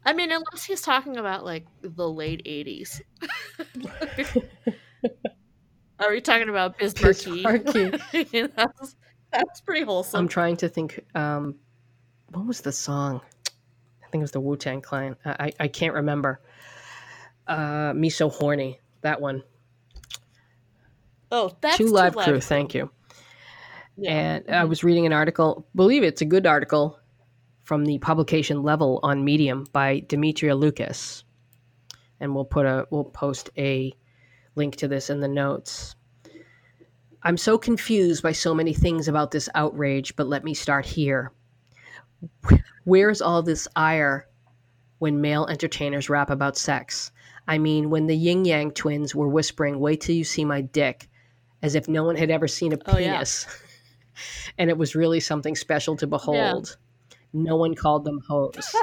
I 0.06 0.14
mean, 0.14 0.32
unless 0.32 0.66
he's 0.66 0.82
talking 0.82 1.18
about 1.18 1.46
like 1.46 1.66
the 1.82 2.10
late 2.10 2.44
'80s. 2.46 3.02
Are 6.00 6.10
we 6.12 6.22
talking 6.22 6.50
about 6.50 6.76
Markie? 7.02 7.44
Markie. 7.44 7.92
that's, 8.56 8.96
that's 9.32 9.62
pretty 9.62 9.86
wholesome. 9.86 10.20
i'm 10.22 10.28
trying 10.28 10.58
to 10.58 10.68
think 10.68 11.00
um 11.16 11.56
what 12.32 12.46
was 12.46 12.62
the 12.62 12.72
song 12.72 13.22
i 14.04 14.08
think 14.10 14.22
it 14.22 14.24
was 14.24 14.32
the 14.32 14.40
wu-tang 14.42 14.82
clan 14.82 15.16
i 15.26 15.36
i, 15.46 15.52
I 15.62 15.68
can't 15.70 15.94
remember 15.94 16.42
uh 17.48 17.94
me 17.96 18.10
so 18.10 18.30
horny 18.30 18.80
that 19.02 19.22
one 19.22 19.44
oh, 21.32 21.56
that's 21.62 21.78
two 21.78 21.86
Two 21.88 21.92
live 21.94 22.16
crew 22.16 22.40
thank 22.42 22.74
you 22.74 22.90
Yeah. 23.96 24.12
and 24.12 24.50
I 24.50 24.64
Mhm. 24.64 24.70
was 24.70 24.84
reading 24.84 25.06
an 25.06 25.14
article. 25.14 25.68
Believe 25.76 26.04
it's 26.04 26.22
a 26.22 26.26
good 26.26 26.48
article 26.48 27.00
from 27.64 27.86
the 27.86 27.98
publication 28.00 28.62
Level 28.62 29.00
on 29.04 29.24
Medium 29.24 29.66
by 29.72 30.02
Demetria 30.08 30.56
Lucas, 30.56 31.24
and 32.20 32.36
we'll 32.36 32.46
put 32.46 32.66
a 32.66 32.86
we'll 32.90 33.06
post 33.06 33.50
a 33.58 33.94
link 34.56 34.76
to 34.78 34.88
this 34.88 35.10
in 35.10 35.20
the 35.20 35.28
notes. 35.28 35.96
I'm 37.24 37.38
so 37.38 37.58
confused 37.58 38.22
by 38.22 38.34
so 38.34 38.54
many 38.54 38.74
things 38.74 39.08
about 39.08 39.32
this 39.32 39.48
outrage, 39.56 40.16
but 40.16 40.28
let 40.28 40.44
me 40.44 40.54
start 40.54 40.86
here. 40.86 41.32
Where's 42.84 43.22
all 43.22 43.42
this 43.42 43.68
ire 43.78 44.28
when 45.00 45.22
male 45.22 45.46
entertainers 45.48 46.10
rap 46.10 46.30
about 46.30 46.58
sex? 46.58 47.12
I 47.48 47.58
mean, 47.58 47.90
when 47.90 48.08
the 48.08 48.16
Yin 48.16 48.44
Yang 48.46 48.72
twins 48.72 49.16
were 49.16 49.30
whispering, 49.30 49.80
Wait 49.80 50.02
till 50.02 50.16
you 50.16 50.24
see 50.26 50.44
my 50.44 50.62
dick, 50.62 51.10
as 51.62 51.76
if 51.76 51.88
no 51.88 52.04
one 52.04 52.16
had 52.18 52.30
ever 52.30 52.48
seen 52.48 52.74
a 52.74 52.78
Oh, 52.88 52.98
yeah. 52.98 53.14
penis. 53.14 53.46
and 54.58 54.70
it 54.70 54.78
was 54.78 54.96
really 54.96 55.22
something 55.22 55.56
special 55.56 55.96
to 55.98 56.08
behold. 56.08 56.78
No 57.34 57.56
one 57.56 57.74
called 57.74 58.06
them 58.06 58.22
hoes. 58.28 58.76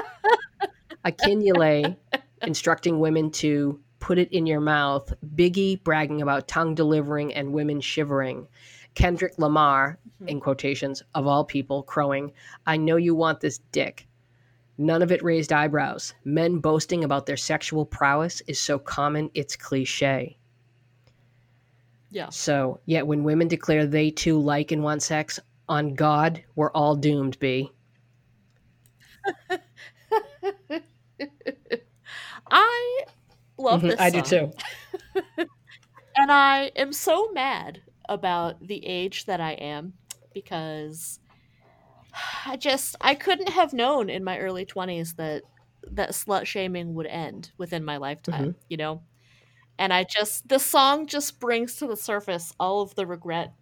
Akinyele 1.05 1.95
instructing 2.41 2.99
women 2.99 3.31
to 3.31 3.79
put 3.99 4.17
it 4.17 4.31
in 4.31 4.45
your 4.45 4.59
mouth. 4.59 5.13
Biggie 5.35 5.81
bragging 5.83 6.21
about 6.21 6.47
tongue 6.47 6.75
delivering 6.75 7.33
and 7.33 7.53
women 7.53 7.79
shivering. 7.79 8.47
Kendrick 8.93 9.37
Lamar, 9.37 9.99
mm-hmm. 10.05 10.27
in 10.27 10.39
quotations, 10.41 11.01
of 11.15 11.27
all 11.27 11.45
people, 11.45 11.83
crowing, 11.83 12.33
I 12.65 12.77
know 12.77 12.97
you 12.97 13.15
want 13.15 13.39
this 13.39 13.59
dick. 13.71 14.07
None 14.77 15.01
of 15.01 15.11
it 15.11 15.23
raised 15.23 15.53
eyebrows. 15.53 16.13
Men 16.25 16.59
boasting 16.59 17.03
about 17.03 17.25
their 17.25 17.37
sexual 17.37 17.85
prowess 17.85 18.41
is 18.47 18.59
so 18.59 18.79
common 18.79 19.29
it's 19.33 19.55
cliche. 19.55 20.37
Yeah. 22.09 22.29
So, 22.29 22.81
yet 22.85 23.07
when 23.07 23.23
women 23.23 23.47
declare 23.47 23.85
they 23.85 24.11
too 24.11 24.37
like 24.39 24.71
and 24.71 24.83
want 24.83 25.03
sex, 25.03 25.39
on 25.69 25.93
God, 25.93 26.43
we're 26.55 26.71
all 26.71 26.95
doomed, 26.97 27.39
B. 27.39 27.71
I 32.51 32.99
love 33.57 33.81
Mhm, 33.81 33.87
this. 33.87 33.99
I 33.99 34.09
do 34.09 34.21
too. 34.21 34.51
and 36.15 36.31
I 36.31 36.71
am 36.75 36.93
so 36.93 37.31
mad 37.31 37.83
about 38.09 38.65
the 38.65 38.85
age 38.85 39.25
that 39.25 39.39
I 39.41 39.53
am 39.53 39.99
because 40.33 41.19
I 42.45 42.57
just 42.57 42.95
I 43.01 43.15
couldn't 43.15 43.49
have 43.49 43.73
known 43.73 44.09
in 44.09 44.23
my 44.23 44.37
early 44.39 44.65
20s 44.65 45.15
that 45.15 45.43
that 45.91 46.11
slut 46.11 46.45
shaming 46.45 46.93
would 46.93 47.07
end 47.07 47.51
within 47.57 47.83
my 47.83 47.97
lifetime, 47.97 48.55
you 48.69 48.77
know? 48.77 49.03
And 49.79 49.93
I 49.93 50.05
just 50.05 50.47
the 50.49 50.59
song 50.59 51.07
just 51.07 51.39
brings 51.39 51.77
to 51.77 51.87
the 51.87 51.97
surface 51.97 52.53
all 52.59 52.81
of 52.81 52.95
the 52.95 53.07
regret 53.07 53.55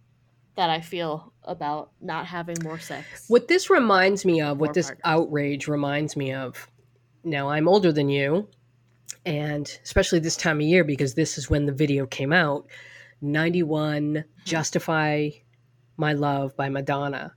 that 0.60 0.70
I 0.70 0.82
feel 0.82 1.32
about 1.46 1.92
not 2.02 2.26
having 2.26 2.58
more 2.64 2.80
sex. 2.80 3.24
What 3.30 3.48
this 3.48 3.70
reminds 3.70 4.26
me 4.26 4.42
of, 4.42 4.60
what 4.60 4.74
this 4.74 4.88
partners. 4.88 5.02
outrage 5.06 5.68
reminds 5.70 6.18
me 6.18 6.34
of, 6.34 6.68
now 7.24 7.48
I'm 7.48 7.70
older 7.70 7.94
than 7.94 8.10
you, 8.10 8.50
and 9.26 9.66
especially 9.86 10.20
this 10.20 10.36
time 10.36 10.58
of 10.58 10.64
year 10.64 10.84
because 10.84 11.14
this 11.14 11.38
is 11.38 11.50
when 11.50 11.66
the 11.66 11.72
video 11.72 12.06
came 12.06 12.34
out 12.34 12.68
91 13.22 14.16
hmm. 14.16 14.20
Justify 14.44 15.30
My 15.96 16.12
Love 16.12 16.58
by 16.58 16.68
Madonna. 16.68 17.34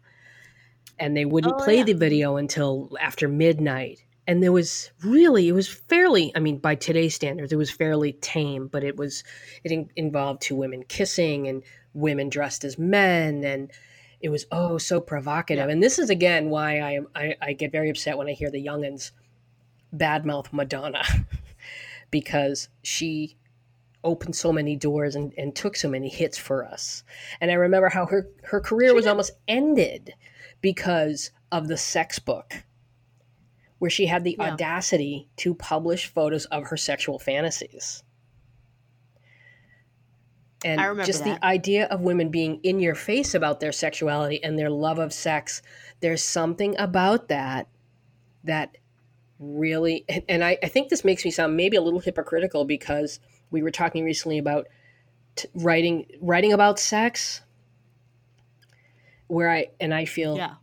And 0.98 1.16
they 1.16 1.24
wouldn't 1.24 1.54
Oh, 1.54 1.64
play 1.64 1.76
yeah. 1.76 1.84
the 1.84 1.92
video 1.92 2.38
until 2.38 2.90
after 3.00 3.28
midnight. 3.28 4.02
And 4.26 4.42
there 4.42 4.52
was 4.52 4.90
really, 5.04 5.48
it 5.48 5.52
was 5.52 5.68
fairly, 5.68 6.32
I 6.36 6.38
mean, 6.38 6.58
by 6.58 6.76
today's 6.76 7.14
standards, 7.14 7.52
it 7.52 7.56
was 7.56 7.70
fairly 7.70 8.12
tame, 8.14 8.68
but 8.68 8.84
it 8.84 8.96
was, 8.96 9.24
it 9.64 9.72
in, 9.72 9.90
involved 9.96 10.42
two 10.42 10.54
women 10.54 10.84
kissing 10.84 11.48
and 11.48 11.62
women 11.92 12.28
dressed 12.28 12.64
as 12.64 12.78
men. 12.78 13.42
And 13.42 13.72
it 14.20 14.28
was, 14.28 14.46
oh, 14.52 14.78
so 14.78 15.00
provocative. 15.00 15.66
Yeah. 15.66 15.72
And 15.72 15.82
this 15.82 15.98
is, 15.98 16.08
again, 16.08 16.50
why 16.50 16.78
I, 16.78 16.92
am, 16.92 17.08
I, 17.16 17.34
I 17.42 17.52
get 17.52 17.72
very 17.72 17.90
upset 17.90 18.16
when 18.16 18.28
I 18.28 18.32
hear 18.32 18.50
the 18.50 18.64
youngins 18.64 19.10
badmouth 19.94 20.52
Madonna 20.52 21.02
because 22.10 22.68
she 22.82 23.36
opened 24.04 24.36
so 24.36 24.52
many 24.52 24.76
doors 24.76 25.14
and, 25.14 25.32
and 25.36 25.54
took 25.54 25.76
so 25.76 25.88
many 25.88 26.08
hits 26.08 26.38
for 26.38 26.64
us. 26.64 27.02
And 27.40 27.50
I 27.50 27.54
remember 27.54 27.88
how 27.88 28.06
her, 28.06 28.28
her 28.44 28.60
career 28.60 28.90
She 28.90 28.94
was 28.94 29.04
did. 29.04 29.10
almost 29.10 29.32
ended 29.48 30.14
because 30.60 31.30
of 31.50 31.68
the 31.68 31.76
sex 31.76 32.18
book, 32.18 32.64
where 33.82 33.90
she 33.90 34.06
had 34.06 34.22
the 34.22 34.36
Yeah. 34.38 34.52
audacity 34.52 35.26
to 35.38 35.56
publish 35.56 36.06
photos 36.06 36.44
of 36.44 36.68
her 36.68 36.76
sexual 36.76 37.18
fantasies. 37.18 38.04
And 40.64 41.04
just 41.04 41.24
that. 41.24 41.40
the 41.40 41.44
idea 41.44 41.86
of 41.86 42.00
women 42.00 42.28
being 42.28 42.60
in 42.62 42.78
your 42.78 42.94
face 42.94 43.34
about 43.34 43.58
their 43.58 43.72
sexuality 43.72 44.40
and 44.44 44.56
their 44.56 44.70
love 44.70 45.00
of 45.00 45.12
sex, 45.12 45.62
there's 45.98 46.22
something 46.22 46.78
about 46.78 47.26
that 47.26 47.66
that 48.44 48.78
really 49.40 50.04
and, 50.08 50.22
and 50.28 50.44
I, 50.44 50.58
I 50.62 50.68
think 50.68 50.88
this 50.88 51.04
makes 51.04 51.24
me 51.24 51.32
sound 51.32 51.56
maybe 51.56 51.76
a 51.76 51.82
little 51.82 51.98
hypocritical 51.98 52.64
because 52.64 53.18
we 53.50 53.64
were 53.64 53.72
talking 53.72 54.04
recently 54.04 54.38
about 54.38 54.68
t- 55.34 55.48
writing 55.54 56.06
writing 56.20 56.52
about 56.52 56.78
sex 56.78 57.40
where 59.26 59.50
i 59.50 59.66
and 59.80 59.92
i 59.92 60.04
feel 60.04 60.36
yeah. 60.36 60.54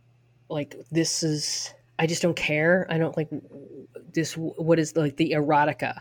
like 0.48 0.74
this 0.90 1.22
is 1.22 1.74
i 2.00 2.06
just 2.06 2.22
don't 2.22 2.34
care. 2.36 2.86
I 2.90 2.98
don't 2.98 3.16
like 3.16 3.28
this 4.12 4.34
what 4.34 4.78
is 4.80 4.96
like 4.96 5.16
the 5.16 5.32
erotica. 5.32 6.00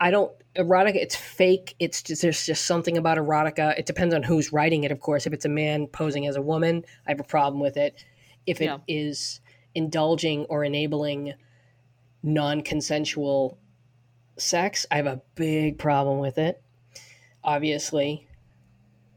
I 0.00 0.10
don't 0.10 0.32
erotica 0.56 0.96
it's 0.96 1.16
fake. 1.16 1.76
It's 1.78 2.02
just 2.02 2.20
there's 2.22 2.44
just 2.44 2.66
something 2.66 2.98
about 2.98 3.16
erotica. 3.16 3.78
It 3.78 3.86
depends 3.86 4.14
on 4.14 4.22
who's 4.24 4.52
writing 4.52 4.82
it 4.84 4.90
of 4.92 5.00
course. 5.00 5.26
If 5.26 5.32
it's 5.32 5.44
a 5.44 5.48
man 5.48 5.86
posing 5.86 6.26
as 6.26 6.36
a 6.36 6.42
woman 6.42 6.84
i 7.06 7.10
have 7.12 7.20
a 7.20 7.24
problem 7.24 7.60
with 7.60 7.76
it. 7.76 8.04
If 8.44 8.60
it 8.60 8.72
is 8.88 9.40
Yeah. 9.44 9.82
indulging 9.82 10.44
or 10.46 10.64
enabling 10.64 11.34
non-consensual 12.22 13.58
sex 14.36 14.84
i 14.90 14.96
have 14.96 15.06
a 15.06 15.20
big 15.36 15.78
problem 15.78 16.18
with 16.18 16.38
it 16.38 16.60
obviously. 17.44 18.26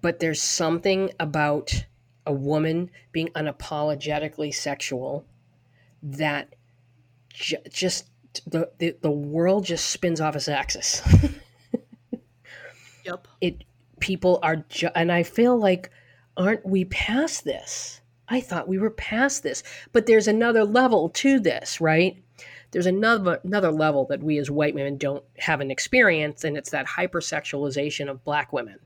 But 0.01 0.19
there's 0.19 0.41
something 0.41 1.11
about 1.19 1.85
a 2.25 2.33
woman 2.33 2.91
being 3.11 3.29
unapologetically 3.29 4.53
sexual 4.53 5.25
that 6.11 6.55
ju- 7.33 7.57
just 7.71 8.09
the, 8.45 8.69
the 8.79 8.95
the 9.01 9.11
world 9.11 9.65
just 9.65 9.89
spins 9.89 10.21
off 10.21 10.35
its 10.35 10.47
axis. 10.47 11.01
Yep. 13.05 13.27
it 13.39 13.63
people 14.01 14.37
are 14.43 14.57
ju- 14.67 14.89
and 14.93 15.13
i 15.13 15.23
feel 15.23 15.57
like 15.57 15.89
aren't 16.35 16.65
we 16.65 16.83
past 16.85 17.45
this? 17.45 18.01
I 18.27 18.41
thought 18.41 18.67
we 18.67 18.77
were 18.77 18.89
past 18.89 19.43
this. 19.43 19.63
But 19.93 20.05
there's 20.07 20.27
another 20.27 20.65
level 20.65 21.07
to 21.11 21.39
this 21.39 21.79
right? 21.79 22.21
There's 22.71 22.85
another 22.85 23.39
another 23.45 23.71
level 23.71 24.05
that 24.09 24.21
we 24.21 24.37
as 24.39 24.51
white 24.51 24.75
women 24.75 24.97
don't 24.97 25.23
have 25.37 25.61
an 25.61 25.71
experience 25.71 26.43
and 26.43 26.57
it's 26.57 26.71
that 26.71 26.85
hypersexualization 26.85 28.09
of 28.09 28.25
black 28.25 28.51
women. 28.51 28.79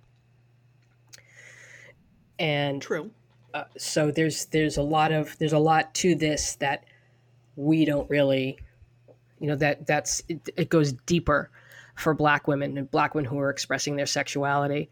And 2.38 2.80
True. 2.80 3.10
uh, 3.56 3.64
so 3.76 4.12
there's 4.12 4.46
there's 4.46 4.78
a 4.78 4.84
lot 4.84 5.12
of 5.12 5.36
there's 5.40 5.54
a 5.54 5.60
lot 5.60 5.96
to 5.96 6.14
this 6.14 6.56
that 6.58 6.86
we 7.62 7.86
don't 7.86 8.09
really 8.09 8.57
you 9.39 9.47
know 9.47 9.55
that 9.55 9.86
that's 9.88 10.22
it, 10.28 10.49
it 10.57 10.70
goes 10.70 10.93
deeper 10.93 11.49
for 11.95 12.14
black 12.14 12.47
women 12.47 12.78
and 12.78 12.89
black 12.89 13.14
women 13.16 13.30
who 13.30 13.38
are 13.39 13.49
expressing 13.49 13.95
their 13.95 14.05
sexuality 14.05 14.89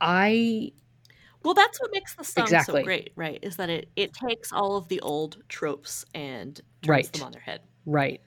i 0.00 0.72
Well, 1.44 1.54
that's 1.54 1.80
what 1.80 1.90
makes 1.92 2.14
the 2.14 2.24
song 2.24 2.44
Exactly. 2.44 2.82
so 2.82 2.84
great, 2.84 3.12
right? 3.16 3.38
Is 3.42 3.56
that 3.56 3.70
it 3.70 3.88
it 3.96 4.12
takes 4.12 4.52
all 4.52 4.76
of 4.76 4.88
the 4.88 5.00
old 5.00 5.42
tropes 5.48 6.04
and 6.14 6.56
turns 6.82 6.88
Right. 6.88 7.12
them 7.12 7.22
on 7.24 7.32
their 7.32 7.40
head. 7.42 7.60
right 7.84 8.20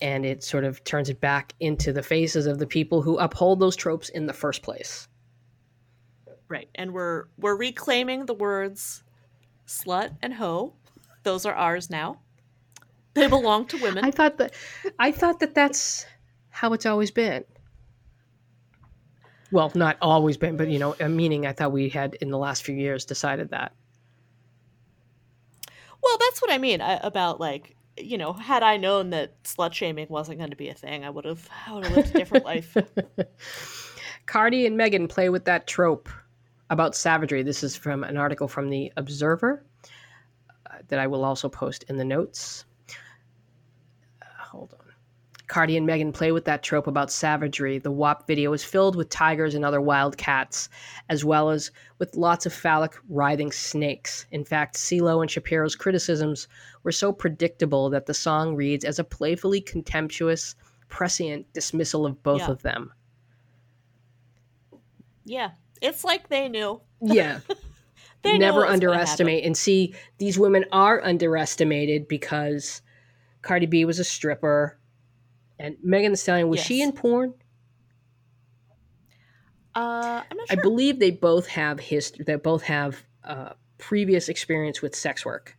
and 0.00 0.26
it 0.26 0.42
sort 0.42 0.64
of 0.64 0.82
turns 0.84 1.08
it 1.08 1.20
back 1.20 1.54
into 1.60 1.92
the 1.92 2.02
faces 2.02 2.46
of 2.46 2.58
the 2.58 2.66
people 2.66 3.00
who 3.02 3.16
uphold 3.18 3.60
those 3.60 3.76
tropes 3.76 4.08
in 4.08 4.26
the 4.26 4.32
first 4.32 4.62
place 4.62 5.08
Right. 6.46 6.68
And 6.74 6.92
we're 6.92 7.24
we're 7.38 7.56
reclaiming 7.56 8.26
the 8.26 8.34
words 8.34 9.02
slut 9.66 10.14
and 10.22 10.34
hoe. 10.34 10.74
Those 11.22 11.46
are 11.46 11.54
ours 11.54 11.88
now. 11.88 12.20
They 13.14 13.28
belong 13.28 13.66
to 13.66 13.78
women. 13.78 14.04
i 14.04 14.10
thought 14.10 14.38
that 14.38 14.54
i 14.98 15.12
thought 15.12 15.40
that 15.40 15.54
that's 15.54 16.04
how 16.50 16.72
it's 16.72 16.86
always 16.86 17.10
been 17.10 17.44
well 19.52 19.70
not 19.74 19.96
always 20.02 20.36
been 20.36 20.56
but 20.56 20.68
you 20.68 20.78
know 20.78 20.96
a 21.00 21.08
meaning 21.08 21.46
i 21.46 21.52
thought 21.52 21.72
we 21.72 21.88
had 21.88 22.14
in 22.14 22.30
the 22.30 22.38
last 22.38 22.64
few 22.64 22.74
years 22.74 23.04
decided 23.04 23.50
that 23.50 23.72
well, 26.04 26.18
that's 26.18 26.42
what 26.42 26.52
I 26.52 26.58
mean 26.58 26.82
about 26.82 27.40
like 27.40 27.74
you 27.96 28.18
know, 28.18 28.32
had 28.32 28.62
I 28.62 28.76
known 28.76 29.10
that 29.10 29.40
slut 29.44 29.72
shaming 29.72 30.08
wasn't 30.08 30.38
going 30.38 30.50
to 30.50 30.56
be 30.56 30.68
a 30.68 30.74
thing, 30.74 31.04
I 31.04 31.10
would 31.10 31.24
have 31.24 31.48
I 31.66 31.72
would 31.72 31.84
have 31.84 31.96
lived 31.96 32.14
a 32.14 32.18
different 32.18 32.44
life. 32.44 32.76
Cardi 34.26 34.66
and 34.66 34.76
Megan 34.76 35.08
play 35.08 35.28
with 35.28 35.44
that 35.44 35.66
trope 35.66 36.08
about 36.70 36.96
savagery. 36.96 37.42
This 37.42 37.62
is 37.62 37.76
from 37.76 38.04
an 38.04 38.16
article 38.16 38.48
from 38.48 38.68
the 38.68 38.92
Observer 38.96 39.64
uh, 40.70 40.78
that 40.88 40.98
I 40.98 41.06
will 41.06 41.24
also 41.24 41.48
post 41.48 41.84
in 41.88 41.96
the 41.96 42.04
notes. 42.04 42.64
Cardi 45.54 45.76
and 45.76 45.86
Megan 45.86 46.10
play 46.10 46.32
with 46.32 46.46
that 46.46 46.64
trope 46.64 46.88
about 46.88 47.12
savagery. 47.12 47.78
The 47.78 47.92
WAP 47.92 48.26
video 48.26 48.52
is 48.54 48.64
filled 48.64 48.96
with 48.96 49.08
tigers 49.08 49.54
and 49.54 49.64
other 49.64 49.80
wild 49.80 50.16
cats, 50.16 50.68
as 51.08 51.24
well 51.24 51.48
as 51.48 51.70
with 52.00 52.16
lots 52.16 52.44
of 52.44 52.52
phallic 52.52 52.96
writhing 53.08 53.52
snakes. 53.52 54.26
In 54.32 54.44
fact, 54.44 54.74
CeeLo 54.74 55.20
and 55.22 55.30
Shapiro's 55.30 55.76
criticisms 55.76 56.48
were 56.82 56.90
so 56.90 57.12
predictable 57.12 57.88
that 57.90 58.06
the 58.06 58.14
song 58.14 58.56
reads 58.56 58.84
as 58.84 58.98
a 58.98 59.04
playfully 59.04 59.60
contemptuous 59.60 60.56
prescient 60.88 61.46
dismissal 61.52 62.04
of 62.04 62.20
both 62.24 62.40
Yeah. 62.40 62.50
of 62.50 62.62
them. 62.62 62.92
Yeah. 65.24 65.50
It's 65.80 66.02
like 66.02 66.30
they 66.30 66.48
knew. 66.48 66.80
Yeah. 67.00 67.38
They 68.22 68.38
Never 68.38 68.66
underestimate. 68.66 69.44
And 69.44 69.54
see, 69.54 69.94
these 70.16 70.38
women 70.38 70.64
are 70.72 71.04
underestimated 71.04 72.08
because 72.08 72.80
Cardi 73.42 73.66
B 73.66 73.84
was 73.84 73.98
a 73.98 74.04
stripper. 74.04 74.78
And 75.58 75.76
Megan 75.82 76.12
Thee 76.12 76.16
Stallion, 76.16 76.48
was 76.48 76.60
she 76.60 76.82
in 76.82 76.92
porn? 76.92 77.34
Uh, 79.74 80.22
I'm 80.30 80.36
not 80.36 80.46
I 80.50 80.54
believe 80.56 80.98
they 81.00 81.10
both 81.10 81.46
have 81.48 81.80
history. 81.80 82.24
They 82.24 82.36
both 82.36 82.62
have 82.64 83.04
uh, 83.24 83.50
previous 83.78 84.28
experience 84.28 84.80
with 84.82 84.94
sex 84.94 85.24
work, 85.24 85.56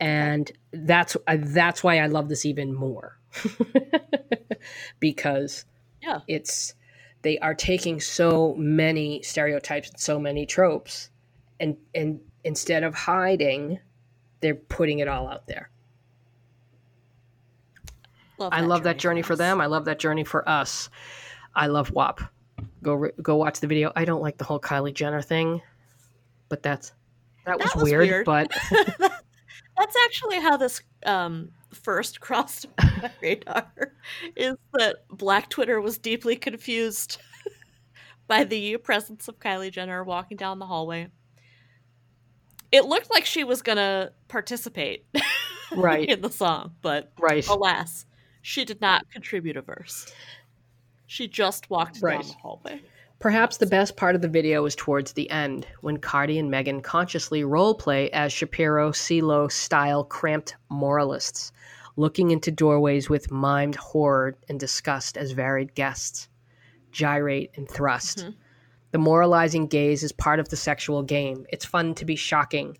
and 0.00 0.50
that's 0.72 1.16
uh, 1.26 1.36
that's 1.38 1.84
why 1.84 1.98
I 2.00 2.06
love 2.06 2.28
this 2.28 2.44
even 2.44 2.74
more 2.74 3.18
because 5.00 5.64
Yeah. 6.02 6.20
it's 6.26 6.74
they 7.22 7.38
are 7.38 7.54
taking 7.54 8.00
so 8.00 8.54
many 8.56 9.22
stereotypes 9.22 9.90
and 9.90 10.00
so 10.00 10.18
many 10.18 10.44
tropes, 10.44 11.10
and 11.60 11.76
and 11.94 12.20
instead 12.42 12.82
of 12.82 12.94
hiding, 12.94 13.78
they're 14.40 14.54
putting 14.56 14.98
it 14.98 15.08
all 15.08 15.28
out 15.28 15.46
there. 15.46 15.70
Love 18.38 18.52
I 18.52 18.60
love 18.60 18.82
that 18.84 18.98
journey 18.98 19.22
for 19.22 19.34
us. 19.34 19.38
them. 19.38 19.60
I 19.60 19.66
love 19.66 19.84
that 19.86 19.98
journey 19.98 20.24
for 20.24 20.48
us. 20.48 20.90
I 21.54 21.66
love 21.68 21.90
WAP. 21.92 22.20
Go 22.82 22.94
re- 22.94 23.12
go 23.22 23.36
watch 23.36 23.60
the 23.60 23.66
video. 23.66 23.92
I 23.96 24.04
don't 24.04 24.22
like 24.22 24.38
the 24.38 24.44
whole 24.44 24.60
Kylie 24.60 24.94
Jenner 24.94 25.22
thing, 25.22 25.62
but 26.48 26.62
that's 26.62 26.92
that, 27.44 27.58
was, 27.58 27.74
was 27.74 27.84
weird, 27.84 28.08
weird. 28.08 28.26
But 28.26 28.52
That's 29.76 29.96
actually 30.04 30.40
how 30.40 30.56
this 30.56 30.80
um, 31.04 31.50
first 31.72 32.20
crossed 32.20 32.66
my 32.78 33.10
radar. 33.20 33.92
Is 34.34 34.56
that 34.74 35.06
Black 35.08 35.50
Twitter 35.50 35.80
was 35.80 35.98
deeply 35.98 36.36
confused 36.36 37.18
by 38.26 38.44
the 38.44 38.76
presence 38.78 39.28
of 39.28 39.38
Kylie 39.38 39.70
Jenner 39.70 40.02
walking 40.02 40.36
down 40.36 40.58
the 40.58 40.66
hallway. 40.66 41.08
It 42.72 42.84
looked 42.84 43.10
like 43.10 43.24
she 43.24 43.44
was 43.44 43.62
gonna 43.62 44.10
participate 44.28 45.06
right, 45.76 46.08
in 46.08 46.20
the 46.20 46.30
song, 46.30 46.74
but 46.82 47.12
right. 47.20 47.46
alas, 47.46 48.06
she 48.46 48.64
did 48.64 48.80
not 48.80 49.10
contribute 49.10 49.56
a 49.56 49.60
verse. 49.60 50.14
She 51.06 51.26
just 51.26 51.68
walked 51.68 51.98
Right. 52.00 52.20
down 52.20 52.28
the 52.28 52.34
hallway. 52.34 52.80
Perhaps 53.18 53.56
the 53.56 53.66
best 53.66 53.96
part 53.96 54.14
of 54.14 54.22
the 54.22 54.28
video 54.28 54.64
is 54.66 54.76
towards 54.76 55.14
the 55.14 55.28
end, 55.30 55.66
when 55.80 55.96
Cardi 55.96 56.38
and 56.38 56.48
Megan 56.48 56.80
consciously 56.80 57.42
roleplay 57.42 58.08
as 58.10 58.32
Shapiro 58.32 58.92
CeeLo 58.92 59.50
style 59.50 60.04
cramped 60.04 60.54
moralists, 60.68 61.50
looking 61.96 62.30
into 62.30 62.52
doorways 62.52 63.10
with 63.10 63.30
mimed 63.30 63.74
horror 63.74 64.36
and 64.48 64.60
disgust 64.60 65.16
as 65.16 65.32
varied 65.32 65.74
guests, 65.74 66.28
gyrate 66.92 67.50
and 67.56 67.68
thrust. 67.68 68.18
Mhm. 68.26 68.34
The 68.92 68.98
moralizing 68.98 69.66
gaze 69.66 70.04
is 70.04 70.12
part 70.12 70.38
of 70.38 70.50
the 70.50 70.56
sexual 70.56 71.02
game. 71.02 71.46
It's 71.48 71.64
fun 71.64 71.96
to 71.96 72.04
be 72.04 72.14
shocking 72.14 72.78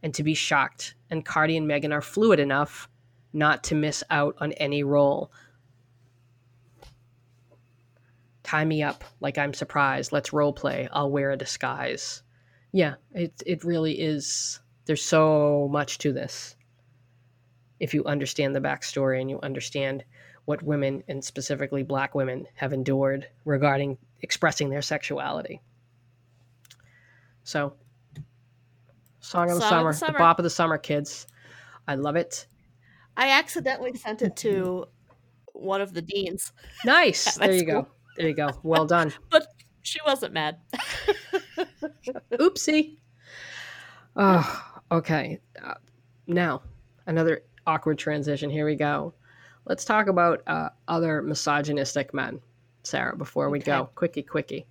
and 0.00 0.14
to 0.14 0.22
be 0.22 0.34
shocked, 0.34 0.94
and 1.10 1.24
Cardi 1.24 1.56
and 1.56 1.66
Megan 1.66 1.92
are 1.92 2.02
fluid 2.02 2.38
enough 2.38 2.88
not 3.32 3.64
to 3.64 3.74
miss 3.74 4.02
out 4.10 4.36
on 4.38 4.52
any 4.52 4.82
role. 4.82 5.30
Tie 8.42 8.64
me 8.64 8.82
up 8.82 9.04
like 9.20 9.36
I'm 9.36 9.52
surprised. 9.52 10.12
Let's 10.12 10.32
role 10.32 10.52
play. 10.52 10.88
I'll 10.92 11.10
wear 11.10 11.30
a 11.30 11.36
disguise. 11.36 12.22
Yeah, 12.72 12.94
it 13.12 13.42
it 13.44 13.64
really 13.64 14.00
is. 14.00 14.60
There's 14.86 15.02
so 15.04 15.68
much 15.70 15.98
to 15.98 16.12
this. 16.12 16.56
If 17.78 17.94
you 17.94 18.04
understand 18.04 18.54
the 18.56 18.60
backstory 18.60 19.20
and 19.20 19.30
you 19.30 19.38
understand 19.42 20.04
what 20.46 20.62
women 20.62 21.04
and 21.08 21.22
specifically 21.22 21.82
black 21.82 22.14
women 22.14 22.46
have 22.54 22.72
endured 22.72 23.28
regarding 23.44 23.98
expressing 24.22 24.70
their 24.70 24.82
sexuality. 24.82 25.60
So, 27.44 27.74
song 29.20 29.50
of 29.50 29.56
the, 29.56 29.60
Song 29.60 29.70
summer, 29.70 29.92
the 29.92 30.00
the 30.00 30.06
summer. 30.06 30.18
bop 30.18 30.38
of 30.38 30.42
the 30.42 30.50
summer, 30.50 30.78
kids. 30.78 31.26
I 31.86 31.94
love 31.96 32.16
it. 32.16 32.46
I 33.18 33.30
accidentally 33.30 33.94
sent 33.96 34.22
it 34.22 34.36
to 34.36 34.86
one 35.52 35.80
of 35.80 35.92
the 35.92 36.00
deans, 36.00 36.52
Nice. 36.84 37.36
There 37.38 37.52
you 37.52 37.60
school. 37.60 37.82
go. 37.82 37.88
There 38.16 38.28
you 38.28 38.34
go. 38.34 38.50
Well 38.62 38.86
done. 38.86 39.12
but 39.30 39.48
she 39.82 39.98
wasn't 40.06 40.32
mad. 40.32 40.58
Oopsie. 42.32 42.98
Oh, 44.14 44.64
okay. 44.92 45.40
Uh, 45.62 45.74
now, 46.28 46.62
another 47.06 47.42
awkward 47.66 47.98
transition. 47.98 48.50
Here 48.50 48.64
we 48.64 48.76
go. 48.76 49.14
Let's 49.64 49.84
talk 49.84 50.06
about 50.06 50.42
uh, 50.46 50.68
other 50.86 51.20
misogynistic 51.20 52.14
men, 52.14 52.40
Sarah, 52.84 53.16
before 53.16 53.50
we 53.50 53.58
go. 53.58 53.90
Quickie, 53.96 54.22
quickie. 54.22 54.66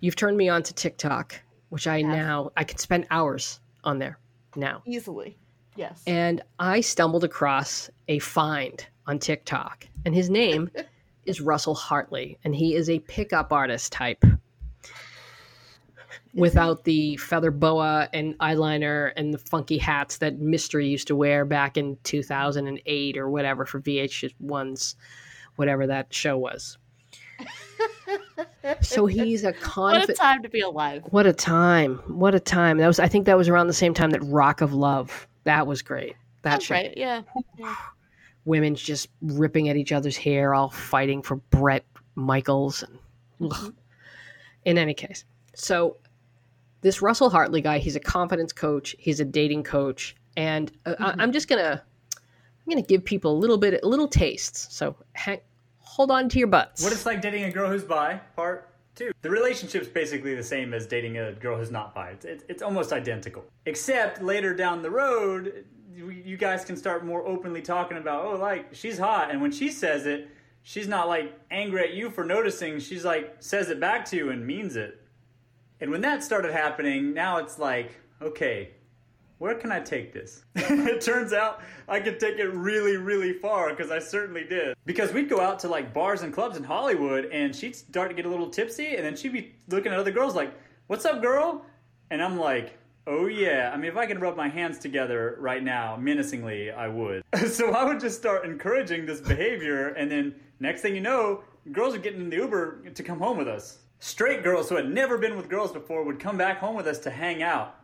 You've 0.00 0.16
turned 0.16 0.36
me 0.36 0.50
on 0.50 0.62
to 0.64 0.74
TikTok, 0.74 1.34
which 1.70 1.86
I 1.86 2.02
now, 2.02 2.50
I 2.56 2.64
can 2.64 2.78
spend 2.78 3.06
hours 3.10 3.60
on 3.84 3.98
there 3.98 4.18
now. 4.54 4.82
Easily. 4.86 5.36
Yes. 5.78 6.02
And 6.08 6.42
I 6.58 6.80
stumbled 6.80 7.22
across 7.22 7.88
a 8.08 8.18
find 8.18 8.84
on 9.06 9.20
TikTok, 9.20 9.86
and 10.04 10.12
his 10.12 10.28
name 10.28 10.70
is 11.24 11.40
Russell 11.40 11.76
Hartley, 11.76 12.36
and 12.42 12.52
he 12.52 12.74
is 12.74 12.90
a 12.90 12.98
pickup 12.98 13.52
artist 13.52 13.92
type 13.92 14.24
without 16.34 16.82
the 16.82 17.16
feather 17.18 17.52
boa 17.52 18.08
and 18.12 18.36
eyeliner 18.38 19.12
and 19.16 19.32
the 19.32 19.38
funky 19.38 19.78
hats 19.78 20.18
that 20.18 20.40
Mystery 20.40 20.88
used 20.88 21.06
to 21.08 21.16
wear 21.16 21.44
back 21.44 21.76
in 21.76 21.96
2008 22.02 23.16
or 23.16 23.30
whatever 23.30 23.64
for 23.64 23.80
VH1's 23.80 24.96
whatever 25.54 25.86
that 25.86 26.12
show 26.12 26.36
was. 26.36 26.76
So 28.80 29.06
he's 29.06 29.44
a 29.44 29.52
what 29.74 30.08
a 30.08 30.12
time 30.12 30.42
to 30.42 30.48
be 30.48 30.60
alive. 30.60 31.02
What 31.10 31.26
a 31.26 31.32
time! 31.32 31.96
What 32.06 32.34
a 32.34 32.40
time! 32.40 32.78
That 32.78 32.86
was. 32.86 32.98
I 32.98 33.08
think 33.08 33.26
that 33.26 33.36
was 33.36 33.48
around 33.48 33.68
the 33.68 33.72
same 33.72 33.94
time 33.94 34.10
that 34.10 34.22
Rock 34.24 34.60
of 34.60 34.74
Love. 34.74 35.27
That 35.48 35.66
was 35.66 35.80
great. 35.80 36.14
That 36.42 36.50
That's 36.52 36.66
show. 36.66 36.74
right. 36.74 36.92
Yeah. 36.94 37.22
yeah. 37.56 37.74
women 38.44 38.74
just 38.74 39.08
ripping 39.22 39.70
at 39.70 39.76
each 39.76 39.92
other's 39.92 40.16
hair, 40.16 40.54
all 40.54 40.68
fighting 40.68 41.22
for 41.22 41.36
Bret 41.36 41.84
Michaels. 42.16 42.82
And, 42.82 43.50
ugh. 43.52 43.74
In 44.66 44.76
any 44.76 44.92
case, 44.92 45.24
so 45.54 45.96
this 46.82 47.00
Russell 47.00 47.30
Hartley 47.30 47.62
guy, 47.62 47.78
he's 47.78 47.96
a 47.96 48.00
confidence 48.00 48.52
coach, 48.52 48.94
he's 48.98 49.20
a 49.20 49.24
dating 49.24 49.62
coach, 49.62 50.14
and 50.36 50.70
uh, 50.84 50.94
I- 50.98 51.12
Mhm. 51.12 51.14
I'm 51.20 51.32
just 51.32 51.48
gonna 51.48 51.82
I'm 51.82 52.70
gonna 52.70 52.82
give 52.82 53.02
people 53.06 53.32
a 53.32 53.38
little 53.38 53.56
bit, 53.56 53.80
a 53.82 53.88
little 53.88 54.08
tastes. 54.08 54.66
So 54.76 54.96
hang, 55.14 55.40
hold 55.78 56.10
on 56.10 56.28
to 56.28 56.38
your 56.38 56.48
butts. 56.48 56.82
What 56.84 56.92
it's 56.92 57.06
like 57.06 57.22
dating 57.22 57.44
a 57.44 57.50
girl 57.50 57.70
who's 57.70 57.84
bi, 57.84 58.20
part 58.36 58.68
two. 58.98 59.12
The 59.22 59.30
relationship's 59.30 59.88
basically 59.88 60.34
the 60.34 60.42
same 60.42 60.74
as 60.74 60.86
dating 60.86 61.16
a 61.18 61.32
girl 61.32 61.56
who's 61.56 61.70
not 61.70 61.94
bi. 61.94 62.16
It's, 62.22 62.44
it's, 62.48 62.62
almost 62.62 62.92
identical. 62.92 63.44
Except 63.64 64.20
later 64.20 64.54
down 64.54 64.82
the 64.82 64.90
road, 64.90 65.64
you 65.94 66.36
guys 66.36 66.64
can 66.64 66.76
start 66.76 67.04
more 67.04 67.24
openly 67.26 67.62
talking 67.62 67.96
about, 67.96 68.24
oh, 68.24 68.36
like, 68.36 68.74
she's 68.74 68.98
hot. 68.98 69.30
And 69.30 69.40
when 69.40 69.52
she 69.52 69.70
says 69.70 70.06
it, 70.06 70.28
she's 70.62 70.88
not 70.88 71.08
like 71.08 71.38
angry 71.50 71.82
at 71.82 71.94
you 71.94 72.10
for 72.10 72.24
noticing. 72.24 72.78
She's 72.80 73.04
like, 73.04 73.36
says 73.38 73.70
it 73.70 73.80
back 73.80 74.04
to 74.06 74.16
you 74.16 74.30
and 74.30 74.46
means 74.46 74.76
it. 74.76 75.00
And 75.80 75.90
when 75.90 76.00
that 76.02 76.22
started 76.24 76.52
happening, 76.52 77.14
now 77.14 77.38
it's 77.38 77.58
like, 77.58 77.92
okay, 78.20 78.70
where 79.38 79.54
can 79.54 79.70
I 79.70 79.80
take 79.80 80.12
this? 80.12 80.44
it 80.54 81.00
turns 81.00 81.32
out 81.32 81.60
I 81.88 82.00
could 82.00 82.20
take 82.20 82.38
it 82.38 82.48
really, 82.48 82.96
really 82.96 83.32
far 83.32 83.70
because 83.70 83.90
I 83.90 83.98
certainly 83.98 84.44
did. 84.44 84.76
Because 84.84 85.12
we'd 85.12 85.28
go 85.28 85.40
out 85.40 85.58
to 85.60 85.68
like 85.68 85.94
bars 85.94 86.22
and 86.22 86.32
clubs 86.32 86.56
in 86.56 86.64
Hollywood 86.64 87.26
and 87.26 87.54
she'd 87.54 87.76
start 87.76 88.10
to 88.10 88.14
get 88.14 88.26
a 88.26 88.28
little 88.28 88.50
tipsy 88.50 88.96
and 88.96 89.04
then 89.04 89.16
she'd 89.16 89.32
be 89.32 89.54
looking 89.68 89.92
at 89.92 89.98
other 89.98 90.10
girls 90.10 90.34
like, 90.34 90.52
What's 90.88 91.04
up, 91.04 91.20
girl? 91.22 91.64
And 92.10 92.22
I'm 92.22 92.38
like, 92.38 92.78
Oh 93.06 93.26
yeah. 93.26 93.70
I 93.72 93.76
mean, 93.76 93.90
if 93.90 93.96
I 93.96 94.06
could 94.06 94.20
rub 94.20 94.36
my 94.36 94.48
hands 94.48 94.78
together 94.78 95.36
right 95.38 95.62
now, 95.62 95.96
menacingly, 95.96 96.70
I 96.70 96.88
would. 96.88 97.22
so 97.48 97.72
I 97.72 97.84
would 97.84 98.00
just 98.00 98.18
start 98.18 98.44
encouraging 98.44 99.06
this 99.06 99.20
behavior 99.20 99.88
and 99.88 100.10
then 100.10 100.34
next 100.60 100.82
thing 100.82 100.94
you 100.94 101.00
know, 101.00 101.44
girls 101.72 101.94
are 101.94 101.98
getting 101.98 102.22
in 102.22 102.30
the 102.30 102.36
Uber 102.36 102.90
to 102.94 103.02
come 103.02 103.18
home 103.18 103.38
with 103.38 103.48
us. 103.48 103.78
Straight 104.00 104.44
girls 104.44 104.68
who 104.68 104.76
had 104.76 104.88
never 104.88 105.18
been 105.18 105.36
with 105.36 105.48
girls 105.48 105.72
before 105.72 106.04
would 106.04 106.20
come 106.20 106.36
back 106.36 106.58
home 106.58 106.76
with 106.76 106.86
us 106.86 106.98
to 107.00 107.10
hang 107.10 107.42
out. 107.42 107.76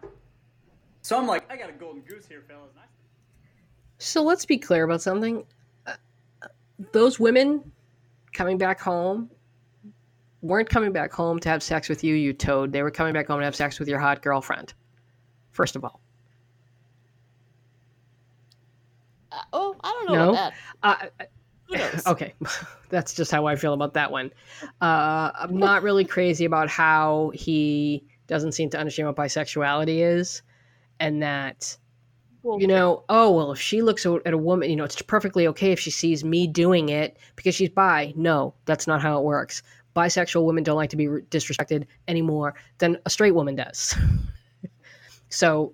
So 1.05 1.19
I'm 1.19 1.27
like, 1.27 1.45
I 1.53 1.59
got 1.59 1.69
a 1.69 1.73
golden 1.75 2.01
goose 2.01 2.27
here, 2.27 2.43
fellas. 2.49 2.71
And 2.71 2.81
I- 2.81 2.89
So 3.99 4.23
let's 4.23 4.47
be 4.47 4.57
clear 4.57 4.85
about 4.85 5.03
something. 5.03 5.45
Uh, 5.87 5.93
those 6.93 7.21
women 7.21 7.71
coming 8.33 8.57
back 8.57 8.81
home 8.81 9.31
weren't 10.41 10.69
coming 10.71 10.93
back 10.93 11.13
home 11.13 11.39
to 11.41 11.49
have 11.51 11.63
sex 11.63 11.91
with 11.91 12.03
you, 12.03 12.15
you 12.15 12.33
toad. 12.33 12.73
They 12.73 12.83
were 12.83 12.91
coming 12.91 13.13
back 13.13 13.27
home 13.27 13.39
to 13.41 13.45
have 13.45 13.55
sex 13.55 13.79
with 13.79 13.87
your 13.87 13.99
hot 13.99 14.23
girlfriend. 14.23 14.73
First 15.53 15.77
of 15.77 15.85
all, 15.85 16.01
Uh, 19.31 19.43
oh, 19.53 19.77
I 19.85 19.91
don't 19.91 20.07
know 20.07 20.25
No? 20.25 20.31
about 20.31 20.53
that. 20.83 21.29
uh, 22.07 22.07
okay, 22.13 22.33
that's 22.89 23.13
just 23.15 23.31
how 23.31 23.45
I 23.47 23.57
feel 23.57 23.75
about 23.75 23.93
that 23.95 24.11
one. 24.11 24.31
Uh, 24.81 25.33
I'm 25.35 25.59
not 25.59 25.83
really 25.83 26.05
crazy 26.07 26.47
about 26.47 26.71
how 26.71 27.31
he 27.35 28.05
doesn't 28.27 28.53
seem 28.53 28.71
to 28.71 28.79
understand 28.79 29.07
what 29.09 29.17
bisexuality 29.17 29.99
is, 29.99 30.41
and 31.01 31.23
that 31.23 31.77
Well, 32.43 32.61
you 32.61 32.67
know, 32.67 33.05
oh, 33.09 33.33
well, 33.33 33.53
if 33.53 33.61
she 33.61 33.83
looks 33.83 34.07
at 34.07 34.33
a 34.33 34.39
woman, 34.39 34.71
you 34.71 34.77
know, 34.77 34.85
it's 34.85 35.01
perfectly 35.03 35.47
okay 35.49 35.73
if 35.73 35.81
she 35.81 35.91
sees 35.91 36.25
me 36.25 36.47
doing 36.47 36.89
it 36.89 37.19
because 37.37 37.55
she's 37.55 37.71
bi. 37.71 38.13
No, 38.17 38.55
that's 38.65 38.87
not 38.87 39.03
how 39.03 39.19
it 39.19 39.25
works. 39.25 39.63
Bisexual 39.97 40.45
women 40.45 40.65
don't 40.65 40.77
like 40.77 40.91
to 40.91 40.97
be 40.97 41.09
re- 41.09 41.23
disrespected 41.31 41.87
any 42.09 42.23
more 42.23 42.55
than 42.79 42.99
a 43.07 43.11
straight 43.11 43.35
woman 43.35 43.55
does. 43.55 43.95
so 45.29 45.73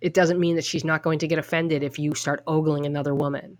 it 0.00 0.14
doesn't 0.14 0.40
mean 0.40 0.56
that 0.56 0.64
she's 0.64 0.84
not 0.84 1.02
going 1.02 1.18
to 1.20 1.28
get 1.28 1.38
offended 1.38 1.82
if 1.82 1.98
you 1.98 2.14
start 2.14 2.42
ogling 2.46 2.86
another 2.86 3.14
woman 3.14 3.56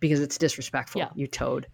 because 0.00 0.20
it's 0.20 0.36
disrespectful. 0.36 1.00
Yeah. 1.00 1.08
You 1.14 1.26
toad 1.26 1.66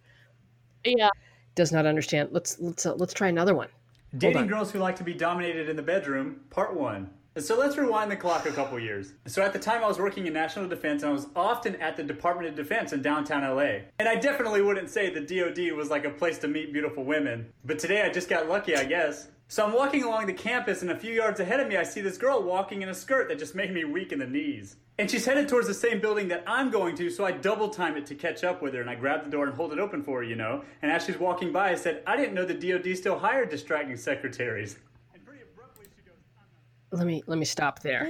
yeah. 0.85 1.09
does 1.55 1.71
not 1.71 1.85
understand. 1.85 2.29
Let's 2.31 2.59
let's 2.59 2.85
uh, 2.85 2.95
let's 2.95 3.13
try 3.13 3.27
another 3.27 3.55
one. 3.55 3.69
Dating 4.17 4.43
on. 4.43 4.47
girls 4.47 4.71
who 4.71 4.79
like 4.79 4.95
to 4.97 5.03
be 5.03 5.13
dominated 5.13 5.69
in 5.69 5.75
the 5.75 5.81
bedroom, 5.81 6.41
part 6.49 6.75
one. 6.75 7.09
So 7.37 7.57
let's 7.57 7.77
rewind 7.77 8.11
the 8.11 8.17
clock 8.17 8.45
a 8.45 8.51
couple 8.51 8.77
years. 8.77 9.13
So 9.25 9.41
at 9.41 9.53
the 9.53 9.59
time 9.59 9.81
I 9.85 9.87
was 9.87 9.99
working 9.99 10.27
in 10.27 10.33
national 10.33 10.67
defense 10.67 11.01
and 11.01 11.11
I 11.11 11.13
was 11.13 11.27
often 11.33 11.77
at 11.77 11.95
the 11.95 12.03
Department 12.03 12.49
of 12.49 12.55
Defense 12.55 12.91
in 12.91 13.01
downtown 13.01 13.43
LA. 13.43 13.83
And 13.99 14.09
I 14.09 14.15
definitely 14.15 14.61
wouldn't 14.61 14.89
say 14.89 15.09
the 15.09 15.21
DoD 15.21 15.71
was 15.77 15.89
like 15.89 16.03
a 16.03 16.09
place 16.09 16.39
to 16.39 16.49
meet 16.49 16.73
beautiful 16.73 17.05
women. 17.05 17.53
But 17.63 17.79
today 17.79 18.01
I 18.01 18.09
just 18.09 18.27
got 18.27 18.49
lucky, 18.49 18.75
I 18.75 18.83
guess. 18.83 19.29
So 19.47 19.65
I'm 19.65 19.71
walking 19.73 20.03
along 20.03 20.27
the 20.27 20.33
campus 20.33 20.81
and 20.81 20.91
a 20.91 20.97
few 20.97 21.13
yards 21.13 21.39
ahead 21.39 21.61
of 21.61 21.69
me 21.69 21.77
I 21.77 21.83
see 21.83 22.01
this 22.01 22.17
girl 22.17 22.43
walking 22.43 22.81
in 22.81 22.89
a 22.89 22.93
skirt 22.93 23.29
that 23.29 23.39
just 23.39 23.55
made 23.55 23.73
me 23.73 23.85
weak 23.85 24.11
in 24.11 24.19
the 24.19 24.27
knees. 24.27 24.75
And 24.97 25.09
she's 25.09 25.25
headed 25.25 25.47
towards 25.47 25.67
the 25.67 25.73
same 25.73 26.01
building 26.01 26.27
that 26.27 26.43
I'm 26.45 26.69
going 26.69 26.97
to, 26.97 27.09
so 27.09 27.23
I 27.23 27.31
double 27.31 27.69
time 27.69 27.95
it 27.95 28.05
to 28.07 28.15
catch 28.15 28.43
up 28.43 28.61
with 28.61 28.73
her 28.73 28.81
and 28.81 28.89
I 28.89 28.95
grab 28.95 29.23
the 29.23 29.31
door 29.31 29.45
and 29.45 29.55
hold 29.55 29.71
it 29.71 29.79
open 29.79 30.03
for 30.03 30.17
her, 30.17 30.23
you 30.23 30.35
know. 30.35 30.65
And 30.81 30.91
as 30.91 31.05
she's 31.05 31.17
walking 31.17 31.53
by 31.53 31.71
I 31.71 31.75
said, 31.75 32.03
I 32.05 32.17
didn't 32.17 32.33
know 32.33 32.43
the 32.45 32.53
DoD 32.53 32.97
still 32.97 33.17
hired 33.17 33.49
distracting 33.49 33.95
secretaries. 33.95 34.77
And 35.13 35.25
pretty 35.25 35.41
abruptly 35.43 35.85
she 35.95 36.01
goes, 36.03 36.15
"I'm 36.37 36.37
not 36.37 36.47
Let 36.91 37.07
me 37.07 37.23
let 37.25 37.37
me 37.37 37.45
stop 37.45 37.81
there. 37.81 38.07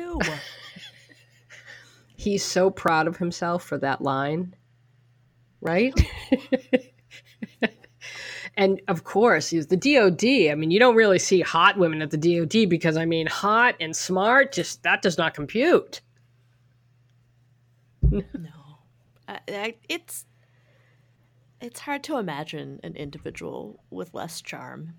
He's 2.15 2.43
so 2.43 2.69
proud 2.69 3.07
of 3.07 3.17
himself 3.17 3.63
for 3.63 3.77
that 3.79 4.01
line, 4.01 4.55
right? 5.59 5.93
and 8.57 8.79
of 8.87 9.03
course, 9.03 9.49
he's 9.49 9.67
the 9.67 9.77
DOD. 9.77 10.51
I 10.51 10.55
mean, 10.55 10.69
you 10.69 10.77
don't 10.77 10.95
really 10.95 11.17
see 11.17 11.41
hot 11.41 11.79
women 11.79 12.01
at 12.03 12.11
the 12.11 12.17
DOD 12.17 12.69
because 12.69 12.95
I 12.95 13.05
mean, 13.05 13.25
hot 13.25 13.75
and 13.79 13.95
smart 13.95 14.51
just 14.51 14.83
that 14.83 15.01
does 15.01 15.17
not 15.17 15.33
compute. 15.33 16.01
No, 18.03 18.23
I, 19.27 19.39
I, 19.47 19.75
it's 19.89 20.25
it's 21.61 21.79
hard 21.79 22.03
to 22.03 22.17
imagine 22.17 22.79
an 22.83 22.95
individual 22.95 23.83
with 23.89 24.13
less 24.13 24.41
charm. 24.41 24.95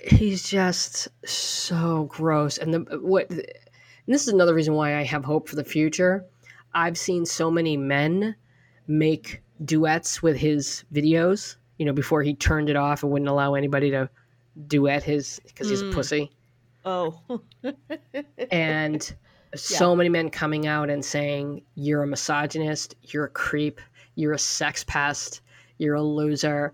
He's 0.00 0.48
just 0.48 1.08
so 1.24 2.04
gross. 2.04 2.58
And 2.58 2.72
the 2.74 2.98
what 3.00 3.30
and 3.30 3.42
this 4.06 4.22
is 4.22 4.28
another 4.28 4.54
reason 4.54 4.74
why 4.74 4.96
I 4.96 5.02
have 5.04 5.24
hope 5.24 5.48
for 5.48 5.56
the 5.56 5.64
future. 5.64 6.24
I've 6.74 6.98
seen 6.98 7.24
so 7.24 7.50
many 7.50 7.76
men 7.76 8.36
make 8.86 9.42
duets 9.64 10.22
with 10.22 10.36
his 10.36 10.84
videos, 10.92 11.56
you 11.78 11.86
know, 11.86 11.92
before 11.92 12.22
he 12.22 12.34
turned 12.34 12.68
it 12.68 12.76
off 12.76 13.02
and 13.02 13.10
wouldn't 13.10 13.28
allow 13.28 13.54
anybody 13.54 13.90
to 13.90 14.08
duet 14.68 15.02
his 15.02 15.40
because 15.46 15.68
he's 15.70 15.80
a 15.82 15.86
Mm. 15.86 15.94
pussy. 15.94 16.30
Oh, 16.84 17.20
And 18.50 19.14
so 19.54 19.96
many 19.96 20.08
men 20.08 20.30
coming 20.30 20.66
out 20.66 20.90
and 20.90 21.04
saying, 21.04 21.62
You're 21.74 22.02
a 22.02 22.06
misogynist, 22.06 22.94
you're 23.02 23.24
a 23.24 23.28
creep, 23.30 23.80
you're 24.14 24.34
a 24.34 24.38
sex 24.38 24.84
pest, 24.84 25.40
you're 25.78 25.94
a 25.96 26.02
loser. 26.02 26.72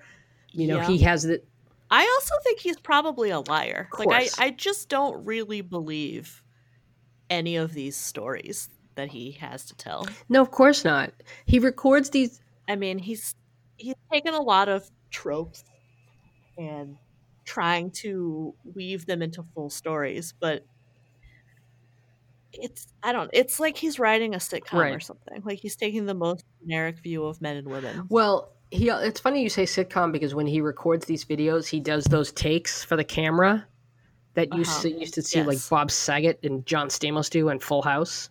You 0.51 0.67
know, 0.67 0.77
Yeah. 0.79 0.87
he 0.89 0.99
has 0.99 1.23
the 1.23 1.41
I 1.93 2.03
also 2.21 2.35
think 2.43 2.59
he's 2.59 2.81
probably 2.81 3.31
a 3.31 3.41
liar. 3.41 3.89
Like. 3.99 4.33
I, 4.39 4.47
I 4.47 4.51
just 4.51 4.89
don't 4.89 5.25
really 5.25 5.61
believe 5.61 6.43
any 7.29 7.57
of 7.57 7.75
these 7.75 7.97
stories 7.97 8.69
that 8.95 9.09
he 9.09 9.33
has 9.33 9.67
to 9.67 9.77
tell. 9.77 10.07
No, 10.29 10.41
of 10.41 10.51
course 10.51 10.85
not. 10.85 11.13
He 11.45 11.59
records 11.59 12.11
these 12.11 12.41
I 12.69 12.77
mean, 12.77 12.99
he's 12.99 13.35
he's 13.77 13.95
taken 14.13 14.35
a 14.35 14.41
lot 14.41 14.69
of 14.69 14.89
tropes 15.11 15.65
and 16.57 16.97
trying 17.45 17.91
to 17.91 18.55
weave 18.75 19.07
them 19.07 19.23
into 19.23 19.45
full 19.55 19.71
stories, 19.71 20.33
but 20.41 20.65
it's 22.53 22.87
I 23.03 23.13
don't 23.13 23.31
it's 23.33 23.59
like 23.59 23.77
he's 23.77 23.99
writing 23.99 24.35
a 24.35 24.39
sitcom 24.39 24.97
or 24.97 25.01
something. 25.01 25.43
Like 25.45 25.59
he's 25.59 25.77
taking 25.77 26.07
the 26.07 26.15
most 26.15 26.45
generic 26.61 26.99
view 27.01 27.25
of 27.25 27.41
men 27.41 27.57
and 27.57 27.69
women. 27.69 28.07
Well, 28.09 28.53
he 28.73 28.89
it's 28.89 29.21
funny 29.21 29.43
you 29.43 29.49
say 29.49 29.65
sitcom 29.65 30.13
because 30.13 30.35
when 30.35 30.47
he 30.47 30.61
records 30.61 31.05
these 31.07 31.25
videos, 31.25 31.69
he 31.69 31.81
does 31.81 32.05
those 32.05 32.33
takes 32.33 32.83
for 32.83 32.97
the 32.97 33.05
camera 33.05 33.67
that 34.35 34.53
you 34.53 34.65
Uh-huh. 34.65 34.81
see, 34.81 34.95
used 34.99 35.15
to 35.15 35.23
see 35.23 35.43
like 35.43 35.59
Bob 35.69 35.91
Saget 35.91 36.41
and 36.43 36.65
John 36.67 36.89
Stamos 36.89 37.29
do 37.31 37.49
in 37.51 37.59
Full 37.61 37.83
House. 37.83 38.31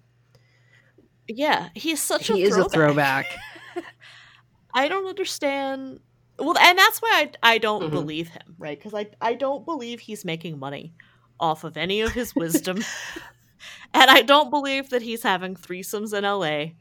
Yeah, 1.27 1.69
he's 1.75 2.01
such 2.01 2.27
He 2.27 2.33
a 2.41 2.43
is 2.43 2.57
a 2.57 2.63
throwback. 2.63 3.37
I 4.73 4.87
don't 4.87 5.07
understand. 5.07 5.99
Well, 6.39 6.57
and 6.57 6.77
that's 6.77 6.99
why 7.01 7.29
I, 7.43 7.53
I 7.53 7.57
don't 7.57 7.83
Mhm. 7.83 7.91
believe 7.91 8.29
him, 8.29 8.55
right? 8.57 8.77
Because 8.77 8.93
I, 8.93 9.07
I 9.21 9.33
don't 9.35 9.65
believe 9.65 9.99
he's 9.99 10.25
making 10.25 10.57
money 10.59 10.93
off 11.39 11.63
of 11.63 11.77
any 11.77 12.01
of 12.01 12.13
his 12.13 12.35
wisdom. 12.37 12.77
and 13.93 14.09
I 14.09 14.21
don't 14.21 14.49
believe 14.49 14.89
that 14.89 15.01
he's 15.01 15.23
having 15.23 15.55
threesomes 15.55 16.13
in 16.17 16.23
LA. 16.23 16.73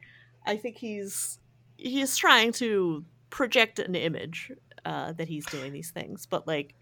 I 0.47 0.57
think 0.57 0.77
he's 0.79 1.39
he's 1.77 2.17
trying 2.17 2.53
to 2.53 3.05
project 3.31 3.79
an 3.79 3.95
image 3.95 4.53
uh, 4.85 5.13
that 5.13 5.29
he's 5.29 5.47
doing 5.47 5.73
these 5.73 5.91
things, 5.91 6.27
but 6.27 6.47
like 6.47 6.75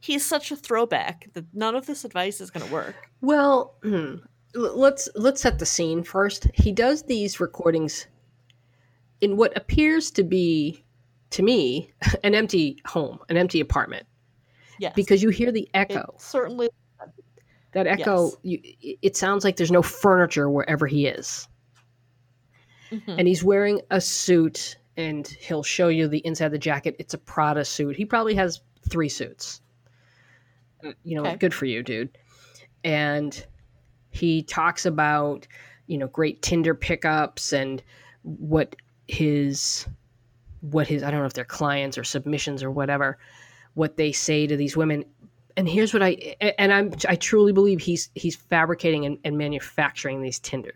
he's 0.00 0.24
such 0.24 0.50
a 0.50 0.56
throwback 0.56 1.28
that 1.34 1.44
none 1.54 1.74
of 1.74 1.86
this 1.86 2.04
advice 2.04 2.40
is 2.40 2.50
going 2.50 2.66
to 2.66 2.72
work. 2.72 2.94
Well, 3.20 3.74
hmm, 3.82 4.16
let's 4.54 5.08
let's 5.14 5.40
set 5.40 5.58
the 5.58 5.66
scene 5.66 6.02
first. 6.02 6.48
He 6.54 6.72
does 6.72 7.02
these 7.04 7.40
recordings 7.40 8.06
in 9.20 9.36
what 9.36 9.56
appears 9.56 10.10
to 10.12 10.22
be 10.24 10.82
to 11.30 11.42
me 11.42 11.92
an 12.24 12.34
empty 12.34 12.78
home, 12.86 13.18
an 13.28 13.36
empty 13.36 13.60
apartment 13.60 14.06
Yes, 14.78 14.92
because 14.96 15.22
you 15.22 15.28
hear 15.30 15.52
the 15.52 15.62
it 15.62 15.70
echo. 15.74 16.14
certainly. 16.18 16.68
That 17.72 17.86
echo 17.86 18.24
Yes. 18.26 18.36
you, 18.42 18.60
it- 18.82 18.98
it 19.02 19.16
sounds 19.16 19.44
like 19.44 19.56
there's 19.56 19.70
no 19.70 19.80
furniture 19.82 20.50
wherever 20.50 20.86
he 20.86 21.06
is. 21.06 21.48
Mhm. 22.90 23.16
and 23.18 23.26
he's 23.26 23.42
wearing 23.42 23.80
a 23.90 23.98
suit 24.02 24.76
and 24.96 25.26
he'll 25.26 25.62
show 25.62 25.88
you 25.88 26.08
the 26.08 26.18
inside 26.26 26.46
of 26.46 26.52
the 26.52 26.58
jacket. 26.58 26.96
It's 26.98 27.14
a 27.14 27.18
prada 27.18 27.64
suit. 27.64 27.96
He 27.96 28.04
probably 28.04 28.34
has 28.34 28.60
three 28.88 29.08
suits. 29.08 29.60
Uh, 30.84 30.92
you 31.04 31.14
know 31.16 31.24
Okay. 31.26 31.36
good 31.36 31.54
for 31.54 31.66
you 31.66 31.82
dude. 31.82 32.18
And 32.84 33.44
he 34.10 34.42
talks 34.42 34.84
about 34.86 35.46
you 35.86 35.96
know 35.98 36.08
great 36.08 36.42
tinder 36.42 36.74
pickups 36.74 37.52
and 37.52 37.82
what 38.22 38.76
his 39.08 39.86
what 40.60 40.86
his 40.86 41.02
i 41.02 41.10
don't 41.10 41.20
know 41.20 41.26
if 41.26 41.32
they're 41.32 41.44
clients 41.44 41.98
or 41.98 42.04
submissions 42.04 42.62
or 42.62 42.70
whatever 42.70 43.18
what 43.74 43.96
they 43.96 44.12
say 44.12 44.46
to 44.46 44.56
these 44.56 44.76
women. 44.76 45.04
And 45.56 45.68
here's 45.68 45.92
what 45.92 46.02
i 46.02 46.36
and 46.58 46.72
i'm 46.72 46.92
i 47.08 47.14
truly 47.16 47.52
believe 47.52 47.80
he's 47.80 48.10
he's 48.14 48.34
fabricating 48.36 49.04
and, 49.06 49.18
and 49.24 49.36
manufacturing 49.38 50.20
these 50.22 50.38
tinder 50.38 50.74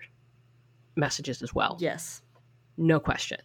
messages 0.96 1.42
as 1.42 1.54
well. 1.54 1.76
Yes, 1.80 2.22
no 2.76 2.98
question. 3.00 3.38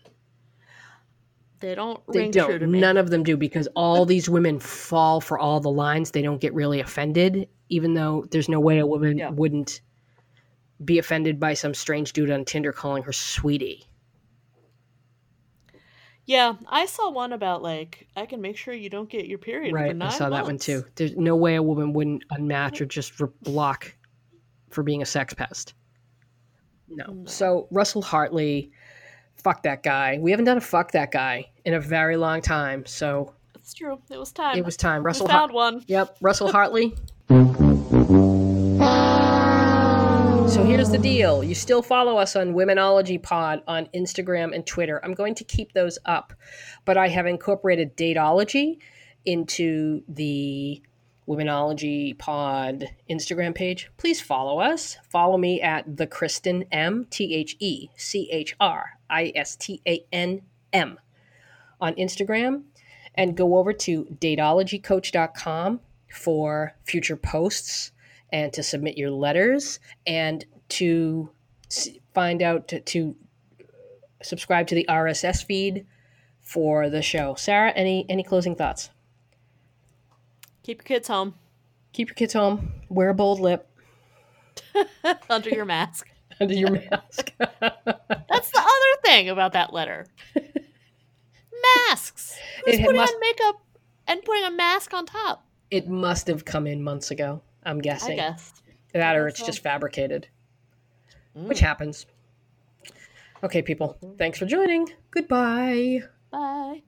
They 1.62 1.76
don't 1.76 2.02
They 2.12 2.20
ring 2.20 2.32
true 2.32 2.48
to 2.48 2.60
don't. 2.60 2.72
None 2.72 2.98
of 2.98 3.10
them 3.10 3.24
do 3.24 3.38
because 3.38 3.68
all 3.76 4.06
these 4.06 4.30
women 4.30 4.60
fall 4.60 5.22
for 5.22 5.40
all 5.40 5.60
the 5.60 5.72
lines. 5.72 6.12
They 6.12 6.22
don't 6.22 6.42
get 6.42 6.54
really 6.54 6.80
offended, 6.80 7.48
even 7.70 7.94
though 7.94 8.26
there's 8.32 8.50
no 8.50 8.60
way 8.60 8.80
a 8.80 8.86
woman 8.86 9.18
Yeah. 9.18 9.30
wouldn't 9.30 9.82
be 10.84 10.98
offended 10.98 11.40
by 11.40 11.54
some 11.54 11.74
strange 11.74 12.12
dude 12.14 12.32
on 12.32 12.44
Tinder 12.44 12.72
calling 12.72 13.04
her 13.04 13.14
sweetie. 13.14 13.86
Yeah, 16.26 16.54
I 16.68 16.86
saw 16.86 17.10
one 17.12 17.34
about 17.34 17.62
like 17.62 18.08
I 18.16 18.26
can 18.26 18.42
make 18.42 18.56
sure 18.58 18.74
you 18.74 18.90
don't 18.90 19.10
get 19.10 19.26
your 19.28 19.40
period. 19.40 19.72
for 19.72 19.76
Right. 19.76 20.02
I 20.02 20.10
saw 20.10 20.30
that 20.30 20.46
one 20.46 20.58
too. 20.58 20.86
There's 20.96 21.16
no 21.16 21.36
way 21.36 21.56
a 21.56 21.64
woman 21.64 21.94
wouldn't 21.94 22.24
unmatch 22.30 22.80
or 22.80 22.86
just 22.86 23.20
re- 23.20 23.28
block 23.42 23.94
for 24.70 24.84
being 24.84 25.02
a 25.02 25.06
sex 25.06 25.34
pest. 25.34 25.74
No. 26.88 27.24
So 27.26 27.68
Russell 27.72 28.02
Hartley, 28.02 28.72
fuck 29.36 29.64
that 29.64 29.84
guy. 29.84 30.18
We 30.20 30.32
haven't 30.32 30.46
done 30.46 30.58
a 30.58 30.62
fuck 30.62 30.92
that 30.92 31.12
guy 31.12 31.51
in 31.66 31.74
a 31.74 31.80
very 31.80 32.18
long 32.18 32.42
time. 32.42 32.86
So 32.86 33.34
It's 33.56 33.74
true. 33.74 34.02
It 34.10 34.18
was 34.18 34.32
time. 34.32 34.58
it 34.58 34.66
was 34.66 34.78
time. 34.78 35.02
We 35.02 35.08
Russell 35.08 35.28
found 35.28 35.52
Har- 35.52 35.56
one. 35.56 35.84
Yep, 35.88 36.18
Russell 36.22 36.52
Hartley. 36.52 36.94
So 40.52 40.66
here's 40.66 40.90
the 40.90 40.98
deal. 40.98 41.44
You 41.46 41.56
still 41.56 41.82
follow 41.82 42.18
us 42.18 42.36
on 42.36 42.54
Womenology 42.54 43.22
Pod 43.22 43.62
on 43.68 43.86
Instagram 43.96 44.54
and 44.54 44.66
Twitter. 44.66 45.00
I'm 45.04 45.14
going 45.14 45.34
to 45.36 45.46
keep 45.46 45.72
those 45.72 45.98
up, 46.06 46.34
but 46.84 46.98
I 46.98 47.08
have 47.08 47.26
incorporated 47.26 47.96
Datology 47.96 48.80
into 49.24 50.04
the 50.10 50.82
Womenology 51.26 52.18
Pod 52.18 52.84
Instagram 53.10 53.56
page. 53.56 53.90
Please 53.96 54.20
follow 54.20 54.60
us. 54.60 54.98
Follow 55.10 55.38
me 55.38 55.62
at 55.62 55.96
the 55.96 56.06
Kristen 56.06 56.66
M 56.72 57.08
T 57.10 57.34
H 57.34 57.56
E 57.60 57.88
C 57.96 58.28
H 58.30 58.54
R 58.60 58.98
I 59.10 59.32
S 59.34 59.56
T 59.56 59.82
A 59.88 60.04
N 60.12 60.42
M 60.74 61.00
on 61.82 61.94
Instagram 61.96 62.64
and 63.16 63.36
go 63.36 63.58
over 63.58 63.74
to 63.74 64.06
datologycoach.com 64.06 65.80
for 66.10 66.74
future 66.86 67.16
posts 67.16 67.92
and 68.32 68.54
to 68.54 68.64
submit 68.64 68.98
your 68.98 69.12
letters 69.12 69.80
and 70.08 70.46
to 70.70 71.30
find 72.14 72.42
out 72.42 72.68
to, 72.70 72.80
to 72.82 73.16
subscribe 74.22 74.68
to 74.68 74.76
the 74.76 74.86
RSS 74.88 75.44
feed 75.44 75.86
for 76.42 76.90
the 76.90 77.02
show. 77.02 77.36
Sarah, 77.36 77.72
any 77.72 78.06
any 78.10 78.24
closing 78.24 78.56
thoughts? 78.56 78.90
Keep 80.64 80.80
your 80.80 80.84
kids 80.84 81.08
home 81.08 81.36
Keep 81.94 82.10
your 82.10 82.16
kids 82.16 82.34
home. 82.34 82.72
Wear 82.90 83.10
a 83.10 83.14
bold 83.14 83.40
lip 83.40 83.68
under 85.30 85.50
your 85.50 85.66
mask. 85.66 86.08
under 86.40 86.54
your 86.54 86.72
mask. 86.72 87.34
That's 87.40 88.52
the 88.52 88.60
other 88.60 89.02
thing 89.04 89.30
about 89.30 89.54
that 89.54 89.74
letter. 89.74 90.06
Masks. 91.88 92.36
Who's 92.66 92.76
It 92.76 92.82
putting 92.82 92.96
must- 93.02 93.14
on 93.14 93.20
makeup 93.20 93.62
and 94.08 94.24
putting 94.24 94.44
a 94.46 94.52
mask 94.52 94.94
on 94.94 95.06
top? 95.06 95.46
it 95.70 95.88
must 95.88 96.28
have 96.28 96.44
come 96.44 96.68
in 96.68 96.84
months 96.84 97.12
ago. 97.12 97.42
I'm 97.64 97.78
I 97.78 97.82
guessing 97.82 98.18
guess. 98.18 98.52
that, 98.94 99.16
or 99.16 99.28
it's 99.28 99.40
so. 99.40 99.46
just 99.46 99.60
fabricated, 99.64 100.28
Mm. 101.38 101.48
which 101.48 101.60
happens. 101.62 102.06
Okay, 103.44 103.62
people. 103.62 103.98
Thanks 104.18 104.38
for 104.38 104.46
joining. 104.46 104.88
Goodbye. 105.12 106.02
Bye. 106.30 106.84